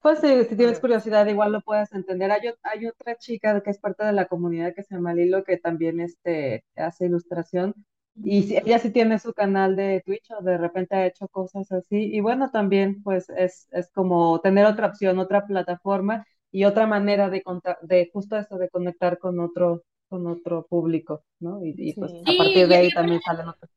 Pues 0.00 0.20
sí, 0.20 0.44
si 0.44 0.56
tienes 0.56 0.80
curiosidad, 0.80 1.26
igual 1.26 1.52
lo 1.52 1.62
puedes 1.62 1.90
entender. 1.92 2.30
Hay, 2.30 2.42
hay 2.62 2.86
otra 2.86 3.16
chica 3.16 3.62
que 3.62 3.70
es 3.70 3.78
parte 3.78 4.04
de 4.04 4.12
la 4.12 4.26
comunidad 4.26 4.74
que 4.74 4.82
se 4.82 4.94
llama 4.94 5.14
Lilo, 5.14 5.44
que 5.44 5.56
también 5.56 5.98
este, 6.00 6.62
hace 6.76 7.06
ilustración. 7.06 7.74
Y 8.22 8.54
ella 8.56 8.78
sí 8.78 8.90
tiene 8.90 9.18
su 9.18 9.32
canal 9.32 9.76
de 9.76 10.02
Twitch 10.04 10.30
o 10.32 10.42
de 10.42 10.58
repente 10.58 10.94
ha 10.94 11.06
hecho 11.06 11.26
cosas 11.28 11.72
así. 11.72 11.96
Y 12.14 12.20
bueno, 12.20 12.50
también 12.50 13.02
pues 13.02 13.30
es, 13.30 13.66
es 13.72 13.90
como 13.92 14.40
tener 14.40 14.66
otra 14.66 14.88
opción, 14.88 15.18
otra 15.18 15.46
plataforma 15.46 16.26
y 16.54 16.64
otra 16.66 16.86
manera 16.86 17.30
de, 17.30 17.42
de 17.82 18.10
justo 18.12 18.36
eso, 18.38 18.56
de 18.58 18.68
conectar 18.68 19.18
con 19.18 19.40
otro, 19.40 19.82
con 20.08 20.28
otro 20.28 20.64
público, 20.68 21.24
¿no? 21.40 21.58
Y, 21.64 21.92
pues 21.94 22.12
a 22.12 22.32
partir 22.38 22.68
de 22.68 22.76
ahí 22.76 22.90
también 22.90 23.20
salen 23.22 23.48
otras. 23.48 23.68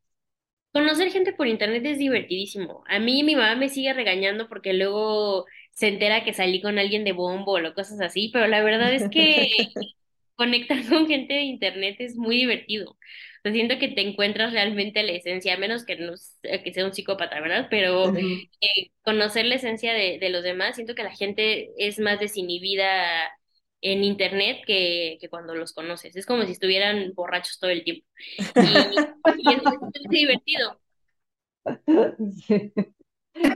Conocer 0.72 1.10
gente 1.10 1.34
por 1.34 1.48
internet 1.48 1.84
es 1.88 1.98
divertidísimo. 1.98 2.84
A 2.88 3.00
mí 3.00 3.24
mi 3.24 3.36
mamá 3.36 3.56
me 3.56 3.70
sigue 3.70 3.94
regañando 3.94 4.48
porque 4.48 4.74
luego 4.74 5.46
se 5.72 5.88
entera 5.88 6.24
que 6.24 6.36
salí 6.36 6.62
con 6.62 6.78
alguien 6.78 7.04
de 7.04 7.14
bombo 7.14 7.58
o 7.58 7.74
cosas 7.74 8.00
así, 8.00 8.30
pero 8.32 8.46
la 8.46 8.62
verdad 8.62 8.94
es 8.94 9.10
que 9.10 9.48
conectar 10.36 10.78
con 10.88 11.08
gente 11.08 11.34
de 11.34 11.42
internet 11.42 11.96
es 11.98 12.16
muy 12.16 12.38
divertido. 12.38 12.96
Sea, 13.48 13.54
siento 13.54 13.80
que 13.80 13.90
te 13.90 14.02
encuentras 14.02 14.54
realmente 14.54 15.04
la 15.04 15.12
esencia, 15.14 15.54
a 15.56 15.58
menos 15.58 15.86
que, 15.86 15.96
no, 15.98 16.14
s- 16.14 16.36
que 16.64 16.74
sea 16.74 16.86
un 16.86 16.94
psicópata, 16.94 17.40
¿verdad? 17.42 17.68
Pero 17.70 18.14
Sí. 18.14 18.50
eh, 18.62 18.92
conocer 19.04 19.46
la 19.46 19.56
esencia 19.56 19.94
de, 19.94 20.20
de 20.20 20.30
los 20.30 20.44
demás, 20.44 20.76
siento 20.76 20.96
que 20.96 21.04
la 21.04 21.16
gente 21.16 21.72
es 21.78 22.00
más 22.00 22.20
desinhibida 22.20 23.30
en 23.82 24.04
internet 24.04 24.60
que, 24.66 25.18
que 25.22 25.30
cuando 25.30 25.56
los 25.56 25.74
conoces. 25.74 26.16
Es 26.16 26.26
como 26.26 26.46
si 26.46 26.52
estuvieran 26.54 27.14
borrachos 27.16 27.60
todo 27.60 27.70
el 27.72 27.84
tiempo. 27.84 28.06
Y, 28.60 29.08
y 29.36 29.54
es, 29.54 29.62
es 29.94 30.10
divertido. 30.10 30.80
Sí, 32.48 32.74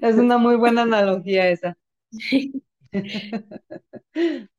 es 0.01 0.15
una 0.18 0.38
muy 0.38 0.55
buena 0.55 0.84
analogía 0.84 1.49
esa. 1.49 1.77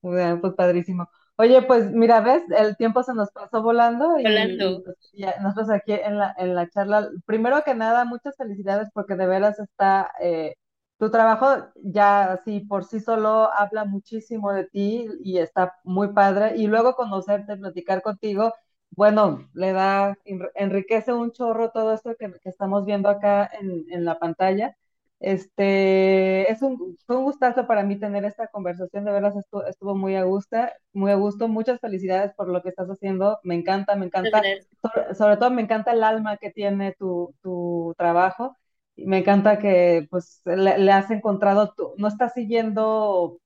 Muy 0.03 0.17
bien, 0.17 0.41
pues 0.41 0.55
padrísimo. 0.55 1.09
Oye, 1.37 1.63
pues 1.63 1.91
mira, 1.91 2.21
ves, 2.21 2.43
el 2.57 2.77
tiempo 2.77 3.03
se 3.03 3.15
nos 3.15 3.31
pasó 3.33 3.63
volando 3.63 4.19
y, 4.21 4.77
y, 4.77 4.81
pues 4.85 4.97
ya 5.13 5.35
nosotros 5.41 5.71
aquí 5.71 5.93
en 5.93 6.19
la, 6.19 6.35
en 6.39 6.55
la 6.55 6.69
charla, 6.69 7.09
primero 7.27 7.63
que 7.65 7.75
nada, 7.75 8.05
muchas 8.05 8.37
felicidades 8.37 8.89
porque 8.95 9.17
de 9.17 9.27
veras 9.27 9.59
está, 9.59 10.13
eh, 10.21 10.55
tu 10.99 11.11
trabajo 11.11 11.47
ya 11.83 12.33
así 12.35 12.61
por 12.61 12.85
sí 12.85 13.01
solo 13.01 13.51
habla 13.53 13.85
muchísimo 13.85 14.53
de 14.53 14.67
ti 14.69 15.09
y 15.25 15.39
está 15.39 15.75
muy 15.85 16.13
padre. 16.13 16.57
Y 16.57 16.67
luego 16.69 16.95
conocerte, 16.95 17.57
platicar 17.57 18.03
contigo, 18.03 18.53
bueno, 18.91 19.49
le 19.55 19.73
da, 19.73 20.15
enr- 20.27 20.51
enriquece 20.55 21.13
un 21.13 21.33
chorro 21.33 21.71
todo 21.73 21.93
esto 21.95 22.15
que, 22.19 22.31
que 22.41 22.49
estamos 22.51 22.85
viendo 22.85 23.09
acá 23.09 23.51
en, 23.61 23.85
en 23.91 24.05
la 24.05 24.19
pantalla. 24.19 24.77
Este, 25.23 26.51
es 26.53 26.63
un, 26.63 26.99
fue 27.07 27.17
un 27.19 27.25
gustazo 27.25 27.67
para 27.69 27.85
mí 27.85 27.99
tener 27.99 28.25
esta 28.25 28.49
conversación, 28.49 29.05
de 29.07 29.13
verdad 29.13 29.33
estuvo, 29.39 29.65
estuvo 29.67 29.95
muy 29.97 30.17
a 30.17 30.25
gusto, 30.25 30.57
muy 30.95 31.13
a 31.13 31.17
gusto. 31.17 31.49
Muchas 31.49 31.81
felicidades 31.81 32.35
por 32.35 32.49
lo 32.49 32.63
que 32.63 32.71
estás 32.71 32.89
haciendo, 32.91 33.39
me 33.45 33.55
encanta, 33.57 33.97
me 33.97 34.07
encanta, 34.07 34.49
sobre, 34.83 35.15
sobre 35.15 35.37
todo 35.39 35.51
me 35.53 35.63
encanta 35.63 35.93
el 35.93 36.05
alma 36.05 36.39
que 36.39 36.51
tiene 36.51 36.95
tu, 36.99 37.35
tu 37.43 37.95
trabajo 37.99 38.57
y 38.97 39.07
me 39.07 39.19
encanta 39.19 39.59
que 39.61 40.07
pues 40.11 40.43
le, 40.45 40.79
le 40.79 40.93
has 40.93 41.11
encontrado, 41.13 41.73
tu- 41.77 41.95
no 41.99 42.09
estás 42.09 42.35
siguiendo, 42.35 43.39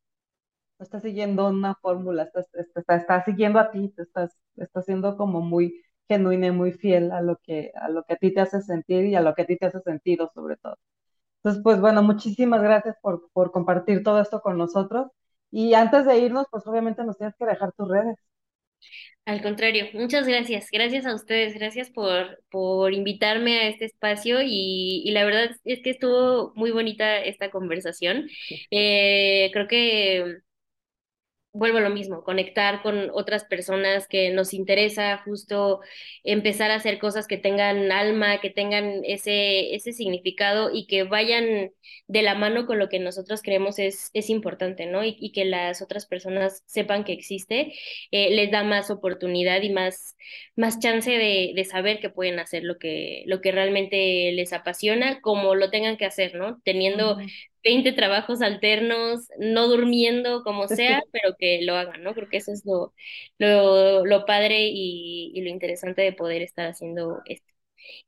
no 0.79 0.85
estás 0.85 1.03
siguiendo 1.03 1.49
una 1.49 1.75
fórmula, 1.77 2.25
estás, 2.25 2.47
estás, 2.55 2.85
estás 3.01 3.25
siguiendo 3.27 3.59
a 3.61 3.71
ti, 3.71 3.91
te 3.97 4.03
estás, 4.03 4.33
estás 4.57 4.85
siendo 4.87 5.17
como 5.17 5.41
muy 5.43 5.83
genuina 6.09 6.49
y 6.49 6.53
muy 6.53 6.73
fiel 6.73 7.13
a 7.13 7.21
lo 7.23 7.37
que, 7.43 7.73
a 7.77 7.89
lo 7.91 8.05
que 8.05 8.15
a 8.15 8.17
ti 8.17 8.33
te 8.35 8.41
hace 8.43 8.63
sentir 8.63 9.07
y 9.07 9.15
a 9.17 9.21
lo 9.23 9.35
que 9.35 9.43
a 9.43 9.47
ti 9.47 9.57
te 9.59 9.67
hace 9.67 9.81
sentido 9.83 10.31
sobre 10.35 10.57
todo. 10.59 10.77
Entonces, 11.47 11.63
pues 11.63 11.81
bueno, 11.81 12.03
muchísimas 12.03 12.63
gracias 12.63 12.97
por, 13.03 13.31
por 13.33 13.53
compartir 13.53 14.03
todo 14.03 14.21
esto 14.21 14.41
con 14.41 14.59
nosotros. 14.59 15.09
Y 15.51 15.75
antes 15.75 16.05
de 16.07 16.19
irnos, 16.19 16.47
pues 16.51 16.67
obviamente 16.67 17.05
nos 17.05 17.17
tienes 17.19 17.37
que 17.39 17.47
dejar 17.47 17.73
tus 17.73 17.89
redes. 17.89 18.17
Al 19.25 19.43
contrario, 19.43 19.87
muchas 19.95 20.27
gracias. 20.27 20.69
Gracias 20.71 21.05
a 21.05 21.15
ustedes, 21.15 21.55
gracias 21.55 21.91
por, 21.91 22.41
por 22.51 22.95
invitarme 22.95 23.59
a 23.59 23.69
este 23.69 23.87
espacio 23.87 24.41
y, 24.43 25.03
y 25.05 25.11
la 25.11 25.25
verdad 25.25 25.51
es 25.65 25.81
que 25.83 25.91
estuvo 25.91 26.53
muy 26.55 26.71
bonita 26.71 27.19
esta 27.19 27.51
conversación. 27.51 28.29
Eh, 28.71 29.51
creo 29.53 29.67
que 29.67 30.37
vuelvo 31.57 31.79
a 31.79 31.81
lo 31.81 31.91
mismo, 31.91 32.23
conectar 32.23 32.83
con 32.83 33.11
otras 33.13 33.45
personas 33.45 34.07
que 34.07 34.31
nos 34.31 34.53
interesa 34.53 35.19
justo 35.25 35.81
empezar 36.23 36.71
a 36.71 36.77
hacer 36.77 36.99
cosas 36.99 37.27
que 37.27 37.39
tengan 37.39 37.91
alma, 37.93 38.41
que 38.41 38.51
tengan 38.51 39.03
ese, 39.05 39.75
ese 39.75 39.93
significado 39.93 40.71
y 40.73 40.87
que 40.87 41.05
vayan 41.05 41.73
de 42.09 42.23
la 42.23 42.35
mano 42.35 42.67
con 42.67 42.79
lo 42.79 42.89
que 42.89 42.99
nosotros 42.99 43.43
creemos 43.43 43.79
es, 43.79 44.11
es 44.13 44.31
importante, 44.31 44.87
¿no? 44.87 45.03
Y, 45.05 45.33
que 45.37 45.45
las 45.45 45.83
otras 45.83 46.07
personas 46.07 46.63
sepan 46.67 47.05
que 47.05 47.13
existe, 47.13 47.75
eh, 48.11 48.31
les 48.31 48.51
da 48.51 48.63
más 48.63 48.91
oportunidad 48.91 49.61
y 49.63 49.71
más, 49.71 50.17
más 50.55 50.79
chance 50.79 51.11
de, 51.11 51.53
de 51.55 51.65
saber 51.65 52.01
que 52.01 52.11
pueden 52.11 52.39
hacer 52.39 52.63
lo 52.63 52.79
que, 52.79 53.25
lo 53.27 53.41
que 53.41 53.53
realmente 53.53 54.33
les 54.33 54.53
apasiona, 54.53 55.21
como 55.21 55.55
lo 55.55 55.71
tengan 55.71 55.97
que 55.97 56.07
hacer, 56.07 56.35
¿no? 56.35 56.61
Teniendo. 56.65 57.19
20 57.67 57.93
trabajos 57.93 58.43
alternos, 58.43 59.29
no 59.39 59.69
durmiendo 59.69 60.43
como 60.45 60.69
sea, 60.69 61.03
pero 61.13 61.37
que 61.39 61.63
lo 61.63 61.77
hagan, 61.77 62.03
¿no? 62.05 62.15
Creo 62.15 62.29
que 62.31 62.39
eso 62.39 62.53
es 62.53 62.65
lo, 62.67 62.95
lo, 63.39 64.07
lo 64.07 64.27
padre 64.27 64.69
y, 64.73 65.33
y 65.35 65.43
lo 65.43 65.51
interesante 65.51 66.03
de 66.03 66.13
poder 66.15 66.43
estar 66.43 66.69
haciendo 66.69 67.23
esto. 67.27 67.53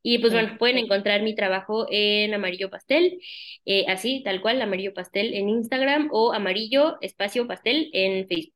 Y 0.03 0.19
pues 0.19 0.33
bueno, 0.33 0.57
pueden 0.59 0.77
encontrar 0.77 1.21
mi 1.23 1.35
trabajo 1.35 1.87
en 1.89 2.33
Amarillo 2.33 2.69
Pastel, 2.69 3.19
eh, 3.65 3.85
así, 3.89 4.23
tal 4.23 4.41
cual, 4.41 4.61
Amarillo 4.61 4.93
Pastel 4.93 5.33
en 5.33 5.49
Instagram 5.49 6.09
o 6.11 6.33
Amarillo 6.33 6.97
Espacio 7.01 7.47
Pastel 7.47 7.89
en 7.93 8.27
Facebook. 8.27 8.55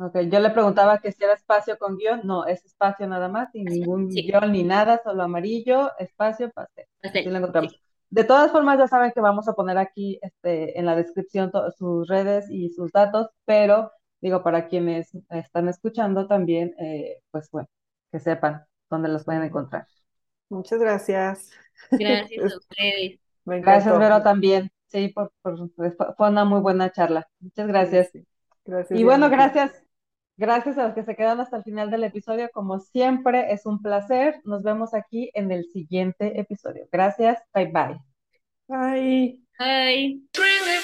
Ok, 0.00 0.16
yo 0.32 0.40
le 0.40 0.50
preguntaba 0.50 0.98
que 1.00 1.12
si 1.12 1.22
era 1.22 1.34
espacio 1.34 1.76
con 1.78 1.96
guion, 1.98 2.22
no, 2.24 2.46
es 2.46 2.64
espacio 2.64 3.06
nada 3.06 3.28
más, 3.28 3.50
sin 3.52 3.68
ningún 3.68 4.08
sí, 4.08 4.22
guion 4.22 4.50
ni 4.52 4.62
nada, 4.62 5.00
solo 5.04 5.22
amarillo, 5.24 5.90
espacio, 5.98 6.50
pastel. 6.52 6.86
Así 7.02 7.28
lo 7.28 7.36
encontramos. 7.38 7.74
sí, 7.74 7.89
De 8.10 8.24
todas 8.24 8.50
formas, 8.52 8.78
ya 8.78 8.88
saben 8.88 9.12
que 9.12 9.20
vamos 9.20 9.48
a 9.48 9.54
poner 9.54 9.78
aquí 9.78 10.18
este, 10.22 10.78
en 10.78 10.86
la 10.86 10.96
descripción 10.96 11.52
sus 11.78 12.08
redes 12.08 12.46
y 12.50 12.70
sus 12.70 12.90
datos, 12.92 13.28
pero 13.44 13.92
digo, 14.20 14.42
para 14.42 14.68
quienes 14.68 15.10
están 15.30 15.68
escuchando 15.68 16.26
también, 16.26 16.74
eh, 16.80 17.18
pues 17.30 17.50
bueno, 17.52 17.68
que 18.12 18.18
sepan 18.20 18.64
dónde 18.90 19.08
los 19.08 19.24
pueden 19.24 19.44
encontrar. 19.44 19.86
Muchas 20.48 20.80
gracias. 20.80 21.50
gracias 21.98 22.50
a 22.50 22.56
ustedes. 22.58 23.20
Gracias. 23.60 23.96
Vero, 23.98 24.22
también. 24.22 24.70
Sí, 24.86 25.08
por, 25.08 25.32
por- 25.42 25.70
fue 26.16 26.28
una 26.30 26.44
muy 26.44 26.60
buena 26.60 26.90
charla. 26.92 27.28
Muchas 27.40 27.66
gracias. 27.68 28.10
sí. 28.12 28.26
Gracias, 28.64 29.00
Y 29.00 29.04
bueno, 29.04 29.30
gracias. 29.30 29.84
Gracias 30.40 30.78
a 30.78 30.86
los 30.86 30.94
que 30.94 31.04
se 31.04 31.14
quedan 31.16 31.38
hasta 31.38 31.58
el 31.58 31.64
final 31.64 31.90
del 31.90 32.02
episodio. 32.02 32.48
Como 32.54 32.80
siempre, 32.80 33.52
es 33.52 33.66
un 33.66 33.82
placer. 33.82 34.40
Nos 34.44 34.62
vemos 34.62 34.94
aquí 34.94 35.30
en 35.34 35.52
el 35.52 35.66
siguiente 35.66 36.40
episodio. 36.40 36.88
Gracias. 36.90 37.42
Bye 37.52 37.66
bye. 37.66 38.00
Bye. 38.66 39.38
Bye. 39.58 40.79